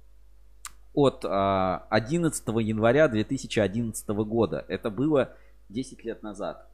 [0.95, 4.65] от 11 января 2011 года.
[4.69, 5.35] Это было
[5.71, 6.69] 10 лет назад.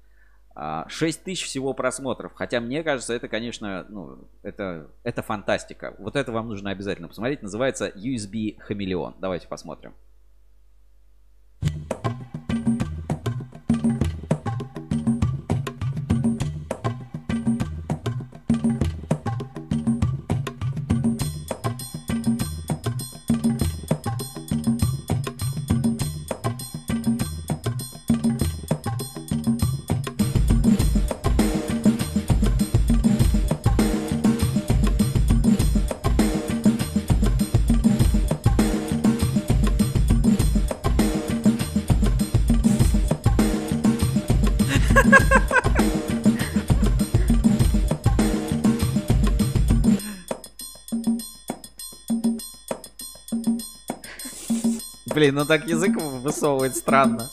[0.88, 2.32] 6 тысяч всего просмотров.
[2.34, 5.94] Хотя мне кажется, это, конечно, ну, это, это фантастика.
[5.98, 7.42] Вот это вам нужно обязательно посмотреть.
[7.42, 9.16] Называется USB Хамелеон.
[9.20, 9.94] Давайте посмотрим.
[55.28, 57.28] Блин, ну так язык высовывает странно.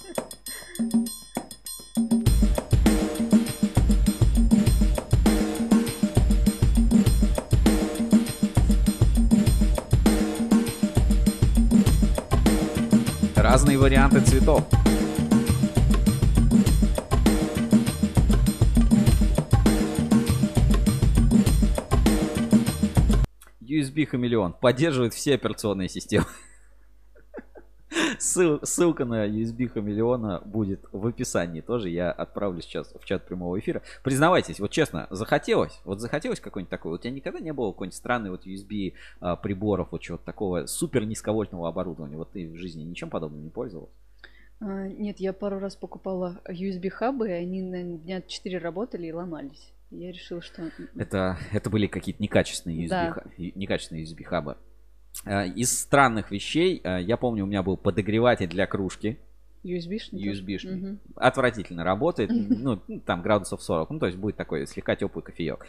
[13.34, 14.68] Разные варианты цветов.
[23.62, 26.26] USB хамелеон поддерживает все операционные системы.
[28.36, 31.90] Ссыл, ссылка на USB хамелеона будет в описании тоже.
[31.90, 33.82] Я отправлю сейчас в чат прямого эфира.
[34.04, 35.80] Признавайтесь, вот честно, захотелось?
[35.86, 36.92] Вот захотелось какой-нибудь такой?
[36.92, 40.66] Вот у тебя никогда не было какой-нибудь странный вот USB а, приборов, вот чего-то такого
[40.66, 42.18] супер низковольтного оборудования?
[42.18, 43.94] Вот ты в жизни ничем подобным не пользовалась?
[44.60, 49.72] А, нет, я пару раз покупала USB-хабы, и они на дня 4 работали и ломались.
[49.92, 50.72] Я решила, что...
[50.98, 53.24] Это, это были какие-то некачественные USB, да.
[53.38, 54.52] некачественные USB-хабы.
[54.52, 54.56] Э,
[55.24, 59.18] из странных вещей, э, я помню, у меня был подогреватель для кружки.
[59.66, 60.22] USB-шный?
[60.22, 60.92] USB-шный.
[60.92, 60.98] Угу.
[61.16, 62.32] Отвратительно работает.
[62.66, 63.90] Ну, там градусов 40.
[63.90, 65.66] Ну, то есть будет такой слегка теплый кофеек.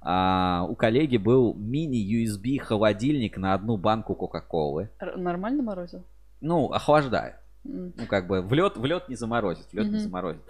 [0.00, 4.90] А, у коллеги был мини-USB холодильник на одну банку Кока-Колы.
[5.16, 6.04] Нормально морозил?
[6.40, 7.36] Ну, охлаждает.
[7.62, 9.90] Ну, как бы в лед, в лед не заморозит, в лед mm-hmm.
[9.90, 10.42] не заморозит.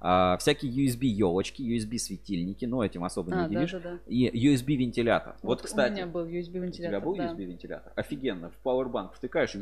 [0.00, 3.72] А, всякие USB елочки, USB светильники, ну этим особо не а, удивишь.
[3.72, 3.98] Да, да, да.
[4.06, 5.36] И USB вентилятор.
[5.42, 5.92] Вот, вот, кстати.
[5.92, 6.68] У меня был USB вентилятор.
[6.68, 7.32] У тебя был да.
[7.32, 7.92] USB вентилятор?
[7.96, 8.50] Офигенно.
[8.50, 9.60] В Powerbank втыкаешь и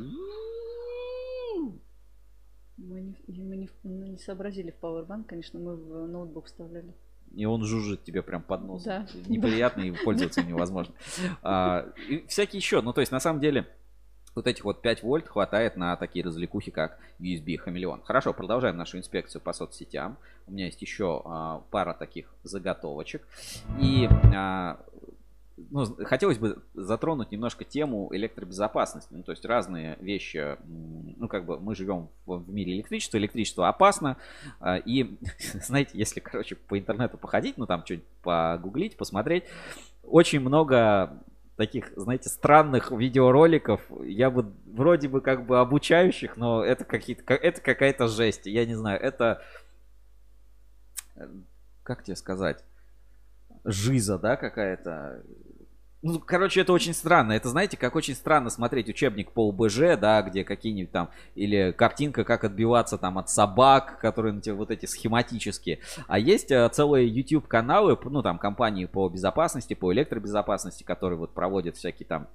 [2.77, 6.93] мы не, мы не, мы не сообразили в Powerbank, конечно, мы в ноутбук вставляли.
[7.35, 8.85] И он жужжит тебе прям под нос.
[8.85, 9.07] Да.
[9.27, 10.95] Неприятно и пользоваться невозможно.
[11.43, 12.81] А, и всякие еще.
[12.81, 13.67] Ну, то есть, на самом деле,
[14.35, 18.03] вот этих вот 5 вольт хватает на такие развлекухи, как USB Хамелеон.
[18.03, 20.17] Хорошо, продолжаем нашу инспекцию по соцсетям.
[20.47, 23.27] У меня есть еще а, пара таких заготовочек.
[23.81, 24.81] И а,
[25.57, 29.13] ну, хотелось бы затронуть немножко тему электробезопасности.
[29.13, 30.57] Ну, то есть разные вещи,
[31.17, 34.17] ну, как бы мы живем в, мире электричества, электричество опасно.
[34.61, 35.17] А, и,
[35.63, 39.45] знаете, если, короче, по интернету походить, ну, там что-нибудь погуглить, посмотреть,
[40.03, 41.19] очень много
[41.57, 43.81] таких, знаете, странных видеороликов.
[44.05, 48.47] Я бы вроде бы как бы обучающих, но это какие-то, это какая-то жесть.
[48.47, 49.43] Я не знаю, это,
[51.83, 52.65] как тебе сказать,
[53.65, 55.23] жиза, да, какая-то.
[56.07, 57.33] Ну, короче, это очень странно.
[57.33, 62.25] Это, знаете, как очень странно смотреть учебник по УБЖ, да, где какие-нибудь там, или картинка,
[62.25, 65.79] как отбиваться там от собак, которые на тебе вот эти схематические.
[66.07, 71.79] А есть а, целые YouTube-каналы, ну, там, компании по безопасности, по электробезопасности, которые вот проводят
[71.79, 72.29] всякие там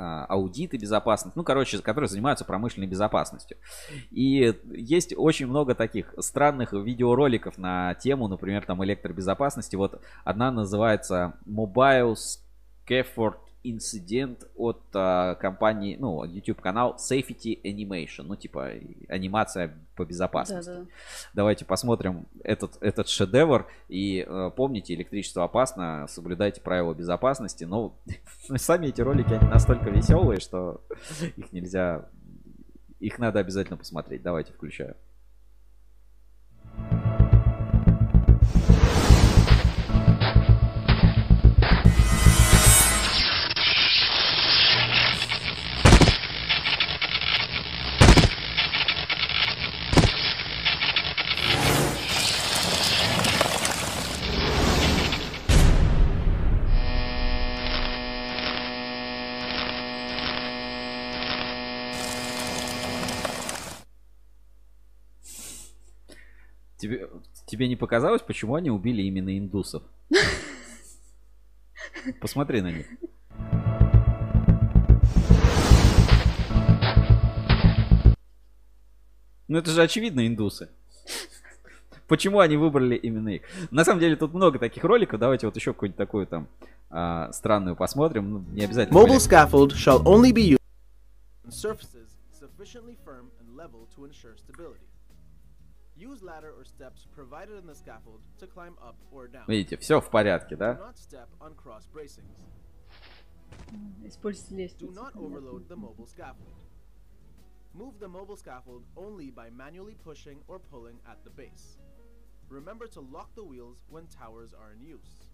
[0.00, 3.56] аудиты безопасности, ну, короче, которые занимаются промышленной безопасностью.
[4.10, 9.76] И есть очень много таких странных видеороликов на тему, например, там электробезопасности.
[9.76, 12.16] Вот одна называется Mobile
[12.88, 18.70] Scaffold инцидент от а, компании, ну, YouTube канал Safety Animation, ну, типа
[19.08, 20.70] анимация по безопасности.
[20.70, 20.86] Да, да.
[21.34, 23.66] Давайте посмотрим этот, этот шедевр.
[23.88, 27.64] И э, помните, электричество опасно, соблюдайте правила безопасности.
[27.64, 27.94] Но
[28.56, 30.80] сами эти ролики, они настолько веселые, что
[31.36, 32.06] их нельзя...
[32.98, 34.22] Их надо обязательно посмотреть.
[34.22, 34.96] Давайте включаю.
[66.90, 67.08] Тебе,
[67.46, 69.84] тебе не показалось, почему они убили именно индусов?
[72.20, 72.86] Посмотри на них.
[79.46, 80.68] Ну это же очевидно индусы.
[82.08, 83.42] Почему они выбрали именно их?
[83.70, 85.20] На самом деле тут много таких роликов.
[85.20, 86.48] Давайте вот еще какую-нибудь такую там
[86.90, 88.30] а, странную посмотрим.
[88.30, 88.98] Ну, не обязательно.
[88.98, 90.60] Mobile scaffold shall only be used
[91.50, 94.89] surfaces sufficiently firm and level to ensure stability.
[95.99, 99.45] Use ladder or steps provided in the scaffold to climb up or down.
[99.47, 100.73] Видите, все в порядке, да?
[100.73, 102.43] Do not step on cross bracings.
[104.03, 104.87] Используйте лестницу.
[104.87, 106.53] Do not overload the mobile scaffold.
[107.73, 111.77] Move the mobile scaffold only by manually pushing or pulling at the base.
[112.49, 115.29] Remember to lock the wheels when towers are in use.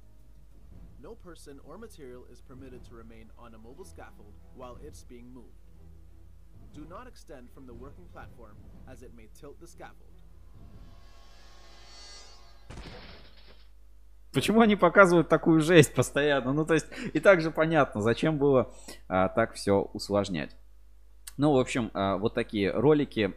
[1.01, 5.33] No person or material is permitted to remain on a mobile scaffold while it's being
[5.33, 5.71] moved.
[6.73, 8.55] Do not extend from the working platform
[8.87, 10.14] as it may tilt the scaffold.
[14.32, 16.52] Почему они показывают такую жесть постоянно?
[16.52, 18.70] Ну, то есть, и так же понятно, зачем было
[19.08, 20.54] а, так все усложнять.
[21.38, 23.34] Ну, в общем, а, вот такие ролики.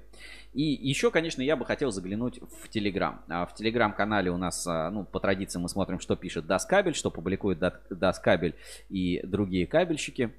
[0.53, 3.23] И еще, конечно, я бы хотел заглянуть в Телеграм.
[3.29, 7.11] А в Телеграм-канале у нас, а, ну, по традиции мы смотрим, что пишет Даскабель, что
[7.11, 8.55] публикует Даскабель
[8.89, 10.33] и другие кабельщики.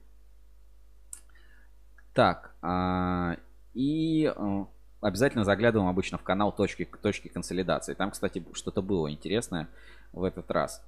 [2.13, 3.37] Так, а,
[3.73, 4.67] и а,
[5.01, 7.95] обязательно заглядываем обычно в канал точки, точки консолидации.
[7.95, 9.69] Там, кстати, что-то было интересное
[10.13, 10.85] в этот раз.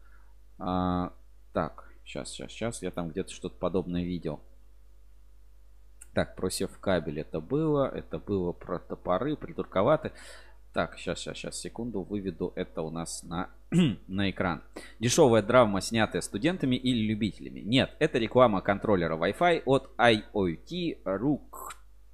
[0.58, 1.12] А,
[1.52, 2.82] так, сейчас, сейчас, сейчас.
[2.82, 4.40] Я там где-то что-то подобное видел.
[6.14, 7.88] Так, про кабель это было.
[7.88, 10.12] Это было про топоры, придурковаты.
[10.72, 13.50] Так, сейчас, сейчас, сейчас, секунду, выведу это у нас на,
[14.08, 14.62] на экран.
[15.00, 17.60] Дешевая драма, снятая студентами или любителями.
[17.60, 21.02] Нет, это реклама контроллера Wi-Fi от IoT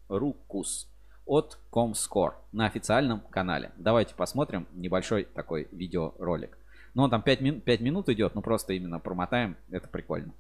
[0.09, 0.88] Ruckus
[1.29, 3.71] от Comscore на официальном канале.
[3.77, 6.59] Давайте посмотрим небольшой такой видеоролик.
[6.95, 10.33] Ну, он там 5, мин 5 минут идет, но просто именно промотаем, это прикольно.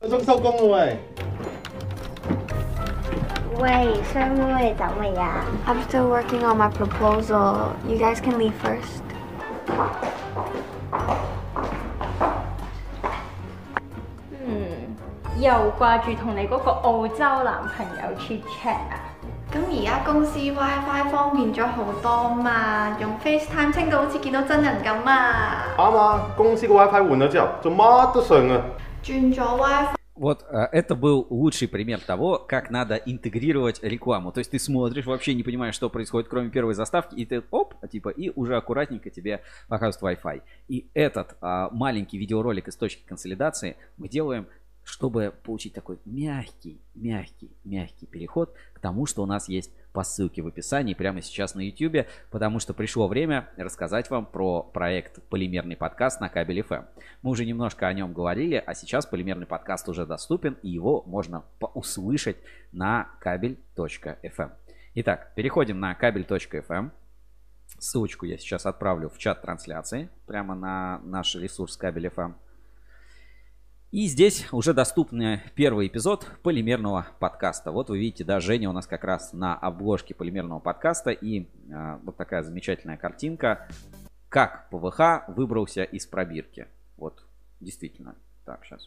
[0.00, 0.98] Xuống sông con người
[3.58, 4.74] Wait, sớm người
[5.66, 9.02] I'm still working on my proposal You guys can leave first
[15.39, 18.99] 又挂住同你嗰个澳洲男朋友 chat chat 啊？
[19.53, 25.75] 咁而家公司 WiFi 方便咗好多嘛，用 FaceTime 清到好似见到真人咁啊！
[25.77, 28.61] 啱啊，公司个 WiFi 换咗之后，做乜都顺啊！
[29.03, 34.31] 转咗 WiFi。Вот это был лучший пример того, как надо интегрировать рекламу.
[34.31, 37.73] То есть ты смотришь, вообще не понимаешь, что происходит, кроме первой заставки, и ты оп,
[37.89, 40.41] типа, и уже аккуратненько тебе показывают Wi-Fi.
[40.67, 44.45] И этот а, маленький видеоролик из точки консолидации мы делаем
[44.86, 50.42] чтобы получить такой мягкий, мягкий, мягкий переход к тому, что у нас есть по ссылке
[50.42, 55.76] в описании прямо сейчас на YouTube, потому что пришло время рассказать вам про проект «Полимерный
[55.76, 56.84] подкаст» на кабеле FM.
[57.22, 61.42] Мы уже немножко о нем говорили, а сейчас полимерный подкаст уже доступен, и его можно
[61.74, 62.36] услышать
[62.70, 64.52] на кабель.fm.
[64.94, 66.92] Итак, переходим на кабель.fm.
[67.80, 72.34] Ссылочку я сейчас отправлю в чат трансляции, прямо на наш ресурс кабель FM.
[73.96, 77.72] И здесь уже доступный первый эпизод полимерного подкаста.
[77.72, 81.12] Вот вы видите, да, Женя у нас как раз на обложке полимерного подкаста.
[81.12, 83.66] И э, вот такая замечательная картинка.
[84.28, 86.66] Как ПВХ выбрался из пробирки.
[86.98, 87.24] Вот,
[87.60, 88.16] действительно.
[88.44, 88.86] Так, сейчас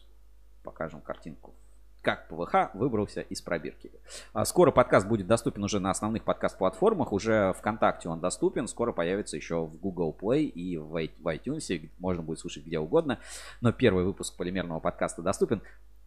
[0.62, 1.56] покажем картинку
[2.02, 3.90] как ПВХ выбрался из пробирки.
[4.32, 9.36] А, скоро подкаст будет доступен уже на основных подкаст-платформах, уже ВКонтакте он доступен, скоро появится
[9.36, 13.18] еще в Google Play и в iTunes, можно будет слушать где угодно,
[13.60, 15.62] но первый выпуск полимерного подкаста доступен.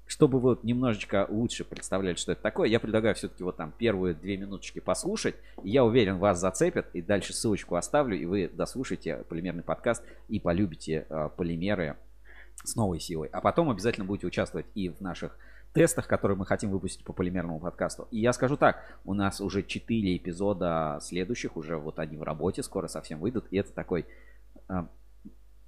[0.05, 4.35] Чтобы вы немножечко лучше представляли, что это такое, я предлагаю все-таки вот там первые две
[4.35, 5.35] минуточки послушать.
[5.63, 6.87] И я уверен, вас зацепят.
[6.93, 11.95] И дальше ссылочку оставлю, и вы дослушаете полимерный подкаст и полюбите э, полимеры
[12.65, 13.29] с новой силой.
[13.31, 15.37] А потом обязательно будете участвовать и в наших
[15.73, 18.07] тестах, которые мы хотим выпустить по полимерному подкасту.
[18.11, 22.63] И я скажу так, у нас уже 4 эпизода следующих, уже вот они в работе,
[22.63, 23.45] скоро совсем выйдут.
[23.51, 24.05] И это такой...
[24.69, 24.85] Э,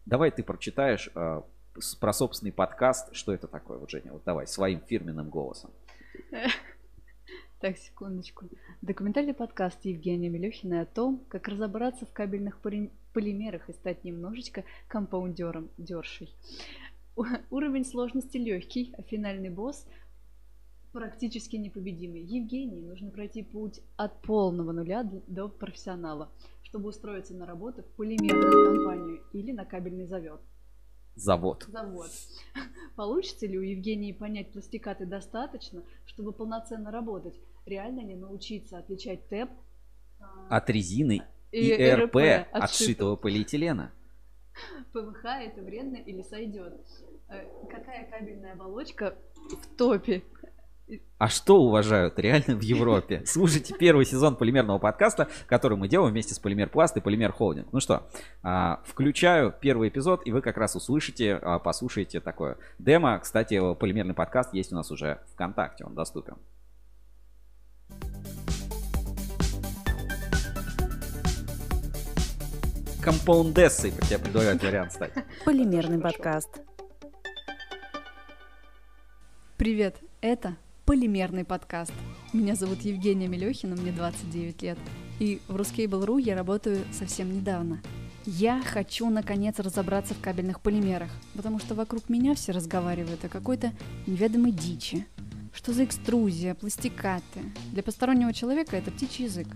[0.06, 1.42] давай ты прочитаешь э,
[2.00, 5.72] про собственный подкаст, что это такое, вот, Женя, вот давай, своим фирменным голосом.
[7.62, 8.46] Так, секундочку.
[8.82, 15.70] Документальный подкаст Евгения Мелехина о том, как разобраться в кабельных полимерах и стать немножечко компаундером,
[15.78, 16.30] дершей.
[17.50, 19.88] Уровень сложности легкий, а финальный босс
[20.92, 22.22] практически непобедимый.
[22.22, 26.32] Евгений нужно пройти путь от полного нуля до профессионала,
[26.64, 30.42] чтобы устроиться на работу в полимерную компанию или на кабельный завод.
[31.16, 31.66] Завод.
[31.70, 32.12] Завод.
[32.96, 37.40] Получится ли у Евгении понять пластикаты достаточно, чтобы полноценно работать?
[37.66, 39.50] Реально не научиться отличать ТЭП
[40.50, 42.16] от резины и, и РП
[42.52, 43.92] от, от сшитого полиэтилена?
[44.94, 46.74] ПВХ это вредно или сойдет?
[47.30, 50.24] Э, какая кабельная оболочка в топе?
[51.18, 53.24] А что уважают реально в Европе?
[53.26, 57.68] Слушайте первый сезон полимерного подкаста, который мы делаем вместе с Полимер Пласт и Полимер Холдинг.
[57.72, 58.08] Ну что,
[58.44, 63.18] а, включаю первый эпизод, и вы как раз услышите, а, послушаете такое демо.
[63.20, 66.38] Кстати, полимерный подкаст есть у нас уже ВКонтакте, он доступен.
[73.06, 75.12] Компаундессой, как я предлагаю вариант стать.
[75.46, 76.50] Полимерный подкаст.
[79.58, 80.56] Привет, это
[80.86, 81.94] полимерный подкаст.
[82.34, 84.80] Меня зовут Евгения Мелехина, мне 29 лет.
[85.20, 87.80] И в Ruscable.ru я работаю совсем недавно.
[88.26, 93.72] Я хочу наконец разобраться в кабельных полимерах, потому что вокруг меня все разговаривают о какой-то
[94.08, 95.06] неведомой дичи.
[95.56, 97.40] Что за экструзия, пластикаты?
[97.72, 99.48] Для постороннего человека это птичий язык.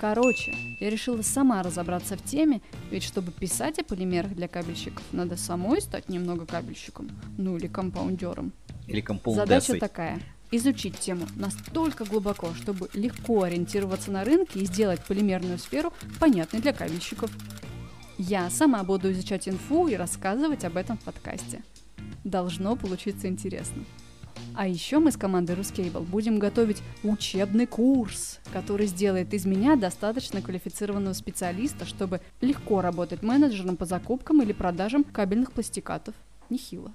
[0.00, 2.60] Короче, я решила сама разобраться в теме,
[2.90, 7.08] ведь чтобы писать о полимерах для кабельщиков, надо самой стать немного кабельщиком,
[7.38, 8.52] ну или компаундером.
[8.88, 10.20] Или Задача такая
[10.50, 16.72] изучить тему настолько глубоко, чтобы легко ориентироваться на рынке и сделать полимерную сферу понятной для
[16.72, 17.30] кабельщиков.
[18.18, 21.62] Я сама буду изучать инфу и рассказывать об этом в подкасте.
[22.24, 23.84] Должно получиться интересно.
[24.54, 30.40] А еще мы с командой Ruscable будем готовить учебный курс, который сделает из меня достаточно
[30.40, 36.14] квалифицированного специалиста, чтобы легко работать менеджером по закупкам или продажам кабельных пластикатов.
[36.50, 36.92] Нехило.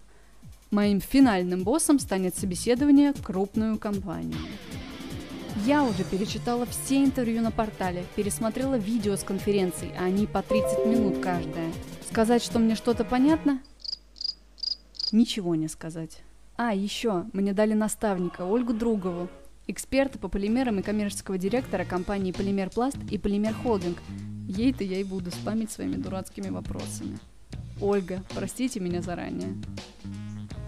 [0.72, 4.38] Моим финальным боссом станет собеседование в крупную компанию.
[5.66, 10.86] Я уже перечитала все интервью на портале, пересмотрела видео с конференций, а они по 30
[10.86, 11.72] минут каждая.
[12.10, 13.62] Сказать, что мне что-то понятно?
[15.12, 16.22] Ничего не сказать.
[16.62, 19.30] А, еще, мне дали наставника, Ольгу Другову,
[19.66, 23.98] эксперта по полимерам и коммерческого директора компании Полимер Пласт и Полимер Холдинг.
[24.46, 27.18] Ей-то я и буду спамить своими дурацкими вопросами.
[27.80, 29.56] Ольга, простите меня заранее.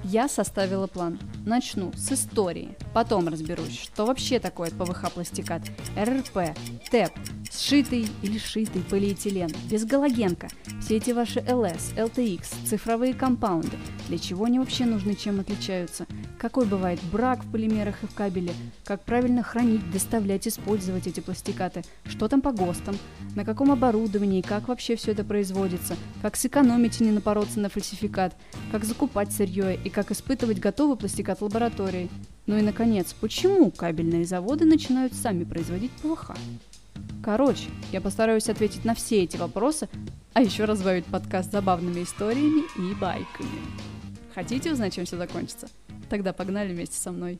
[0.04, 1.20] Я составила план.
[1.46, 2.76] Начну с истории.
[2.94, 5.62] Потом разберусь, что вообще такое ПВХ-пластикат,
[5.96, 6.58] РРП,
[6.90, 7.12] ТЭП,
[7.52, 10.48] сшитый или шитый полиэтилен, без галогенка,
[10.82, 16.08] все эти ваши ЛС, LTX, цифровые компаунды, для чего они вообще нужны, чем отличаются,
[16.40, 18.54] какой бывает брак в полимерах и в кабеле,
[18.86, 22.98] как правильно хранить, доставлять, использовать эти пластикаты, что там по ГОСТам,
[23.36, 28.36] на каком оборудовании, как вообще все это производится, как сэкономить и не напороться на фальсификат,
[28.72, 32.10] как закупать сырье и как испытывать готовый пластикат лаборатории.
[32.48, 36.32] Ну и, наконец, почему кабельные заводы начинают сами производить ПВХ?
[37.24, 39.88] Короче, я постараюсь ответить на все эти вопросы,
[40.34, 43.50] а еще разбавить подкаст забавными историями и байками.
[44.34, 45.68] Хотите узнать, чем все закончится?
[46.10, 47.40] Тогда погнали вместе со мной.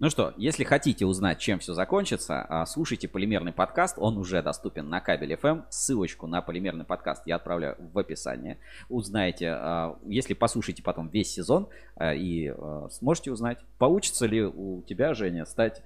[0.00, 3.96] Ну что, если хотите узнать, чем все закончится, а, слушайте полимерный подкаст.
[3.98, 5.64] Он уже доступен на кабель FM.
[5.70, 8.58] Ссылочку на полимерный подкаст я отправляю в описание.
[8.88, 12.54] Узнаете, а, если послушаете потом весь сезон а, и
[12.92, 15.82] сможете узнать, получится ли у тебя, Женя, стать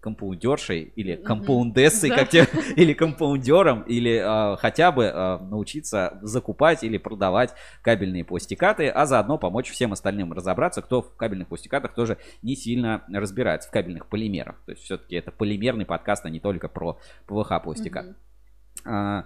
[0.00, 2.46] компаундершей или компаундессой, как тебе,
[2.76, 9.38] или компаундером, или э, хотя бы э, научиться закупать или продавать кабельные пластикаты, а заодно
[9.38, 14.56] помочь всем остальным разобраться, кто в кабельных пластикатах тоже не сильно разбирается, в кабельных полимерах.
[14.66, 18.06] То есть все-таки это полимерный подкаст, а не только про ПВХ пластикат.
[18.84, 19.24] А,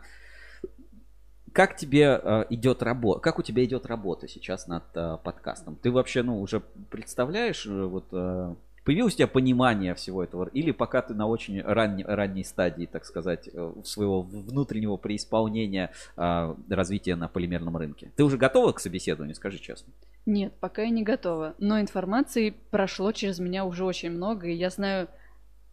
[1.53, 3.21] как тебе э, идет работа?
[3.21, 5.77] Как у тебя идет работа сейчас над э, подкастом?
[5.77, 8.55] Ты вообще, ну, уже представляешь э, вот э,
[8.85, 10.49] Появилось у тебя понимание всего этого?
[10.53, 16.55] Или пока ты на очень ранней, ранней стадии, так сказать, э, своего внутреннего преисполнения э,
[16.69, 18.11] развития на полимерном рынке?
[18.17, 19.93] Ты уже готова к собеседованию, скажи честно?
[20.27, 21.55] Нет, пока я не готова.
[21.59, 25.09] Но информации прошло через меня уже очень много, и я знаю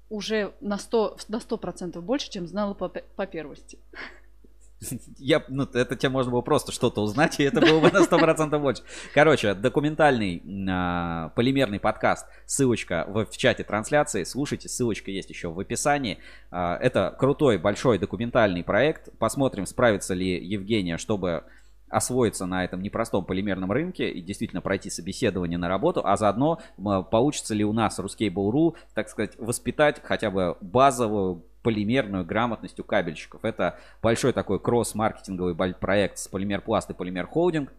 [0.10, 3.80] уже на 100%, на 100% больше, чем знала по, по первости.
[5.18, 8.60] Я, ну, это тебе можно было просто что-то узнать, и это было бы на 100%
[8.60, 8.84] больше.
[9.14, 15.60] Короче, документальный а, полимерный подкаст, ссылочка в, в чате трансляции, слушайте, ссылочка есть еще в
[15.60, 16.20] описании.
[16.52, 19.10] А, это крутой, большой документальный проект.
[19.18, 21.44] Посмотрим, справится ли Евгения, чтобы
[21.89, 26.59] освоиться на этом непростом полимерном рынке и действительно пройти собеседование на работу, а заодно
[27.09, 33.43] получится ли у нас Ruskable.ru, так сказать, воспитать хотя бы базовую полимерную грамотность у кабельщиков.
[33.43, 37.73] Это большой такой кросс-маркетинговый проект с Полимер Пласт и Полимер Холдинг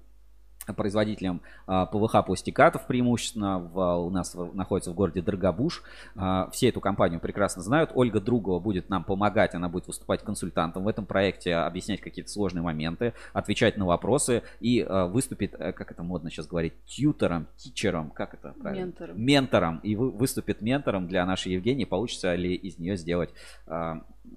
[0.74, 5.82] производителем а, ПВХ пластикатов преимущественно в, у нас находится в городе Драгобуш.
[6.16, 7.90] А, все эту компанию прекрасно знают.
[7.95, 12.62] Ольга Другова будет нам помогать, она будет выступать консультантом в этом проекте, объяснять какие-то сложные
[12.62, 18.11] моменты, отвечать на вопросы и а, выступит, э, как это модно сейчас говорить, тьютером, тичером,
[18.11, 18.86] как это правильно?
[18.86, 19.20] Ментором.
[19.20, 19.78] Ментором.
[19.82, 21.85] И выступит ментором для нашей Евгении.
[21.85, 23.31] Получится ли из нее сделать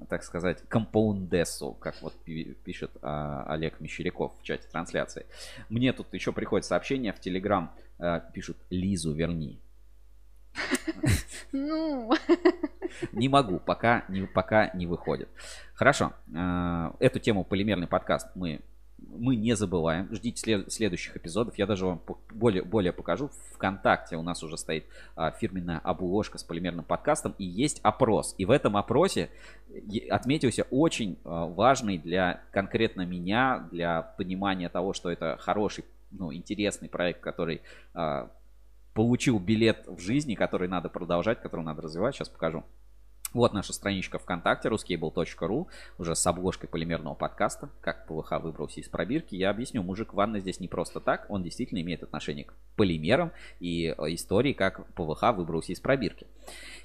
[0.09, 5.25] так сказать, компаундессу, как вот пишет а, Олег Мещеряков в чате трансляции.
[5.69, 9.59] Мне тут еще приходит сообщение в Телеграм, а, пишут Лизу верни.
[11.53, 12.13] Ну.
[13.11, 15.27] Не могу, пока не, пока не выходит.
[15.73, 16.13] Хорошо.
[16.33, 18.61] А, эту тему полимерный подкаст мы
[19.01, 20.07] мы не забываем.
[20.11, 21.57] Ждите след- следующих эпизодов.
[21.57, 22.01] Я даже вам
[22.33, 23.29] более, более покажу.
[23.53, 27.35] Вконтакте у нас уже стоит а, фирменная обложка с полимерным подкастом.
[27.37, 28.35] И есть опрос.
[28.37, 29.29] И в этом опросе
[30.09, 36.89] отметился очень а, важный для конкретно меня, для понимания того, что это хороший, ну, интересный
[36.89, 37.61] проект, который
[37.93, 38.31] а,
[38.93, 42.15] получил билет в жизни, который надо продолжать, который надо развивать.
[42.15, 42.63] Сейчас покажу.
[43.33, 45.67] Вот наша страничка ВКонтакте, ruskable.ru,
[45.97, 49.35] уже с обложкой полимерного подкаста, как ПВХ выбрался из пробирки.
[49.35, 53.31] Я объясню, мужик в ванной здесь не просто так, он действительно имеет отношение к полимерам
[53.61, 56.27] и э, истории, как ПВХ выбрался из пробирки.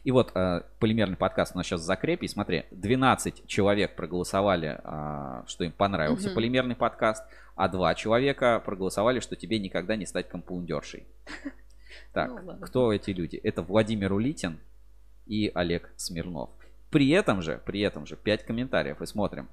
[0.05, 2.27] И вот э, полимерный подкаст у нас сейчас в закрепе.
[2.27, 6.37] И смотри, 12 человек проголосовали, э, что им понравился угу.
[6.37, 7.25] полимерный подкаст,
[7.57, 11.07] а два человека проголосовали, что тебе никогда не стать компаундершей.
[12.13, 13.37] Так, ну, кто эти люди?
[13.37, 14.59] Это Владимир Улитин,
[15.27, 16.51] и Олег Смирнов.
[16.91, 19.49] При этом же, при этом же 5 комментариев и смотрим.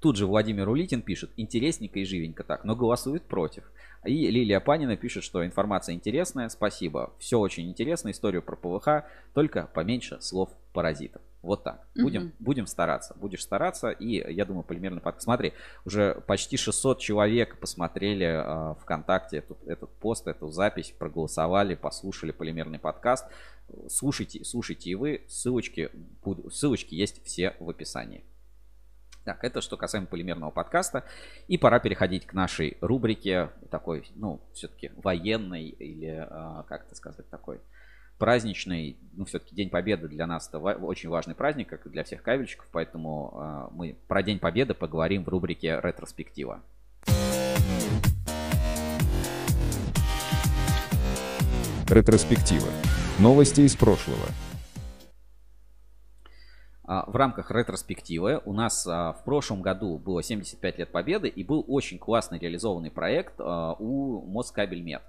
[0.00, 3.64] Тут же Владимир Улитин пишет, интересненько и живенько так, но голосует против.
[4.04, 7.12] И Лилия Панина пишет, что информация интересная, спасибо.
[7.18, 11.22] Все очень интересно, историю про ПВХ, только поменьше слов паразитов.
[11.46, 11.86] Вот так.
[11.94, 12.32] Будем, угу.
[12.40, 13.14] будем стараться.
[13.16, 13.90] Будешь стараться.
[13.90, 15.24] И я думаю, полимерный подкаст.
[15.24, 15.52] Смотри,
[15.84, 22.80] уже почти 600 человек посмотрели э, ВКонтакте этот, этот пост, эту запись, проголосовали, послушали полимерный
[22.80, 23.26] подкаст.
[23.88, 25.22] Слушайте, слушайте и вы.
[25.28, 25.90] Ссылочки,
[26.50, 28.24] ссылочки есть все в описании.
[29.24, 31.04] Так, это что касаемо полимерного подкаста.
[31.48, 37.28] И пора переходить к нашей рубрике, такой, ну, все-таки военной или, э, как это сказать,
[37.28, 37.60] такой
[38.18, 42.22] праздничный, ну, все-таки День Победы для нас это очень важный праздник, как и для всех
[42.22, 46.62] кабельщиков, поэтому э, мы про День Победы поговорим в рубрике «Ретроспектива».
[51.88, 52.68] Ретроспектива.
[53.18, 54.26] Новости из прошлого.
[56.84, 61.42] А, в рамках ретроспективы у нас а, в прошлом году было 75 лет Победы и
[61.42, 65.00] был очень классный реализованный проект а, у Москабельмет.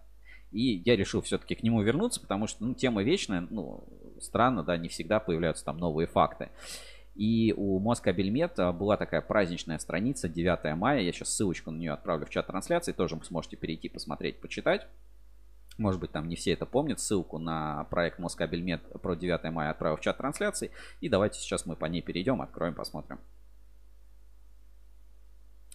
[0.51, 3.83] И я решил все-таки к нему вернуться, потому что ну, тема вечная, ну,
[4.21, 6.47] странно, да, не всегда появляются там новые факты.
[7.13, 11.01] И у Москабельмет была такая праздничная страница 9 мая.
[11.01, 12.93] Я сейчас ссылочку на нее отправлю в чат трансляции.
[12.93, 14.87] Тоже сможете перейти, посмотреть, почитать.
[15.77, 16.99] Может быть, там не все это помнят.
[16.99, 20.71] Ссылку на проект Москабельмет про 9 мая отправил в чат трансляции.
[21.01, 23.19] И давайте сейчас мы по ней перейдем, откроем, посмотрим.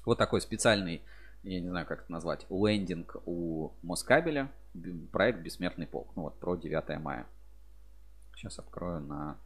[0.04, 1.02] Вот такой специальный,
[1.44, 4.50] я не знаю, как это назвать, лендинг у Москабеля.
[5.12, 6.10] Проект «Бессмертный полк».
[6.16, 7.26] Ну вот, про 9 мая.
[8.34, 9.38] Сейчас открою на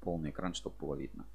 [0.00, 1.26] полный экран, чтобы было видно.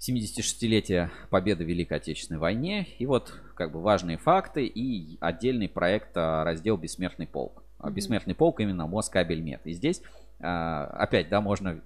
[0.00, 2.88] 76-летие победы в Великой Отечественной войне.
[2.98, 7.62] И вот как бы важные факты и отдельный проект а, раздел «Бессмертный полк».
[7.78, 7.92] Mm-hmm.
[7.92, 9.60] «Бессмертный полк» именно Москабельмет.
[9.64, 10.00] И здесь
[10.40, 11.82] а, опять, да, можно,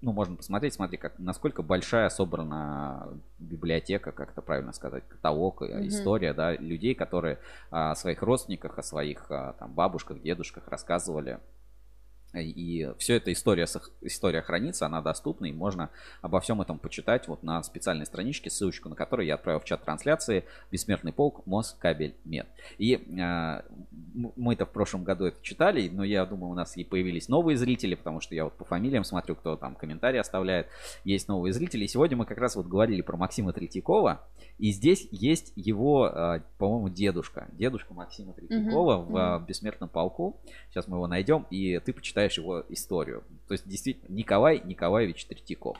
[0.00, 3.08] ну, можно посмотреть, смотри, как, насколько большая собрана
[3.40, 5.88] библиотека, как это правильно сказать, каталог, mm-hmm.
[5.88, 7.40] история, да, людей, которые
[7.70, 11.40] о своих родственниках, о своих там бабушках, дедушках рассказывали
[12.40, 13.66] и все эта история,
[14.00, 15.90] история хранится, она доступна, и можно
[16.22, 19.84] обо всем этом почитать вот на специальной страничке, ссылочку на которую я отправил в чат
[19.84, 21.46] трансляции «Бессмертный полк.
[21.46, 22.46] Москабель Мед».
[22.78, 23.62] И э,
[24.36, 27.94] мы-то в прошлом году это читали, но я думаю, у нас и появились новые зрители,
[27.94, 30.68] потому что я вот по фамилиям смотрю, кто там комментарии оставляет,
[31.04, 31.84] есть новые зрители.
[31.84, 34.26] И сегодня мы как раз вот говорили про Максима Третьякова,
[34.58, 39.04] и здесь есть его, э, по-моему, дедушка, дедушка Максима Третьякова mm-hmm.
[39.04, 39.46] в mm-hmm.
[39.46, 40.40] «Бессмертном полку».
[40.70, 43.24] Сейчас мы его найдем, и ты почитаешь читаешь его историю.
[43.46, 45.78] То есть, действительно, Николай Николаевич Третьяков.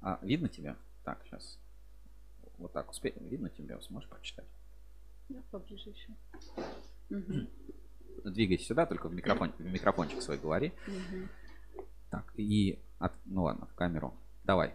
[0.00, 0.76] А, видно тебя?
[1.04, 1.58] Так, сейчас.
[2.58, 3.26] Вот так успеем.
[3.28, 3.80] Видно тебя?
[3.80, 4.46] Сможешь прочитать?
[5.28, 6.12] Да, поближе еще.
[7.10, 8.30] Угу.
[8.30, 10.72] Двигайся сюда, только в, микрофон, в микрофончик свой говори.
[10.86, 11.84] Угу.
[12.10, 12.78] Так, и...
[12.98, 14.14] От, ну ладно, в камеру.
[14.44, 14.74] Давай.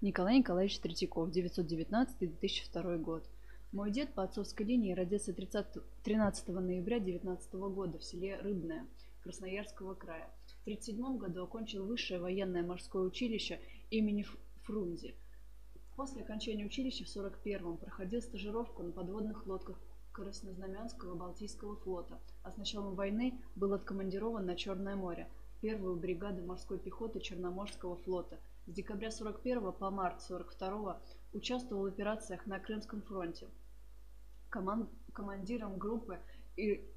[0.00, 3.24] Николай Николаевич Третьяков, 919-2002 год.
[3.72, 5.66] Мой дед по отцовской линии родился 30,
[6.02, 8.86] 13 ноября 19 года в селе Рыбное–
[9.28, 10.30] Красноярского края.
[10.46, 13.60] В 1937 году окончил высшее военное морское училище
[13.90, 14.24] имени
[14.62, 15.16] Фрунзе.
[15.96, 19.78] После окончания училища в 1941-м проходил стажировку на подводных лодках
[20.12, 25.28] Краснознаменского Балтийского флота, а с началом войны был откомандирован на Черное море,
[25.58, 28.40] в первую бригаду морской пехоты Черноморского флота.
[28.66, 31.02] С декабря 41 по март 42
[31.34, 33.46] участвовал в операциях на Крымском фронте.
[34.48, 34.88] Команд...
[35.12, 36.18] Командиром группы
[36.56, 36.88] и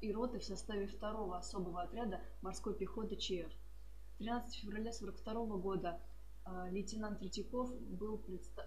[0.00, 3.52] и роты в составе второго особого отряда морской пехоты ЧФ.
[4.18, 6.00] 13 февраля 1942 года
[6.44, 8.66] э, лейтенант Третьяков был предста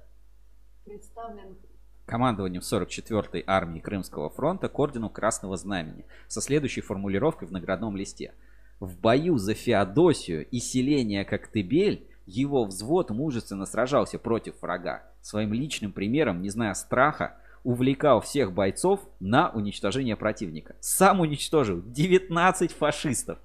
[0.86, 1.58] представлен
[2.06, 8.34] командованием 44-й армии Крымского фронта к ордену Красного Знамени со следующей формулировкой в наградном листе.
[8.80, 15.04] В бою за Феодосию и селение Коктебель его взвод мужественно сражался против врага.
[15.22, 20.76] Своим личным примером, не зная страха, увлекал всех бойцов на уничтожение противника.
[20.80, 23.40] Сам уничтожил 19 фашистов.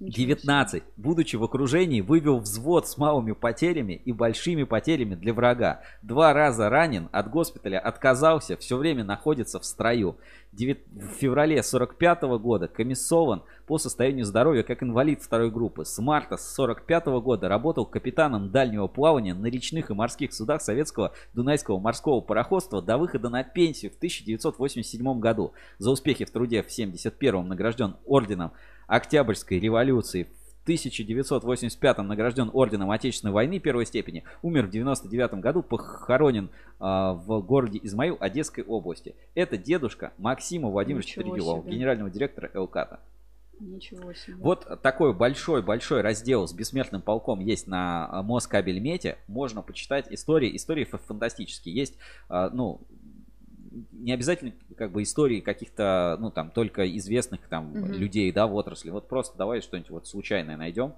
[0.00, 0.84] 19.
[0.96, 5.82] Будучи в окружении, вывел взвод с малыми потерями и большими потерями для врага.
[6.02, 10.16] Два раза ранен, от госпиталя отказался, все время находится в строю.
[10.52, 15.84] В феврале 45 года комиссован по состоянию здоровья как инвалид второй группы.
[15.84, 21.80] С марта 45 года работал капитаном дальнего плавания на речных и морских судах советского Дунайского
[21.80, 25.54] морского пароходства до выхода на пенсию в 1987 году.
[25.78, 28.52] За успехи в труде в 71 награжден орденом
[28.88, 36.46] Октябрьской революции в 1985 награжден орденом Отечественной войны первой степени, умер в 99 году, похоронен
[36.46, 36.50] э,
[36.80, 39.14] в городе Измаил Одесской области.
[39.34, 43.00] Это дедушка Максима Владимировича Трегилова, генерального директора ЛКАТа.
[43.60, 44.36] Ничего себе.
[44.36, 49.18] Вот такой большой-большой раздел с бессмертным полком есть на Москабельмете.
[49.26, 50.54] Можно почитать истории.
[50.56, 51.74] Истории фантастические.
[51.74, 51.94] Есть,
[52.28, 52.80] а, ну,
[53.70, 57.86] не обязательно как бы истории каких-то, ну там, только известных там угу.
[57.86, 58.90] людей, да, в отрасли.
[58.90, 60.94] Вот просто давай что-нибудь вот случайное найдем.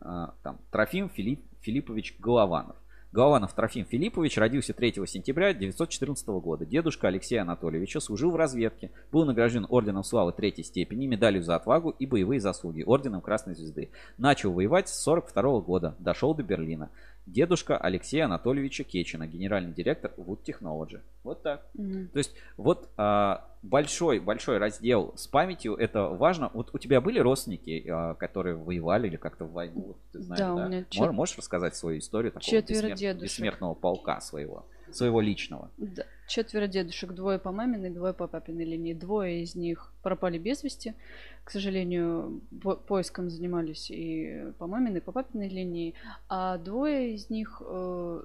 [0.00, 2.76] А, там, Трофим Филипп, Филиппович Голованов.
[3.10, 6.66] Голованов Трофим Филиппович родился 3 сентября 1914 года.
[6.66, 11.90] Дедушка Алексея Анатольевича служил в разведке, был награжден орденом славы третьей степени, медалью за отвагу
[11.98, 13.90] и боевые заслуги, орденом Красной Звезды.
[14.18, 16.90] Начал воевать с 42 года, дошел до Берлина
[17.32, 21.00] дедушка Алексея Анатольевича Кечина, генеральный директор Wood Technology.
[21.22, 21.66] Вот так.
[21.76, 22.08] Mm-hmm.
[22.08, 26.50] То есть вот а, большой большой раздел с памятью это важно.
[26.54, 30.54] Вот у тебя были родственники, а, которые воевали или как-то в войну, ты знаешь, да?
[30.54, 30.54] да?
[30.54, 31.12] У меня Можешь, чет...
[31.12, 33.16] можешь рассказать свою историю такого бессмер...
[33.16, 34.64] бессмертного полка своего?
[34.92, 35.70] своего личного.
[35.76, 36.04] Да.
[36.28, 38.92] Четверо дедушек, двое по маминой, двое по папиной линии.
[38.92, 40.94] Двое из них пропали без вести.
[41.42, 45.94] К сожалению, по поиском занимались и по маминой, и по папиной линии.
[46.28, 48.22] А двое из них э,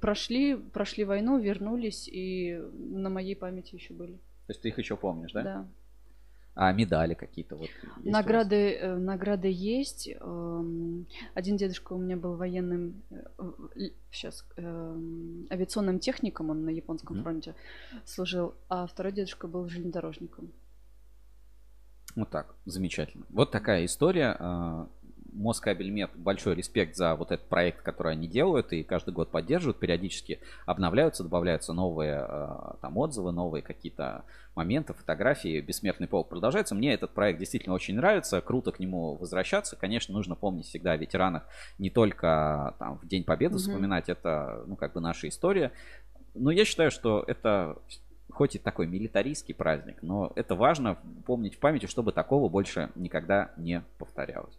[0.00, 4.14] прошли, прошли войну, вернулись и на моей памяти еще были.
[4.14, 5.42] То есть ты их еще помнишь, да?
[5.42, 5.66] Да.
[6.58, 7.68] А медали какие-то вот?
[8.02, 10.08] Награды, э, награды есть.
[10.08, 13.02] Эм, один дедушка у меня был военным,
[14.10, 17.22] сейчас, э, эм, авиационным техником, он на японском mm-hmm.
[17.22, 17.54] фронте
[18.06, 20.50] служил, а второй дедушка был железнодорожником.
[22.14, 23.26] Вот так, замечательно.
[23.28, 24.34] Вот такая история.
[25.36, 30.40] Москабельмет большой респект за вот этот проект, который они делают и каждый год поддерживают, периодически
[30.64, 32.48] обновляются, добавляются новые э,
[32.80, 35.60] там отзывы, новые какие-то моменты, фотографии.
[35.60, 36.74] Бессмертный полк продолжается.
[36.74, 39.76] Мне этот проект действительно очень нравится, круто к нему возвращаться.
[39.76, 41.46] Конечно, нужно помнить всегда о ветеранах
[41.78, 43.58] не только там в День Победы mm-hmm.
[43.58, 45.72] вспоминать, это ну как бы наша история.
[46.34, 47.78] Но я считаю, что это
[48.30, 53.52] хоть и такой милитаристский праздник, но это важно помнить в памяти, чтобы такого больше никогда
[53.56, 54.58] не повторялось.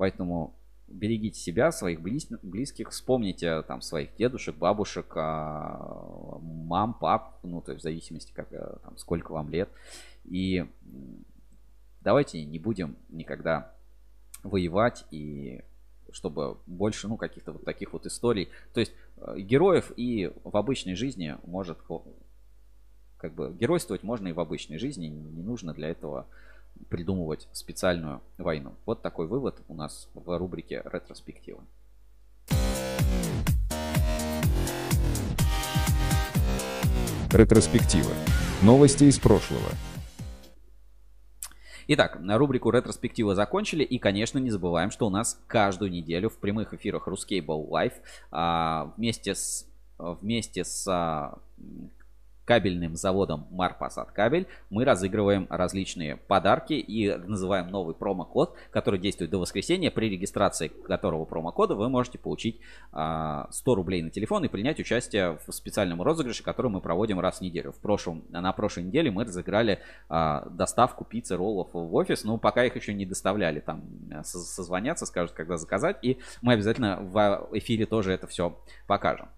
[0.00, 0.54] Поэтому
[0.88, 7.82] берегите себя, своих близких, вспомните там своих дедушек, бабушек, а, мам, пап, ну, то есть
[7.82, 9.68] в зависимости, как, э, там, сколько вам лет.
[10.24, 10.64] И
[12.00, 13.74] давайте не будем никогда
[14.42, 15.60] воевать и
[16.12, 18.48] чтобы больше, ну, каких-то вот таких вот историй.
[18.72, 21.76] То есть э, героев и в обычной жизни может,
[23.18, 26.26] как бы, геройствовать можно и в обычной жизни, не нужно для этого
[26.88, 28.74] придумывать специальную войну.
[28.86, 31.60] Вот такой вывод у нас в рубрике ретроспективы.
[37.32, 38.12] Ретроспектива.
[38.62, 39.70] Новости из прошлого.
[41.86, 43.84] Итак, на рубрику ретроспектива закончили.
[43.84, 47.94] И, конечно, не забываем, что у нас каждую неделю в прямых эфирах Ruscable Live
[48.30, 49.66] а, вместе с
[50.00, 51.38] вместе с а,
[52.44, 59.38] кабельным заводом Марпасад Кабель мы разыгрываем различные подарки и называем новый промокод, который действует до
[59.38, 62.56] воскресенья, при регистрации которого промокода вы можете получить
[62.90, 67.38] 100 а, рублей на телефон и принять участие в специальном розыгрыше, который мы проводим раз
[67.38, 67.72] в неделю.
[67.72, 72.64] В прошлом, на прошлой неделе мы разыграли а, доставку пиццы, роллов в офис, но пока
[72.64, 73.84] их еще не доставляли, там
[74.24, 79.28] созвонятся, скажут, когда заказать, и мы обязательно в эфире тоже это все покажем.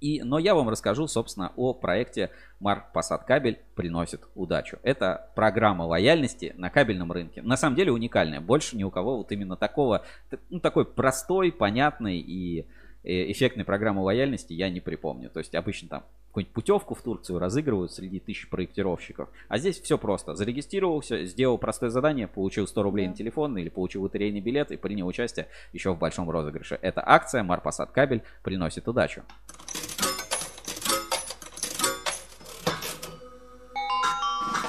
[0.00, 4.78] И, но я вам расскажу, собственно, о проекте Марк Посад Кабель приносит удачу.
[4.82, 7.42] Это программа лояльности на кабельном рынке.
[7.42, 8.40] На самом деле уникальная.
[8.40, 10.04] Больше ни у кого вот именно такого,
[10.50, 12.66] ну, такой простой, понятный и
[13.04, 15.30] э, эффектной программы лояльности я не припомню.
[15.30, 16.04] То есть обычно там
[16.36, 19.30] какую-нибудь путевку в Турцию разыгрывают среди тысяч проектировщиков.
[19.48, 20.34] А здесь все просто.
[20.34, 25.06] Зарегистрировался, сделал простое задание, получил 100 рублей на телефон или получил лотерейный билет и принял
[25.06, 26.78] участие еще в большом розыгрыше.
[26.82, 29.22] Эта акция Марпасад Кабель приносит удачу.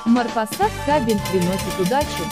[0.07, 2.23] Марпасад кабель приносит удачу.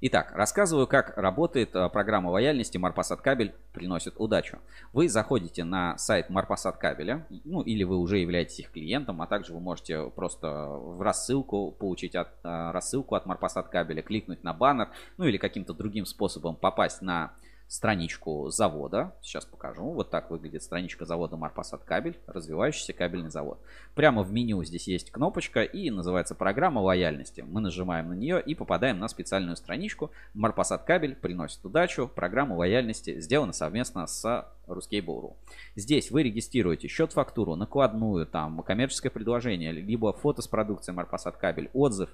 [0.00, 4.58] Итак, рассказываю, как работает э, программа лояльности Марпасад Кабель приносит удачу.
[4.92, 9.52] Вы заходите на сайт Марпасад Кабеля, ну или вы уже являетесь их клиентом, а также
[9.52, 14.88] вы можете просто в рассылку получить от, э, рассылку от Марпасад Кабеля, кликнуть на баннер,
[15.18, 17.32] ну или каким-то другим способом попасть на
[17.72, 19.14] страничку завода.
[19.22, 19.84] Сейчас покажу.
[19.84, 23.58] Вот так выглядит страничка завода Марпасад кабель, развивающийся кабельный завод.
[23.94, 27.40] Прямо в меню здесь есть кнопочка и называется программа лояльности.
[27.40, 30.10] Мы нажимаем на нее и попадаем на специальную страничку.
[30.34, 32.10] Марпасад кабель приносит удачу.
[32.14, 35.34] Программа лояльности сделана совместно с Ruskable.ru.
[35.74, 41.70] Здесь вы регистрируете счет, фактуру, накладную, там, коммерческое предложение, либо фото с продукцией Марпасад кабель,
[41.72, 42.10] отзыв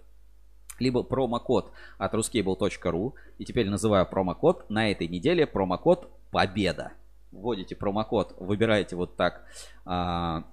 [0.78, 3.14] либо промокод от ruscable.ru.
[3.38, 4.68] И теперь называю промокод.
[4.70, 6.92] На этой неделе промокод Победа.
[7.30, 9.44] Вводите промокод, выбираете вот так
[9.84, 10.44] а,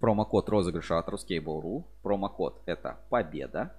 [0.00, 1.84] промокод розыгрыша от ruscable.ru.
[2.02, 3.74] Промокод это Победа.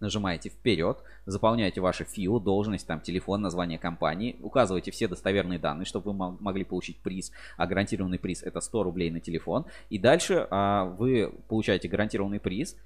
[0.00, 6.12] Нажимаете вперед, заполняете ваши ФИО, должность, там, телефон, название компании, указываете все достоверные данные, чтобы
[6.12, 9.66] вы могли получить приз, а гарантированный приз это 100 рублей на телефон.
[9.90, 12.76] И дальше а, вы получаете гарантированный приз,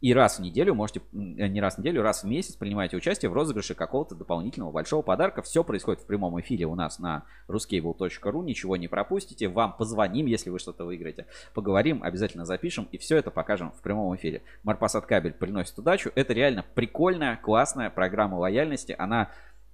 [0.00, 3.30] и раз в неделю можете, э, не раз в неделю, раз в месяц принимаете участие
[3.30, 5.42] в розыгрыше какого-то дополнительного большого подарка.
[5.42, 8.44] Все происходит в прямом эфире у нас на ruscable.ru.
[8.44, 9.48] Ничего не пропустите.
[9.48, 11.26] Вам позвоним, если вы что-то выиграете.
[11.52, 14.42] Поговорим, обязательно запишем и все это покажем в прямом эфире.
[14.62, 16.12] Марпасад кабель приносит удачу.
[16.14, 18.94] Это реально прикольная, классная программа лояльности.
[18.96, 19.30] Она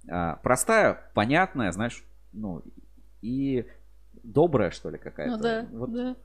[0.09, 2.03] а, простая, понятная, знаешь,
[2.33, 2.63] ну
[3.21, 3.65] и
[4.23, 5.37] добрая, что ли, какая-то.
[5.37, 6.15] Ну да, вот да.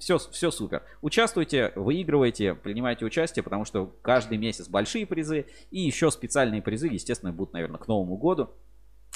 [0.00, 0.82] Все, все супер.
[1.02, 7.32] Участвуйте, выигрывайте, принимайте участие, потому что каждый месяц большие призы и еще специальные призы, естественно,
[7.32, 8.48] будут, наверное, к Новому году.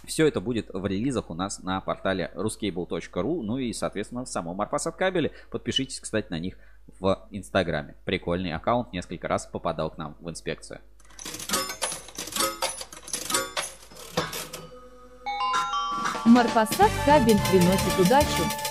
[0.05, 4.57] Все это будет в релизах у нас на портале ruscable.ru, ну и, соответственно, в самом
[4.57, 5.33] Марпасад кабеле.
[5.51, 6.59] Подпишитесь, кстати, на них
[7.01, 7.97] в Инстаграме.
[8.05, 10.81] Прикольный аккаунт, несколько раз попадал к нам в инспекцию.
[16.27, 18.64] Марпасад кабель приносит удачу.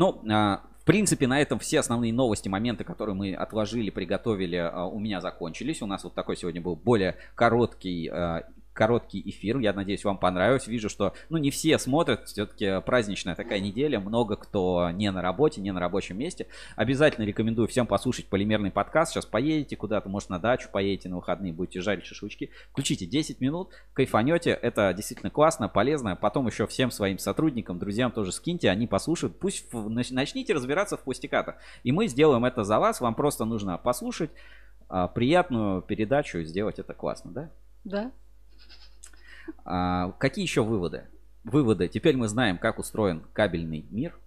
[0.00, 4.86] Ну, а, в принципе, на этом все основные новости, моменты, которые мы отложили, приготовили, а,
[4.86, 5.82] у меня закончились.
[5.82, 8.44] У нас вот такой сегодня был более короткий а,
[8.80, 9.58] короткий эфир.
[9.58, 10.66] Я надеюсь, вам понравилось.
[10.66, 12.26] Вижу, что ну, не все смотрят.
[12.28, 14.00] Все-таки праздничная такая неделя.
[14.00, 16.46] Много кто не на работе, не на рабочем месте.
[16.76, 19.12] Обязательно рекомендую всем послушать полимерный подкаст.
[19.12, 22.48] Сейчас поедете куда-то, может, на дачу поедете на выходные, будете жарить шашлычки.
[22.70, 24.52] Включите 10 минут, кайфанете.
[24.52, 26.16] Это действительно классно, полезно.
[26.16, 29.38] Потом еще всем своим сотрудникам, друзьям тоже скиньте, они послушают.
[29.38, 31.56] Пусть начните разбираться в пустяках.
[31.82, 33.02] И мы сделаем это за вас.
[33.02, 34.30] Вам просто нужно послушать
[34.88, 37.50] а, приятную передачу, сделать это классно, да?
[37.84, 38.12] Да.
[39.64, 41.04] А, какие еще выводы?
[41.44, 41.88] Выводы.
[41.88, 44.18] Теперь мы знаем, как устроен кабельный мир,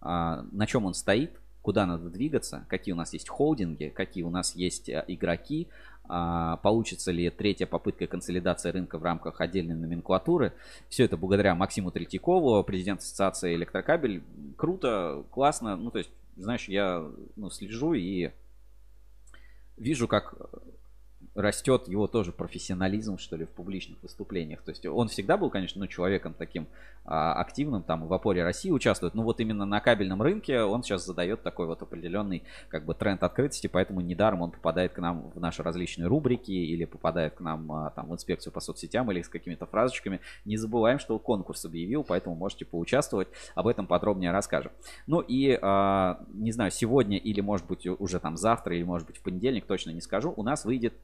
[0.00, 4.30] а, на чем он стоит, куда надо двигаться, какие у нас есть холдинги, какие у
[4.30, 5.68] нас есть а, игроки,
[6.08, 10.52] а, получится ли третья попытка консолидации рынка в рамках отдельной номенклатуры.
[10.88, 14.22] Все это благодаря Максиму Третьякову, президент ассоциации Электрокабель.
[14.56, 15.76] Круто, классно.
[15.76, 17.04] Ну, то есть, знаешь, я
[17.34, 18.30] ну, слежу и
[19.76, 20.36] вижу, как
[21.36, 24.62] растет его тоже профессионализм, что ли, в публичных выступлениях.
[24.62, 26.66] То есть он всегда был, конечно, ну, человеком таким
[27.04, 31.04] а, активным, там, в опоре России участвует, но вот именно на кабельном рынке он сейчас
[31.04, 35.38] задает такой вот определенный, как бы, тренд открытости, поэтому недаром он попадает к нам в
[35.38, 39.28] наши различные рубрики или попадает к нам, а, там, в инспекцию по соцсетям или с
[39.28, 40.20] какими-то фразочками.
[40.46, 44.72] Не забываем, что конкурс объявил, поэтому можете поучаствовать, об этом подробнее расскажем.
[45.06, 49.18] Ну и, а, не знаю, сегодня или, может быть, уже там завтра, или, может быть,
[49.18, 50.94] в понедельник, точно не скажу, у нас выйдет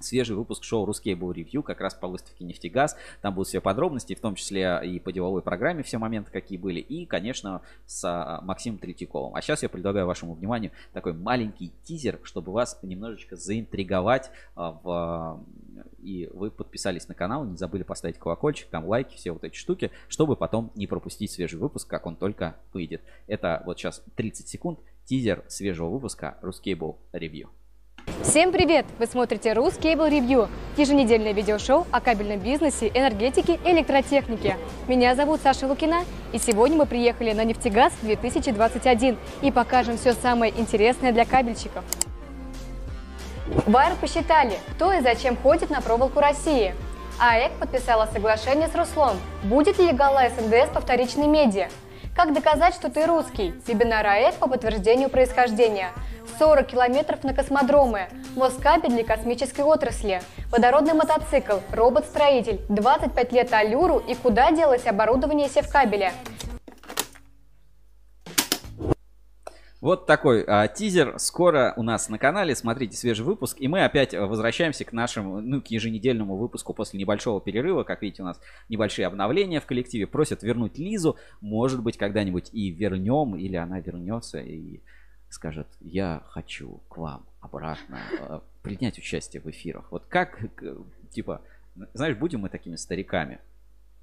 [0.00, 2.96] свежий выпуск шоу Ruscable Review как раз по выставке «Нефтегаз».
[3.22, 6.80] Там будут все подробности, в том числе и по деловой программе все моменты, какие были,
[6.80, 9.34] и, конечно, с а, Максимом Третьяковым.
[9.34, 15.44] А сейчас я предлагаю вашему вниманию такой маленький тизер, чтобы вас немножечко заинтриговать а, в...
[16.02, 19.90] и вы подписались на канал, не забыли поставить колокольчик, там лайки, все вот эти штуки,
[20.08, 23.02] чтобы потом не пропустить свежий выпуск, как он только выйдет.
[23.26, 27.48] Это вот сейчас 30 секунд, тизер свежего выпуска Ruscable Review.
[28.22, 28.86] Всем привет!
[28.98, 34.56] Вы смотрите Cable Review, еженедельное видеошоу о кабельном бизнесе, энергетике и электротехнике.
[34.88, 40.52] Меня зовут Саша Лукина, и сегодня мы приехали на Нефтегаз 2021 и покажем все самое
[40.56, 41.84] интересное для кабельщиков.
[43.66, 46.74] Байер посчитали, кто и зачем ходит на проволоку России.
[47.20, 49.16] АЭК подписала соглашение с Руслом.
[49.42, 51.68] Будет ли легала СНДС по вторичной меди?
[52.14, 53.54] Как доказать, что ты русский?
[53.66, 55.88] Вебинар АЭК по подтверждению происхождения–
[56.38, 64.14] 40 километров на космодромы, Москабель для космической отрасли, водородный мотоцикл, робот-строитель, 25 лет Алюру и
[64.14, 66.12] куда делось оборудование севкабеля.
[69.84, 71.18] Вот такой а, тизер.
[71.18, 72.56] Скоро у нас на канале.
[72.56, 73.60] Смотрите свежий выпуск.
[73.60, 77.82] И мы опять возвращаемся к нашему, ну, к еженедельному выпуску после небольшого перерыва.
[77.84, 78.40] Как видите, у нас
[78.70, 80.06] небольшие обновления в коллективе.
[80.06, 81.18] Просят вернуть Лизу.
[81.42, 84.80] Может быть, когда-нибудь и вернем, или она вернется и
[85.28, 89.92] скажет, я хочу к вам обратно э, принять участие в эфирах.
[89.92, 90.40] Вот как,
[91.10, 91.42] типа,
[91.92, 93.38] знаешь, будем мы такими стариками.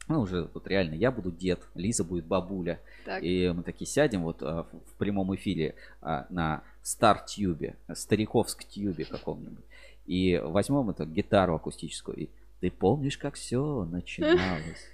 [0.08, 2.82] Мы уже вот реально, я буду дед, Лиза будет бабуля.
[3.06, 3.24] Так.
[3.24, 9.64] И мы такие сядем вот а, в прямом эфире а, на Стар-тюбе, стариковск-тюбе каком-нибудь.
[10.06, 12.18] И возьмем эту гитару акустическую.
[12.18, 12.30] И
[12.60, 14.90] ты помнишь, как все начиналось?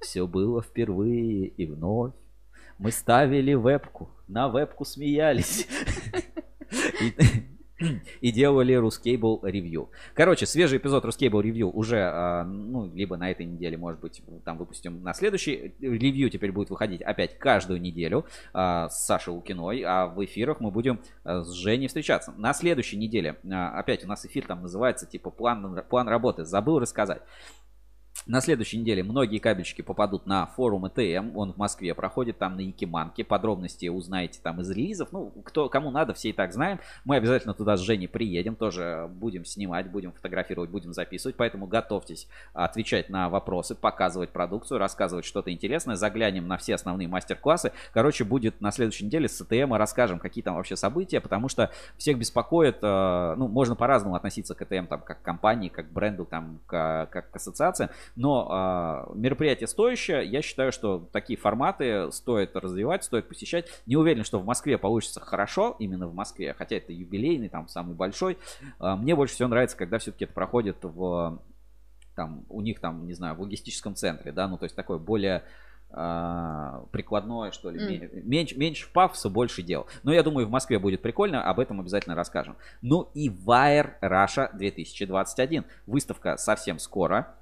[0.00, 2.14] Все было впервые и вновь.
[2.78, 5.68] Мы ставили вебку, на вебку смеялись.
[7.00, 7.14] И,
[8.20, 9.90] делали Ruscable ревью.
[10.14, 14.58] Короче, свежий эпизод Ruscable ревью уже, а, ну, либо на этой неделе, может быть, там
[14.58, 15.74] выпустим на следующий.
[15.80, 20.70] Ревью теперь будет выходить опять каждую неделю а, с Сашей Лукиной, а в эфирах мы
[20.70, 22.32] будем а, с Женей встречаться.
[22.36, 26.44] На следующей неделе, опять у нас эфир там называется, типа, план, план работы.
[26.44, 27.22] Забыл рассказать.
[28.26, 32.60] На следующей неделе многие кабельщики попадут на форум ЭТМ, он в Москве проходит, там на
[32.60, 36.78] Якиманке, подробности узнаете там из релизов, ну, кто, кому надо, все и так знаем.
[37.04, 42.28] Мы обязательно туда с Женей приедем, тоже будем снимать, будем фотографировать, будем записывать, поэтому готовьтесь
[42.52, 47.72] отвечать на вопросы, показывать продукцию, рассказывать что-то интересное, заглянем на все основные мастер-классы.
[47.92, 52.18] Короче, будет на следующей неделе с ЭТМ, расскажем, какие там вообще события, потому что всех
[52.18, 56.24] беспокоит, э, ну, можно по-разному относиться к ЭТМ, там, как к компании, как к бренду,
[56.24, 60.24] там, как к ассоциациям, но а, мероприятие стоящее.
[60.24, 63.68] Я считаю, что такие форматы стоит развивать, стоит посещать.
[63.86, 67.94] Не уверен, что в Москве получится хорошо, именно в Москве, хотя это юбилейный, там самый
[67.94, 68.38] большой.
[68.78, 71.40] А, мне больше всего нравится, когда все-таки это проходит в
[72.14, 75.44] там, у них там, не знаю, в логистическом центре, да, ну, то есть такое более
[75.90, 77.78] а, прикладное, что ли.
[77.78, 78.22] Mm.
[78.22, 79.86] Меньше, меньше пафоса, больше дел.
[80.02, 82.56] Но я думаю, в Москве будет прикольно, об этом обязательно расскажем.
[82.80, 85.64] Ну и Wire Russia 2021.
[85.86, 87.34] Выставка совсем скоро.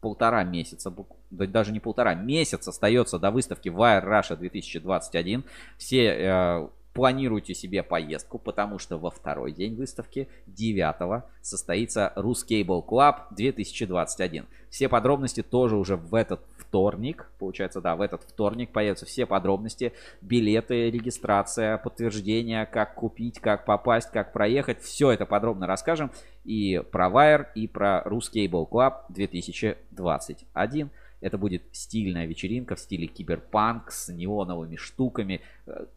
[0.00, 0.92] Полтора месяца,
[1.30, 5.44] даже не полтора, месяц остается до выставки Wire Russia 2021.
[5.76, 13.16] Все э, планируйте себе поездку, потому что во второй день выставки, 9 состоится Ruscable Club
[13.30, 14.46] 2021.
[14.68, 19.92] Все подробности тоже уже в этот вторник, получается, да, в этот вторник появятся все подробности,
[20.20, 24.80] билеты, регистрация, подтверждение, как купить, как попасть, как проехать.
[24.80, 26.12] Все это подробно расскажем
[26.44, 30.90] и про Wire, и про Ruscable Club 2021.
[31.20, 35.40] Это будет стильная вечеринка в стиле киберпанк с неоновыми штуками.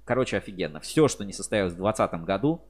[0.06, 0.80] Короче, офигенно.
[0.80, 2.62] Все, что не состоялось в 2020 году,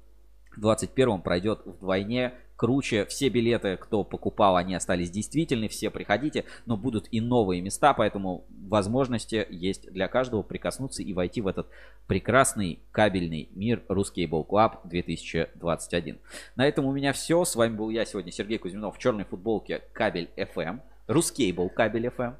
[0.55, 3.05] в 2021 пройдет вдвойне круче.
[3.05, 5.67] Все билеты, кто покупал, они остались действительны.
[5.67, 11.41] Все приходите, но будут и новые места, поэтому возможности есть для каждого прикоснуться и войти
[11.41, 11.67] в этот
[12.07, 16.19] прекрасный кабельный мир Ruscable Club 2021.
[16.55, 17.43] На этом у меня все.
[17.43, 20.81] С вами был я сегодня, Сергей Кузьминов, в черной футболке Кабель FM.
[21.07, 22.35] Рускейбл кабель FM.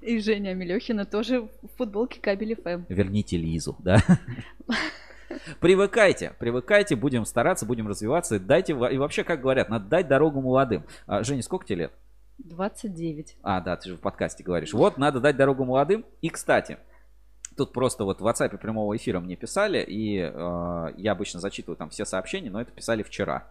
[0.00, 2.84] И Женя Мелехина тоже в футболке кабель FM.
[2.88, 4.02] Верните Лизу, да?
[5.60, 8.38] Привыкайте, привыкайте, будем стараться, будем развиваться.
[8.38, 10.84] Дайте, и вообще, как говорят, надо дать дорогу молодым.
[11.06, 11.92] А, Женя, сколько тебе лет?
[12.38, 13.36] 29.
[13.42, 14.72] А, да, ты же в подкасте говоришь.
[14.72, 16.04] Вот, надо дать дорогу молодым.
[16.20, 16.78] И, кстати,
[17.56, 21.88] Тут просто вот в WhatsApp прямого эфира мне писали, и э, я обычно зачитываю там
[21.88, 23.50] все сообщения, но это писали вчера.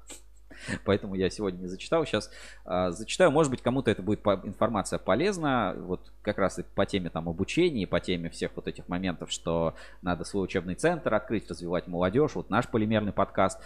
[0.86, 2.06] Поэтому я сегодня не зачитал.
[2.06, 2.32] Сейчас
[2.65, 3.32] э, зачитаю.
[3.32, 5.76] Может быть, кому-то это будет по- информация полезна.
[5.77, 9.76] Вот как раз и по теме там обучения, по теме всех вот этих моментов, что
[10.02, 12.36] надо свой учебный центр открыть, развивать молодежь.
[12.36, 13.60] Вот наш полимерный подкаст.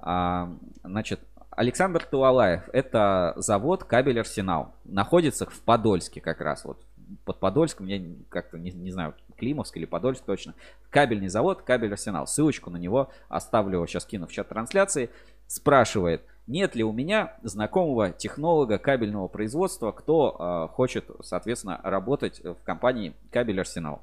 [0.00, 0.52] А,
[0.82, 1.20] значит,
[1.50, 2.68] Александр Туалаев.
[2.72, 4.74] Это завод «Кабель Арсенал».
[4.84, 6.64] Находится в Подольске как раз.
[6.64, 6.78] Вот
[7.24, 10.54] под Подольском, я как-то не, не знаю, Климовск или Подольск точно.
[10.90, 12.26] Кабельный завод, кабель Арсенал.
[12.26, 15.10] Ссылочку на него оставлю, сейчас кину в чат трансляции.
[15.46, 22.56] Спрашивает, нет ли у меня знакомого технолога кабельного производства, кто э, хочет, соответственно, работать в
[22.64, 24.02] компании Кабель Арсенал.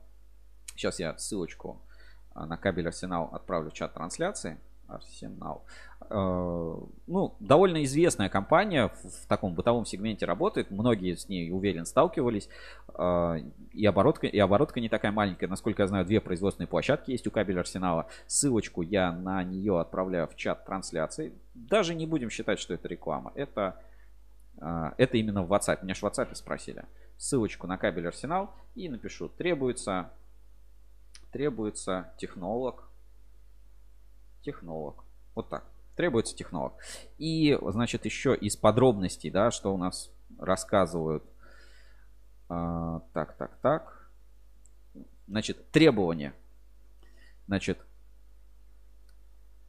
[0.76, 1.82] Сейчас я ссылочку
[2.34, 4.58] а, на Кабель Арсенал отправлю в чат трансляции.
[4.88, 5.66] Арсенал.
[6.10, 6.76] Э,
[7.08, 10.72] ну, довольно известная компания в таком бытовом сегменте работает.
[10.72, 12.50] Многие с ней, уверен, сталкивались.
[12.96, 13.40] Э,
[13.72, 15.48] и оборотка, и оборотка не такая маленькая.
[15.48, 18.08] Насколько я знаю, две производственные площадки есть у кабеля Арсенала.
[18.28, 21.34] Ссылочку я на нее отправляю в чат трансляции.
[21.54, 23.32] Даже не будем считать, что это реклама.
[23.36, 23.80] Это,
[24.62, 25.84] э, это именно в WhatsApp.
[25.84, 26.86] Меня же в WhatsApp спросили.
[27.18, 29.30] Ссылочку на кабель Арсенал и напишу.
[29.30, 30.12] Требуется,
[31.32, 32.90] требуется технолог.
[34.44, 35.04] Технолог.
[35.36, 35.66] Вот так.
[35.96, 36.74] Требуется технолог.
[37.18, 41.24] И, значит, еще из подробностей, да, что у нас рассказывают.
[42.50, 44.10] А, так, так, так.
[45.28, 46.34] Значит, требования.
[47.48, 47.78] Значит,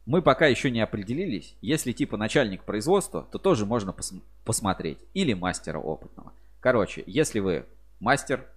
[0.05, 1.55] мы пока еще не определились.
[1.61, 4.99] Если типа начальник производства, то тоже можно пос посмотреть.
[5.13, 6.33] Или мастера опытного.
[6.59, 7.65] Короче, если вы
[7.99, 8.47] мастер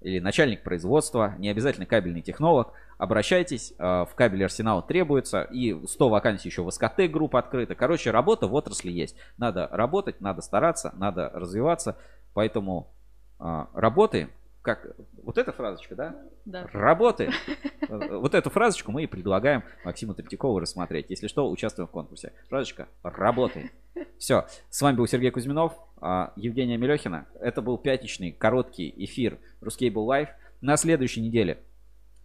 [0.00, 6.08] или начальник производства, не обязательно кабельный технолог, обращайтесь, э, в кабель Арсенал требуется, и 100
[6.08, 7.74] вакансий еще в СКТ групп открыта.
[7.74, 9.16] Короче, работа в отрасли есть.
[9.36, 11.96] Надо работать, надо стараться, надо развиваться,
[12.34, 12.92] поэтому
[13.40, 14.30] э, работаем.
[14.68, 14.86] Как
[15.22, 16.16] вот эта фразочка, да?
[16.44, 16.66] Да.
[16.74, 17.32] Работаем.
[17.88, 21.06] Вот эту фразочку мы и предлагаем Максиму Третьякову рассмотреть.
[21.08, 22.34] Если что, участвуем в конкурсе.
[22.50, 23.70] Фразочка «Работаем».
[24.18, 24.46] Все.
[24.68, 25.72] С вами был Сергей Кузьминов,
[26.02, 27.26] а, Евгения Мелехина.
[27.40, 30.28] Это был пятничный короткий эфир Ruscable Live.
[30.60, 31.62] На следующей неделе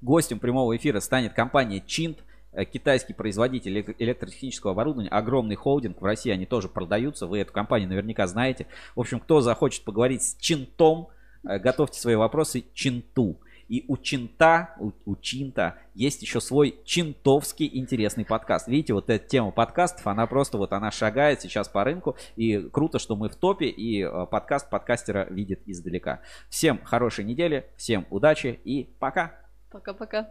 [0.01, 2.17] гостем прямого эфира станет компания Chint,
[2.51, 7.87] э, китайский производитель электротехнического оборудования, огромный холдинг, в России они тоже продаются, вы эту компанию
[7.87, 8.67] наверняка знаете.
[8.97, 11.07] В общем, кто захочет поговорить с Чинтом,
[11.43, 13.39] готовьте свои вопросы Чинту.
[13.69, 18.67] И у Чинта, у, у Чинта есть еще свой чинтовский интересный подкаст.
[18.67, 22.17] Видите, вот эта тема подкастов, она просто вот она шагает сейчас по рынку.
[22.35, 26.19] И круто, что мы в топе, и э, подкаст подкастера видит издалека.
[26.49, 29.33] Всем хорошей недели, всем удачи и пока!
[29.71, 30.29] Пока-пока.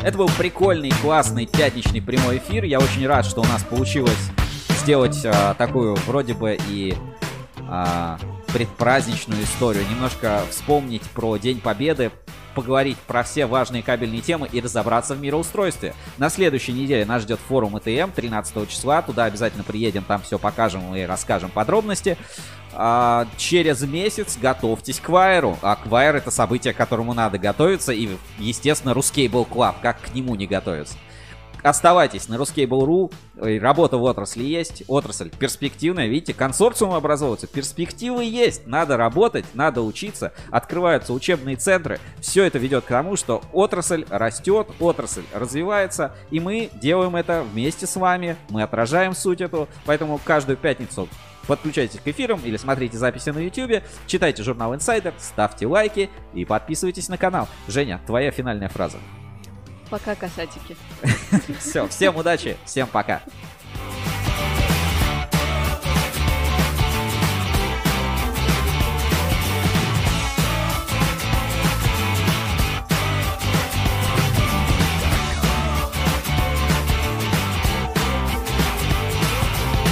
[0.00, 2.64] Это был прикольный, классный пятничный прямой эфир.
[2.64, 4.30] Я очень рад, что у нас получилось
[4.82, 6.94] сделать а, такую вроде бы и
[7.68, 8.18] а,
[8.54, 9.84] предпраздничную историю.
[9.90, 12.12] Немножко вспомнить про День Победы,
[12.54, 15.92] поговорить про все важные кабельные темы и разобраться в мироустройстве.
[16.18, 19.02] На следующей неделе нас ждет форум ЭТМ 13 числа.
[19.02, 22.16] Туда обязательно приедем, там все покажем и расскажем подробности.
[22.72, 25.58] А, через месяц готовьтесь к Wire у.
[25.60, 27.90] А к Wire это событие, к которому надо готовиться.
[27.90, 28.08] И,
[28.38, 29.80] естественно, Ruscable Club.
[29.80, 30.94] Как к нему не готовиться?
[31.64, 33.10] Оставайтесь на Ruskable.ru,
[33.58, 40.34] работа в отрасли есть, отрасль перспективная, видите, консорциум образовывается, перспективы есть, надо работать, надо учиться,
[40.50, 46.68] открываются учебные центры, все это ведет к тому, что отрасль растет, отрасль развивается, и мы
[46.82, 51.08] делаем это вместе с вами, мы отражаем суть эту, поэтому каждую пятницу
[51.46, 57.08] Подключайтесь к эфирам или смотрите записи на YouTube, читайте журнал Insider, ставьте лайки и подписывайтесь
[57.08, 57.48] на канал.
[57.68, 58.96] Женя, твоя финальная фраза
[59.98, 60.76] пока, касатики.
[61.60, 63.22] Все, всем удачи, всем пока.